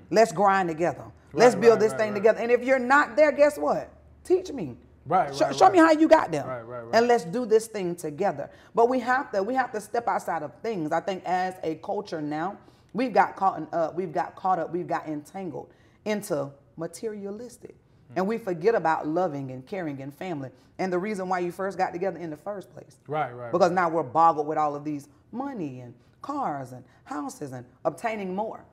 Let's 0.09 0.31
grind 0.31 0.69
together. 0.69 1.05
Let's 1.31 1.55
Mm. 1.55 1.61
Build 1.61 1.71
right, 1.73 1.79
this 1.79 1.91
right, 1.91 1.99
thing 1.99 2.09
right. 2.11 2.15
together. 2.17 2.39
And 2.39 2.51
if 2.51 2.63
you're 2.63 2.79
not 2.79 3.15
there, 3.15 3.31
guess 3.31 3.57
what? 3.57 3.89
Teach 4.23 4.51
me. 4.51 4.77
Right, 5.05 5.35
Show, 5.35 5.45
right, 5.47 5.55
show 5.55 5.69
me 5.69 5.79
how 5.79 5.91
you 5.91 6.07
got 6.07 6.31
there. 6.31 6.45
Right, 6.45 6.61
right, 6.61 6.81
right. 6.81 6.95
And 6.95 7.07
let's 7.07 7.25
do 7.25 7.45
this 7.45 7.67
thing 7.67 7.95
together. 7.95 8.49
But 8.73 8.87
we 8.87 8.99
have 8.99 9.31
to 9.33 9.43
we 9.43 9.53
have 9.55 9.71
to 9.73 9.81
step 9.81 10.07
outside 10.07 10.43
of 10.43 10.53
things. 10.61 10.93
I 10.93 11.01
think 11.01 11.23
as 11.25 11.55
a 11.61 11.75
culture 11.75 12.21
now, 12.21 12.57
we've 12.93 13.13
got 13.13 13.35
caught 13.35 13.57
in, 13.57 13.67
uh, 13.73 13.91
we've 13.93 14.13
got 14.13 14.35
caught 14.35 14.59
up, 14.59 14.71
we've 14.71 14.87
got 14.87 15.07
entangled 15.07 15.69
into 16.05 16.49
materialistic. 16.77 17.75
And 18.15 18.27
we 18.27 18.37
forget 18.37 18.75
about 18.75 19.07
loving 19.07 19.51
and 19.51 19.65
caring 19.65 19.99
and 20.01 20.13
family. 20.13 20.51
And 20.77 20.93
the 20.93 20.99
reason 20.99 21.27
why 21.27 21.39
you 21.39 21.51
first 21.51 21.77
got 21.79 21.93
together 21.93 22.19
in 22.19 22.29
the 22.29 22.37
first 22.37 22.71
place. 22.73 22.97
Right, 23.07 23.31
right, 23.31 23.51
Because 23.51 23.71
now 23.71 23.89
we're 23.89 24.03
boggled 24.03 24.45
with 24.47 24.57
all 24.57 24.75
of 24.75 24.83
these 24.83 25.07
money 25.31 25.79
and 25.79 25.93
cars 26.23 26.71
and 26.71 26.83
houses 27.03 27.51
and 27.51 27.63
obtaining 27.85 28.35
more. 28.35 28.65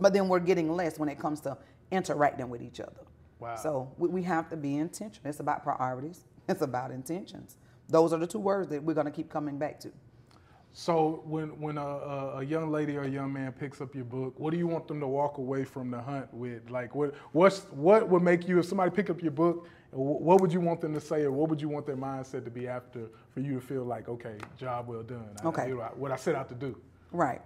But 0.00 0.12
then 0.12 0.26
we're 0.26 0.40
getting 0.40 0.72
less 0.72 0.98
when 0.98 1.08
it 1.08 1.20
comes 1.20 1.40
to 1.42 1.56
interacting 1.92 2.48
with 2.50 2.62
each 2.62 2.80
other. 2.80 3.06
Wow. 3.38 3.54
So 3.54 3.92
we, 3.98 4.08
we 4.08 4.22
have 4.24 4.48
to 4.50 4.56
be 4.56 4.78
intentional. 4.78 5.30
It's 5.30 5.38
about 5.38 5.62
priorities. 5.62 6.24
It's 6.48 6.60
about 6.60 6.90
intentions. 6.90 7.56
Those 7.88 8.12
are 8.12 8.18
the 8.18 8.26
two 8.26 8.40
words 8.40 8.68
that 8.70 8.82
we're 8.82 8.94
going 8.94 9.06
to 9.06 9.12
keep 9.12 9.30
coming 9.30 9.58
back 9.58 9.78
to. 9.80 9.92
So 10.72 11.22
when 11.24 11.60
when 11.60 11.78
a, 11.78 11.86
a, 12.38 12.42
young 12.42 12.72
lady 12.72 12.96
or 12.96 13.02
a 13.02 13.08
young 13.08 13.32
man 13.32 13.52
picks 13.52 13.80
up 13.80 13.94
your 13.94 14.04
book, 14.04 14.34
what 14.38 14.50
do 14.50 14.56
you 14.56 14.66
want 14.66 14.88
them 14.88 14.98
to 15.00 15.06
walk 15.06 15.38
away 15.38 15.64
from 15.64 15.90
the 15.90 16.00
hunt 16.00 16.32
with? 16.34 16.68
Like 16.68 16.96
what 16.96 17.14
what's 17.30 17.60
what 17.70 18.08
would 18.08 18.22
make 18.22 18.48
you 18.48 18.58
if 18.58 18.66
somebody 18.66 18.90
pick 18.90 19.08
up 19.08 19.22
your 19.22 19.30
book, 19.30 19.68
what 19.92 20.40
would 20.40 20.52
you 20.52 20.60
want 20.60 20.80
them 20.80 20.94
to 20.94 21.00
say 21.00 21.22
or 21.22 21.30
what 21.32 21.48
would 21.50 21.60
you 21.60 21.68
want 21.68 21.86
their 21.86 21.96
mindset 21.96 22.44
to 22.44 22.50
be 22.50 22.66
after 22.66 23.08
for 23.30 23.40
you 23.40 23.54
to 23.54 23.60
feel 23.60 23.84
like 23.84 24.08
okay, 24.08 24.36
job 24.58 24.88
well 24.88 25.02
done. 25.02 25.28
I- 25.40 25.44
I 25.44 25.48
Okay. 25.48 25.66
did 25.68 25.76
what 25.96 26.10
I 26.10 26.16
set 26.16 26.34
out 26.34 26.48
to 26.48 26.54
do. 26.54 26.76
Right. 27.12 27.42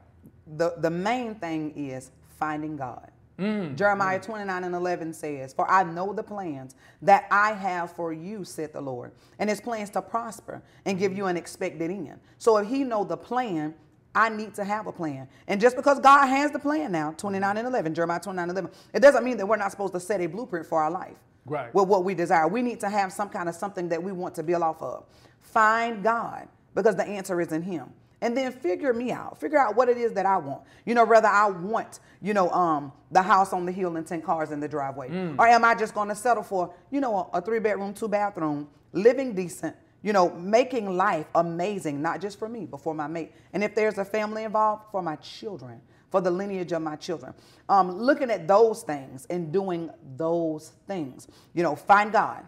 The, 0.56 0.74
the 0.78 0.90
main 0.90 1.34
thing 1.34 1.72
is 1.76 2.10
finding 2.38 2.76
God. 2.76 3.10
Mm, 3.38 3.76
Jeremiah 3.76 4.18
29 4.18 4.64
and 4.64 4.74
11 4.74 5.12
says, 5.12 5.52
For 5.52 5.70
I 5.70 5.82
know 5.82 6.12
the 6.14 6.22
plans 6.22 6.74
that 7.02 7.26
I 7.30 7.52
have 7.52 7.92
for 7.92 8.12
you, 8.12 8.44
said 8.44 8.72
the 8.72 8.80
Lord, 8.80 9.12
and 9.38 9.50
his 9.50 9.60
plans 9.60 9.90
to 9.90 10.00
prosper 10.00 10.62
and 10.86 10.98
give 10.98 11.14
you 11.16 11.26
an 11.26 11.36
expected 11.36 11.90
end. 11.90 12.18
So 12.38 12.56
if 12.56 12.66
he 12.68 12.82
know 12.82 13.04
the 13.04 13.16
plan, 13.16 13.74
I 14.14 14.30
need 14.30 14.54
to 14.54 14.64
have 14.64 14.86
a 14.86 14.92
plan. 14.92 15.28
And 15.48 15.60
just 15.60 15.76
because 15.76 16.00
God 16.00 16.26
has 16.28 16.50
the 16.50 16.58
plan 16.58 16.92
now, 16.92 17.12
29 17.18 17.58
and 17.58 17.66
11, 17.68 17.92
Jeremiah 17.94 18.20
29 18.20 18.48
and 18.48 18.58
11, 18.58 18.70
it 18.94 19.00
doesn't 19.00 19.22
mean 19.22 19.36
that 19.36 19.46
we're 19.46 19.56
not 19.56 19.70
supposed 19.70 19.92
to 19.92 20.00
set 20.00 20.20
a 20.22 20.26
blueprint 20.26 20.64
for 20.64 20.82
our 20.82 20.90
life. 20.90 21.18
Right. 21.46 21.72
With 21.74 21.88
what 21.88 22.04
we 22.04 22.14
desire. 22.14 22.48
We 22.48 22.62
need 22.62 22.80
to 22.80 22.88
have 22.88 23.12
some 23.12 23.28
kind 23.28 23.48
of 23.48 23.54
something 23.54 23.88
that 23.88 24.02
we 24.02 24.12
want 24.12 24.34
to 24.36 24.42
build 24.42 24.62
off 24.62 24.82
of. 24.82 25.04
Find 25.40 26.02
God 26.02 26.48
because 26.74 26.96
the 26.96 27.06
answer 27.06 27.40
is 27.40 27.52
in 27.52 27.62
him. 27.62 27.90
And 28.22 28.36
then 28.36 28.50
figure 28.50 28.92
me 28.94 29.12
out. 29.12 29.38
Figure 29.38 29.58
out 29.58 29.76
what 29.76 29.88
it 29.88 29.98
is 29.98 30.12
that 30.14 30.24
I 30.26 30.38
want. 30.38 30.62
You 30.86 30.94
know, 30.94 31.04
whether 31.04 31.28
I 31.28 31.46
want, 31.46 32.00
you 32.22 32.32
know, 32.34 32.50
um, 32.50 32.90
the 33.10 33.22
house 33.22 33.52
on 33.52 33.66
the 33.66 33.72
hill 33.72 33.96
and 33.96 34.06
10 34.06 34.22
cars 34.22 34.50
in 34.52 34.58
the 34.58 34.68
driveway. 34.68 35.10
Or 35.38 35.46
am 35.46 35.64
I 35.64 35.74
just 35.74 35.94
going 35.94 36.08
to 36.08 36.14
settle 36.14 36.42
for, 36.42 36.74
you 36.90 37.00
know, 37.00 37.30
a, 37.32 37.38
a 37.38 37.40
three 37.42 37.58
bedroom, 37.58 37.92
two 37.92 38.08
bathroom, 38.08 38.68
living 38.92 39.34
decent, 39.34 39.76
you 40.02 40.12
know, 40.14 40.30
making 40.30 40.96
life 40.96 41.26
amazing, 41.34 42.00
not 42.00 42.20
just 42.22 42.38
for 42.38 42.48
me, 42.48 42.64
but 42.64 42.80
for 42.80 42.94
my 42.94 43.06
mate. 43.06 43.32
And 43.52 43.62
if 43.62 43.74
there's 43.74 43.98
a 43.98 44.04
family 44.04 44.44
involved, 44.44 44.84
for 44.90 45.02
my 45.02 45.16
children, 45.16 45.80
for 46.10 46.20
the 46.20 46.30
lineage 46.30 46.72
of 46.72 46.82
my 46.82 46.96
children. 46.96 47.34
Um, 47.68 47.90
looking 47.98 48.30
at 48.30 48.46
those 48.48 48.82
things 48.82 49.26
and 49.30 49.52
doing 49.52 49.90
those 50.16 50.72
things. 50.86 51.28
You 51.54 51.62
know, 51.62 51.76
find 51.76 52.12
God, 52.12 52.44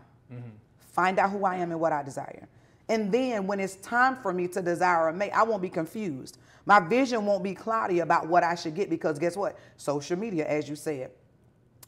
find 0.79 1.19
out 1.19 1.31
who 1.31 1.45
I 1.45 1.57
am 1.57 1.71
and 1.73 1.81
what 1.81 1.93
I 1.93 2.03
desire. 2.03 2.49
And 2.89 3.13
then 3.13 3.47
when 3.47 3.61
it's 3.61 3.77
time 3.77 4.17
for 4.17 4.33
me 4.33 4.49
to 4.49 4.63
desire 4.63 5.09
a 5.09 5.13
mate, 5.13 5.33
I 5.33 5.43
won't 5.43 5.63
be 5.63 5.69
confused. 5.69 6.39
My 6.67 6.81
vision 6.81 7.25
won't 7.27 7.43
be 7.43 7.55
cloudy 7.55 8.01
about 8.01 8.29
what 8.29 8.45
I 8.45 8.55
should 8.55 8.75
get 8.75 8.91
because 8.91 9.19
guess 9.19 9.37
what? 9.37 9.59
Social 9.77 10.19
media, 10.19 10.47
as 10.47 10.69
you 10.69 10.77
said, 10.77 11.11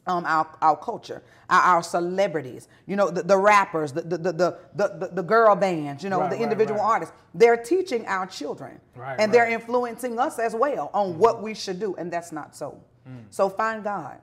um, 0.07 0.25
our, 0.25 0.47
our 0.61 0.75
culture, 0.75 1.21
our, 1.49 1.61
our 1.61 1.83
celebrities, 1.83 2.67
you 2.87 2.95
know, 2.95 3.09
the, 3.09 3.23
the 3.23 3.37
rappers, 3.37 3.91
the, 3.91 4.01
the, 4.01 4.17
the, 4.17 4.57
the, 4.75 5.09
the, 5.11 5.21
girl 5.21 5.55
bands, 5.55 6.03
you 6.03 6.09
know, 6.09 6.21
Right, 6.21 6.31
the 6.31 6.39
individual 6.39 6.79
right. 6.79 6.89
artists. 6.93 7.15
They're 7.33 7.57
teaching 7.57 8.05
our 8.07 8.25
children. 8.25 8.79
Right, 8.95 9.19
and 9.19 9.33
they're 9.33 9.49
influencing 9.49 10.19
us 10.19 10.39
as 10.39 10.55
well 10.55 10.89
on 10.93 11.11
mm-hmm. 11.11 11.19
what 11.19 11.41
we 11.41 11.53
should 11.53 11.79
do. 11.79 11.95
And 11.95 12.11
that's 12.11 12.31
not 12.31 12.55
so. 12.55 12.81
Mm. 13.07 13.25
So 13.29 13.49
find 13.49 13.83
God. 13.83 14.17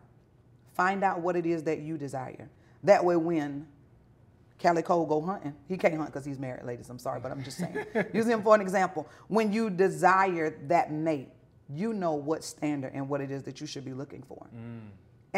Find 0.74 1.02
out 1.04 1.20
what 1.20 1.36
it 1.36 1.46
is 1.46 1.62
that 1.64 1.80
you 1.80 1.96
desire. 1.96 2.48
That 2.84 3.04
way 3.04 3.16
when 3.16 3.66
Kali 4.60 4.82
Kold 4.82 5.08
go 5.08 5.20
hunting. 5.20 5.54
He 5.68 5.76
can't 5.76 5.94
hunt 5.94 6.12
because 6.12 6.24
he's 6.24 6.38
married, 6.38 6.64
ladies. 6.64 6.90
I'm 6.90 6.98
sorry, 6.98 7.20
but 7.20 7.30
I'm 7.30 7.42
just 7.42 7.58
saying. 7.58 7.86
Using 8.12 8.32
him 8.32 8.42
for 8.42 8.54
an 8.54 8.60
example. 8.60 9.08
When 9.28 9.52
you 9.52 9.70
desire 9.70 10.56
that 10.66 10.92
mate, 10.92 11.28
you 11.72 11.92
know 11.92 12.14
what 12.14 12.42
standard 12.42 12.92
and 12.94 13.08
what 13.08 13.20
it 13.20 13.30
is 13.30 13.42
that 13.44 13.60
you 13.60 13.66
should 13.66 13.84
be 13.84 13.92
looking 13.92 14.22
for. 14.22 14.46
Mm. 14.54 14.88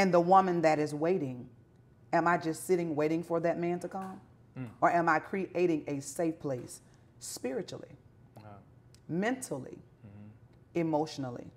And 0.00 0.14
the 0.14 0.20
woman 0.20 0.62
that 0.62 0.78
is 0.78 0.94
waiting, 0.94 1.46
am 2.10 2.26
I 2.26 2.38
just 2.38 2.66
sitting 2.66 2.96
waiting 2.96 3.22
for 3.22 3.38
that 3.40 3.58
man 3.58 3.78
to 3.80 3.88
come? 3.88 4.18
Mm. 4.58 4.68
Or 4.80 4.90
am 4.90 5.10
I 5.10 5.18
creating 5.18 5.84
a 5.88 6.00
safe 6.00 6.40
place 6.40 6.80
spiritually, 7.18 7.98
uh-huh. 8.38 8.48
mentally, 9.10 9.76
mm-hmm. 9.76 10.80
emotionally, 10.80 11.48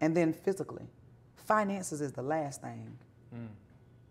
and 0.00 0.16
then 0.16 0.32
physically? 0.32 0.84
Finances 1.34 2.00
is 2.00 2.12
the 2.12 2.22
last 2.22 2.60
thing. 2.60 2.96
Mm. 3.34 3.48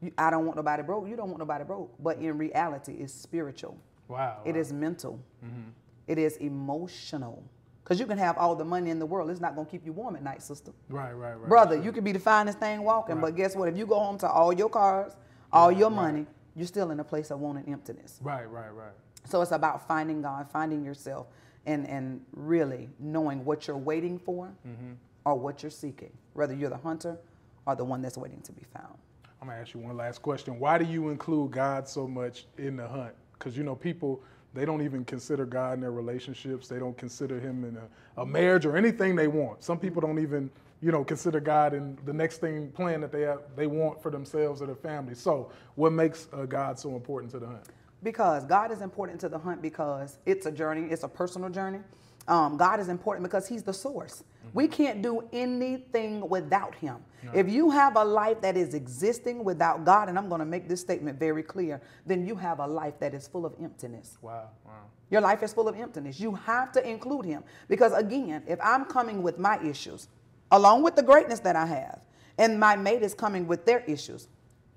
You, 0.02 0.12
I 0.17 0.30
don't 0.30 0.45
want 0.45 0.58
nobody 0.58 0.84
broke. 0.84 1.08
You 1.08 1.15
don't 1.15 1.30
want 1.30 1.39
nobody 1.39 1.63
broke. 1.63 1.89
But 2.04 2.17
in 2.17 2.38
reality, 2.38 2.97
it's 2.99 3.13
spiritual. 3.13 3.78
Wow. 4.10 4.41
It 4.43 4.56
wow. 4.56 4.60
is 4.60 4.73
mental. 4.73 5.17
Mm-hmm. 5.41 5.69
It 6.08 6.17
is 6.17 6.36
emotional. 6.36 7.41
Because 7.84 8.00
you 8.00 8.06
can 8.06 8.17
have 8.17 8.38
all 8.38 8.56
the 8.56 8.63
money 8.63 8.91
in 8.91 9.00
the 9.00 9.06
world. 9.06 9.30
It's 9.30 9.41
not 9.41 9.56
going 9.56 9.65
to 9.65 9.72
keep 9.72 9.86
you 9.86 9.91
warm 9.91 10.15
at 10.15 10.24
night, 10.24 10.41
sister. 10.41 10.72
Right, 10.88 11.12
right, 11.12 11.34
right. 11.34 11.50
Brother, 11.50 11.76
you 11.82 11.91
could 11.91 12.04
be 12.04 12.13
the 12.13 12.19
finest 12.19 12.60
thing 12.60 12.82
walking, 12.84 13.19
but 13.19 13.36
guess 13.36 13.56
what? 13.56 13.67
If 13.67 13.78
you 13.78 13.86
go 13.86 14.00
home 14.00 14.17
to 14.19 14.30
all 14.30 14.54
your 14.54 14.69
cars, 14.69 15.17
all 15.52 15.72
your 15.72 15.89
money, 15.89 16.26
you're 16.56 16.67
still 16.67 16.91
in 16.91 17.00
a 17.00 17.04
place 17.04 17.32
of 17.32 17.39
wanting 17.39 17.72
emptiness. 17.72 18.19
Right, 18.22 18.50
right, 18.50 18.74
right. 18.74 18.93
So 19.26 19.41
it's 19.41 19.52
about 19.52 19.88
finding 19.88 20.22
God, 20.22 20.50
finding 20.52 20.84
yourself, 20.84 21.28
and, 21.65 21.88
and 21.88 22.22
really 22.34 22.89
knowing 23.00 23.46
what 23.46 23.67
you're 23.67 23.78
waiting 23.78 24.19
for 24.19 24.54
mm-hmm. 24.67 24.93
or 25.26 25.36
what 25.36 25.63
you're 25.63 25.69
seeking, 25.69 26.12
whether 26.34 26.54
you're 26.54 26.69
the 26.69 26.78
hunter 26.78 27.17
or 27.65 27.76
the 27.76 27.84
one 27.86 28.02
that's 28.02 28.17
waiting 28.17 28.41
to 28.41 28.52
be 28.52 28.63
found. 28.74 28.96
I'm 29.41 29.48
gonna 29.48 29.60
ask 29.60 29.74
you 29.74 29.82
one 29.82 29.98
last 29.98 30.22
question. 30.22 30.60
Why 30.60 30.78
do 30.78 30.86
you 30.86 31.10
include 31.10 31.52
God 31.52 31.88
so 31.88 32.08
much 32.08 32.46
in 32.58 32.78
the 32.78 32.88
hunt? 32.88 33.13
Because 33.34 33.58
you 33.58 33.63
know 33.63 33.76
people 33.76 34.22
they 34.54 34.66
don't 34.66 34.82
even 34.82 35.04
consider 35.04 35.46
God 35.46 35.74
in 35.74 35.82
their 35.82 35.92
relationships. 35.92 36.68
They 36.68 36.80
don't 36.80 36.98
consider 36.98 37.39
Him 37.39 37.63
in 37.63 37.78
a, 37.78 38.22
a 38.22 38.26
marriage 38.26 38.66
or 38.66 38.78
anything 38.78 39.16
they 39.16 39.28
want. 39.28 39.63
Some 39.63 39.80
people 39.80 40.02
don't 40.02 40.20
even 40.20 40.50
you 40.82 40.92
know 40.92 41.04
consider 41.04 41.39
God 41.39 41.74
in 41.74 41.98
the 42.06 42.13
next 42.13 42.38
thing 42.38 42.70
plan 42.72 43.02
that 43.02 43.12
they 43.12 43.22
have, 43.22 43.42
they 43.56 43.68
want 43.68 44.02
for 44.02 44.12
themselves 44.12 44.62
or 44.62 44.66
their 44.68 44.76
family. 44.76 45.16
So 45.16 45.52
what 45.76 45.94
makes 45.94 46.28
uh, 46.34 46.46
God 46.46 46.78
so 46.78 46.96
important 46.96 47.32
to 47.32 47.39
the 47.39 47.48
hunt? 47.48 47.63
Because 48.04 48.46
God 48.46 48.72
is 48.72 48.82
important 48.82 49.20
to 49.22 49.30
the 49.30 49.39
hunt 49.39 49.62
because 49.62 50.18
it's 50.26 50.46
a 50.46 50.52
journey, 50.52 50.88
it's 50.92 51.04
a 51.04 51.08
personal 51.08 51.50
journey. 51.50 51.80
Um, 52.28 52.58
God 52.58 52.80
is 52.80 52.89
important 52.89 53.24
because 53.24 53.48
He's 53.48 53.63
the 53.63 53.74
source. 53.74 54.24
We 54.54 54.68
can't 54.68 55.02
do 55.02 55.28
anything 55.34 56.30
without 56.30 56.76
Him. 56.76 56.98
If 57.34 57.50
you 57.50 57.70
have 57.70 57.96
a 57.96 58.04
life 58.04 58.42
that 58.42 58.58
is 58.58 58.74
existing 58.74 59.44
without 59.44 59.86
God, 59.86 60.10
and 60.10 60.18
I'm 60.18 60.28
going 60.28 60.39
to 60.39 60.46
make 60.46 60.68
this 60.68 60.82
statement 60.82 61.20
very 61.20 61.42
clear, 61.42 61.82
then 62.06 62.26
you 62.26 62.36
have 62.36 62.60
a 62.60 62.68
life 62.68 63.00
that 63.00 63.13
is 63.13 63.28
full 63.28 63.46
of 63.46 63.56
emptiness. 63.62 64.18
Wow, 64.22 64.50
wow. 64.66 64.74
Your 65.10 65.22
life 65.22 65.44
is 65.44 65.54
full 65.54 65.68
of 65.68 65.78
emptiness. 65.78 66.20
You 66.20 66.34
have 66.34 66.72
to 66.74 66.88
include 66.88 67.26
him. 67.26 67.44
Because 67.68 67.94
again, 67.94 68.44
if 68.48 68.60
I'm 68.62 68.86
coming 68.86 69.22
with 69.24 69.39
my 69.39 69.62
issues, 69.63 70.08
along 70.52 70.84
with 70.84 70.96
the 70.96 71.04
greatness 71.04 71.39
that 71.42 71.56
I 71.56 71.66
have, 71.66 72.02
and 72.38 72.60
my 72.60 72.76
mate 72.76 73.04
is 73.04 73.13
coming 73.13 73.48
with 73.48 73.66
their 73.66 73.82
issues 73.82 74.28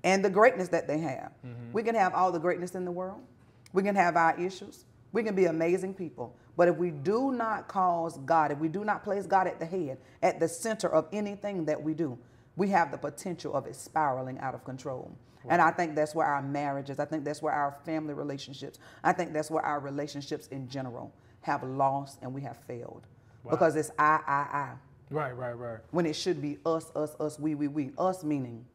and 0.03 0.23
the 0.23 0.29
greatness 0.29 0.67
that 0.69 0.87
they 0.87 0.99
have, 0.99 1.31
mm-hmm. 1.45 1.71
we 1.73 1.81
can 1.83 1.95
have 1.95 2.13
all 2.13 2.31
the 2.31 2.39
greatness 2.39 2.75
in 2.75 2.85
the 2.85 2.91
world. 2.91 3.21
We 3.73 3.83
can 3.83 3.95
have 3.95 4.15
our 4.15 4.39
issues. 4.39 4.85
We 5.11 5.23
can 5.23 5.35
be 5.35 5.45
amazing 5.45 5.95
people. 5.95 6.35
But 6.57 6.67
if 6.67 6.75
we 6.77 6.91
do 6.91 7.31
not 7.31 7.67
cause 7.67 8.17
God, 8.19 8.51
if 8.51 8.57
we 8.57 8.67
do 8.67 8.83
not 8.83 9.03
place 9.03 9.27
God 9.27 9.47
at 9.47 9.59
the 9.59 9.65
head, 9.65 9.99
at 10.23 10.39
the 10.39 10.47
center 10.47 10.89
of 10.89 11.07
anything 11.13 11.65
that 11.65 11.81
we 11.81 11.93
do, 11.93 12.17
we 12.57 12.69
have 12.69 12.91
the 12.91 12.97
potential 12.97 13.53
of 13.53 13.67
it 13.67 13.75
spiraling 13.75 14.39
out 14.39 14.55
of 14.55 14.65
control. 14.65 15.11
And 15.49 15.61
I 15.61 15.71
think 15.71 15.95
that's 15.95 16.15
where 16.15 16.27
our 16.27 16.41
marriages, 16.41 16.99
I 16.99 17.05
think 17.05 17.23
that's 17.23 17.41
where 17.41 17.53
our 17.53 17.77
family 17.85 18.13
relationships, 18.13 18.79
I 19.03 19.13
think 19.13 19.31
that's 19.31 19.51
where 19.51 19.63
our 19.63 19.79
relationships 19.79 20.47
in 20.47 20.67
general 20.67 21.13
have 21.41 21.63
lost 21.63 22.19
and 22.21 22.33
we 22.33 22.41
have 22.41 22.57
failed. 22.67 23.07
Because 23.49 23.77
it's 23.77 23.91
I, 23.97 24.19
I, 24.27 24.57
I. 24.57 24.73
Right, 25.09 25.31
right, 25.31 25.53
right. 25.53 25.79
When 25.91 26.05
it 26.05 26.17
should 26.17 26.41
be 26.41 26.57
us, 26.65 26.91
us, 26.95 27.15
us, 27.19 27.39
we, 27.39 27.55
we, 27.55 27.69
we. 27.69 27.91
Us 27.97 28.25
meaning 28.25 28.65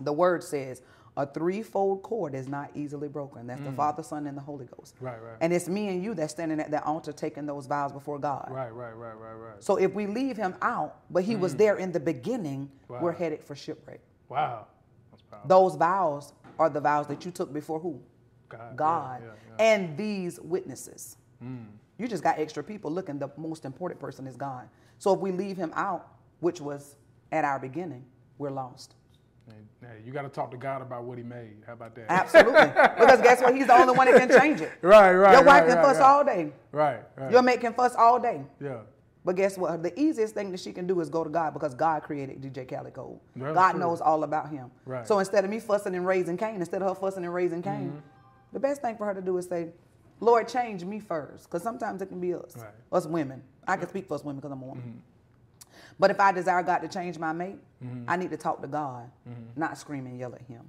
the 0.00 0.12
word 0.12 0.42
says 0.42 0.82
a 1.16 1.26
threefold 1.26 2.02
cord 2.02 2.34
is 2.34 2.46
not 2.48 2.70
easily 2.74 3.08
broken. 3.08 3.46
That's 3.46 3.60
the 3.62 3.72
Father, 3.72 4.02
Son, 4.02 4.26
and 4.26 4.36
the 4.36 4.40
Holy 4.42 4.66
Ghost. 4.66 4.96
Mm. 4.96 5.06
Right, 5.06 5.22
right. 5.22 5.36
And 5.40 5.52
it's 5.52 5.68
me 5.68 5.88
and 5.88 6.02
you 6.02 6.14
that's 6.14 6.32
standing 6.32 6.60
at 6.60 6.70
that 6.70 6.84
altar 6.84 7.12
taking 7.12 7.46
those 7.46 7.66
vows 7.66 7.92
before 7.92 8.18
God. 8.18 8.48
Right, 8.50 8.70
right, 8.74 8.92
right, 8.96 9.14
right, 9.14 9.32
right. 9.34 9.62
So 9.62 9.76
if 9.76 9.92
we 9.92 10.06
leave 10.06 10.36
him 10.36 10.54
out, 10.62 10.96
but 11.10 11.24
he 11.24 11.36
was 11.36 11.56
there 11.56 11.76
in 11.76 11.92
the 11.92 12.00
beginning, 12.00 12.70
Mm. 12.88 12.94
Wow. 12.94 12.98
we're 13.02 13.12
headed 13.12 13.42
for 13.44 13.54
shipwreck. 13.54 14.00
Wow. 14.28 14.66
Those 15.46 15.74
vows 15.76 16.32
are 16.58 16.68
the 16.68 16.80
vows 16.80 17.06
that 17.08 17.24
you 17.24 17.30
took 17.30 17.52
before 17.52 17.78
who? 17.80 18.00
God, 18.48 18.76
God. 18.76 19.22
yeah, 19.22 19.28
yeah. 19.58 19.64
And 19.64 19.96
these 19.96 20.40
witnesses. 20.40 21.16
You 21.40 22.08
just 22.08 22.22
got 22.22 22.38
extra 22.38 22.62
people 22.64 22.90
looking. 22.90 23.18
The 23.18 23.28
most 23.36 23.64
important 23.64 24.00
person 24.00 24.26
is 24.26 24.36
God. 24.36 24.68
So 24.98 25.12
if 25.14 25.20
we 25.20 25.32
leave 25.32 25.56
him 25.56 25.72
out, 25.74 26.08
which 26.40 26.60
was 26.60 26.96
at 27.30 27.44
our 27.44 27.58
beginning, 27.58 28.04
we're 28.38 28.50
lost. 28.50 28.94
Hey, 29.80 30.02
you 30.04 30.12
got 30.12 30.22
to 30.22 30.28
talk 30.28 30.50
to 30.50 30.56
God 30.56 30.82
about 30.82 31.04
what 31.04 31.16
He 31.18 31.24
made. 31.24 31.56
How 31.66 31.72
about 31.72 31.94
that? 31.94 32.06
Absolutely. 32.10 32.66
because 32.98 33.20
guess 33.22 33.40
what? 33.40 33.54
He's 33.54 33.66
the 33.66 33.74
only 33.74 33.94
one 33.96 34.10
that 34.10 34.28
can 34.28 34.40
change 34.40 34.60
it. 34.60 34.72
Right, 34.82 35.12
right. 35.14 35.32
Your 35.32 35.42
wife 35.44 35.62
right, 35.62 35.68
can 35.68 35.76
right, 35.78 35.84
fuss 35.86 35.98
right. 35.98 36.04
all 36.06 36.24
day. 36.24 36.52
Right, 36.72 37.00
right. 37.16 37.30
Your 37.32 37.42
mate 37.42 37.60
can 37.60 37.72
fuss 37.74 37.94
all 37.94 38.20
day. 38.20 38.42
yeah. 38.60 38.78
But 39.22 39.36
guess 39.36 39.58
what? 39.58 39.82
The 39.82 39.98
easiest 40.00 40.34
thing 40.34 40.50
that 40.50 40.60
she 40.60 40.72
can 40.72 40.86
do 40.86 40.98
is 41.00 41.10
go 41.10 41.22
to 41.24 41.28
God 41.28 41.52
because 41.52 41.74
God 41.74 42.02
created 42.02 42.40
DJ 42.40 42.66
Calico. 42.66 43.20
That's 43.36 43.54
God 43.54 43.70
true. 43.72 43.80
knows 43.80 44.00
all 44.00 44.24
about 44.24 44.48
him. 44.50 44.70
Right. 44.86 45.06
So 45.06 45.18
instead 45.18 45.44
of 45.44 45.50
me 45.50 45.60
fussing 45.60 45.94
and 45.94 46.06
raising 46.06 46.38
Cain, 46.38 46.56
instead 46.56 46.80
of 46.80 46.88
her 46.88 46.94
fussing 46.94 47.24
and 47.24 47.34
raising 47.34 47.60
Cain, 47.62 47.88
Mm-hmm. 47.90 47.98
the 48.54 48.60
best 48.60 48.80
thing 48.80 48.96
for 48.96 49.04
her 49.04 49.12
to 49.12 49.20
do 49.20 49.36
is 49.36 49.46
say, 49.46 49.68
Lord, 50.20 50.48
change 50.48 50.84
me 50.84 51.00
first. 51.00 51.44
Because 51.44 51.62
sometimes 51.62 52.00
it 52.00 52.06
can 52.06 52.18
be 52.18 52.32
us, 52.32 52.54
Right. 52.56 52.72
us 52.92 53.06
women. 53.06 53.42
I 53.68 53.76
can 53.76 53.88
speak 53.90 54.06
for 54.08 54.14
us 54.14 54.24
women 54.24 54.36
because 54.40 54.52
I'm 54.52 54.62
a 54.62 54.66
woman. 54.66 55.02
But 56.00 56.10
if 56.10 56.18
I 56.18 56.32
desire 56.32 56.62
God 56.64 56.78
to 56.78 56.88
change 56.88 57.16
my 57.18 57.32
mate, 57.32 57.58
Mm-hmm. 57.84 58.04
I 58.10 58.16
need 58.16 58.30
to 58.30 58.36
talk 58.36 58.60
to 58.60 58.68
God, 58.68 59.10
not 59.56 59.78
scream 59.78 60.04
and 60.06 60.18
yell 60.18 60.34
at 60.34 60.42
him. 60.42 60.60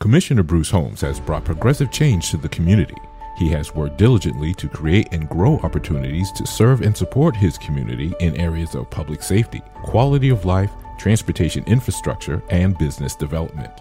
Commissioner 0.00 0.42
Bruce 0.42 0.70
Holmes 0.70 1.02
has 1.02 1.20
brought 1.20 1.44
progressive 1.44 1.90
change 1.90 2.30
to 2.30 2.38
the 2.38 2.48
community. 2.48 2.96
He 3.36 3.50
has 3.50 3.74
worked 3.74 3.98
diligently 3.98 4.54
to 4.54 4.66
create 4.66 5.08
and 5.12 5.28
grow 5.28 5.58
opportunities 5.58 6.32
to 6.32 6.46
serve 6.46 6.80
and 6.80 6.96
support 6.96 7.36
his 7.36 7.58
community 7.58 8.14
in 8.18 8.34
areas 8.40 8.74
of 8.74 8.88
public 8.88 9.22
safety, 9.22 9.60
quality 9.82 10.30
of 10.30 10.46
life, 10.46 10.72
transportation 10.98 11.62
infrastructure, 11.64 12.42
and 12.48 12.78
business 12.78 13.14
development. 13.14 13.72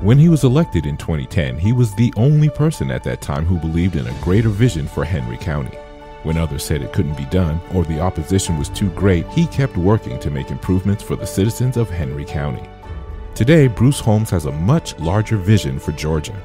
When 0.00 0.18
he 0.18 0.28
was 0.28 0.42
elected 0.42 0.84
in 0.84 0.96
2010, 0.96 1.60
he 1.60 1.72
was 1.72 1.94
the 1.94 2.12
only 2.16 2.50
person 2.50 2.90
at 2.90 3.04
that 3.04 3.22
time 3.22 3.44
who 3.44 3.56
believed 3.60 3.94
in 3.94 4.08
a 4.08 4.20
greater 4.20 4.48
vision 4.48 4.88
for 4.88 5.04
Henry 5.04 5.36
County. 5.36 5.78
When 6.24 6.38
others 6.38 6.64
said 6.64 6.82
it 6.82 6.92
couldn't 6.92 7.16
be 7.16 7.26
done 7.26 7.60
or 7.72 7.84
the 7.84 8.00
opposition 8.00 8.58
was 8.58 8.68
too 8.68 8.90
great, 8.90 9.28
he 9.28 9.46
kept 9.46 9.76
working 9.76 10.18
to 10.18 10.30
make 10.30 10.50
improvements 10.50 11.04
for 11.04 11.14
the 11.14 11.24
citizens 11.24 11.76
of 11.76 11.88
Henry 11.88 12.24
County. 12.24 12.68
Today, 13.34 13.66
Bruce 13.66 13.98
Holmes 13.98 14.28
has 14.28 14.44
a 14.44 14.52
much 14.52 14.98
larger 14.98 15.38
vision 15.38 15.78
for 15.78 15.92
Georgia. 15.92 16.36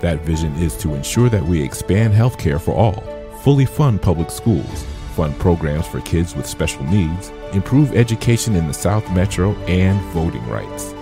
That 0.00 0.20
vision 0.20 0.54
is 0.54 0.76
to 0.76 0.94
ensure 0.94 1.28
that 1.28 1.42
we 1.42 1.60
expand 1.60 2.14
healthcare 2.14 2.60
for 2.60 2.72
all, 2.72 3.02
fully 3.40 3.66
fund 3.66 4.00
public 4.00 4.30
schools, 4.30 4.84
fund 5.16 5.36
programs 5.40 5.88
for 5.88 6.00
kids 6.02 6.36
with 6.36 6.46
special 6.46 6.84
needs, 6.84 7.30
improve 7.52 7.96
education 7.96 8.54
in 8.54 8.68
the 8.68 8.72
South 8.72 9.10
Metro, 9.10 9.54
and 9.64 10.00
voting 10.12 10.46
rights. 10.48 10.94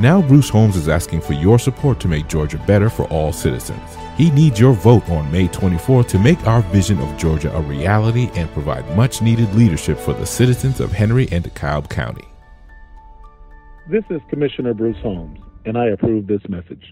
Now, 0.00 0.20
Bruce 0.20 0.48
Holmes 0.48 0.74
is 0.74 0.88
asking 0.88 1.20
for 1.20 1.34
your 1.34 1.60
support 1.60 2.00
to 2.00 2.08
make 2.08 2.26
Georgia 2.26 2.58
better 2.66 2.90
for 2.90 3.04
all 3.04 3.32
citizens. 3.32 3.96
He 4.16 4.32
needs 4.32 4.58
your 4.58 4.72
vote 4.72 5.08
on 5.10 5.30
May 5.30 5.46
24 5.46 6.02
to 6.04 6.18
make 6.18 6.44
our 6.44 6.62
vision 6.62 6.98
of 6.98 7.16
Georgia 7.16 7.54
a 7.54 7.60
reality 7.60 8.30
and 8.34 8.52
provide 8.52 8.96
much 8.96 9.22
needed 9.22 9.54
leadership 9.54 9.96
for 9.96 10.12
the 10.12 10.26
citizens 10.26 10.80
of 10.80 10.90
Henry 10.90 11.28
and 11.30 11.44
DeKalb 11.44 11.88
County. 11.88 12.31
This 13.90 14.04
is 14.10 14.20
Commissioner 14.30 14.74
Bruce 14.74 14.96
Holmes, 15.02 15.40
and 15.64 15.76
I 15.76 15.86
approve 15.88 16.28
this 16.28 16.42
message. 16.48 16.84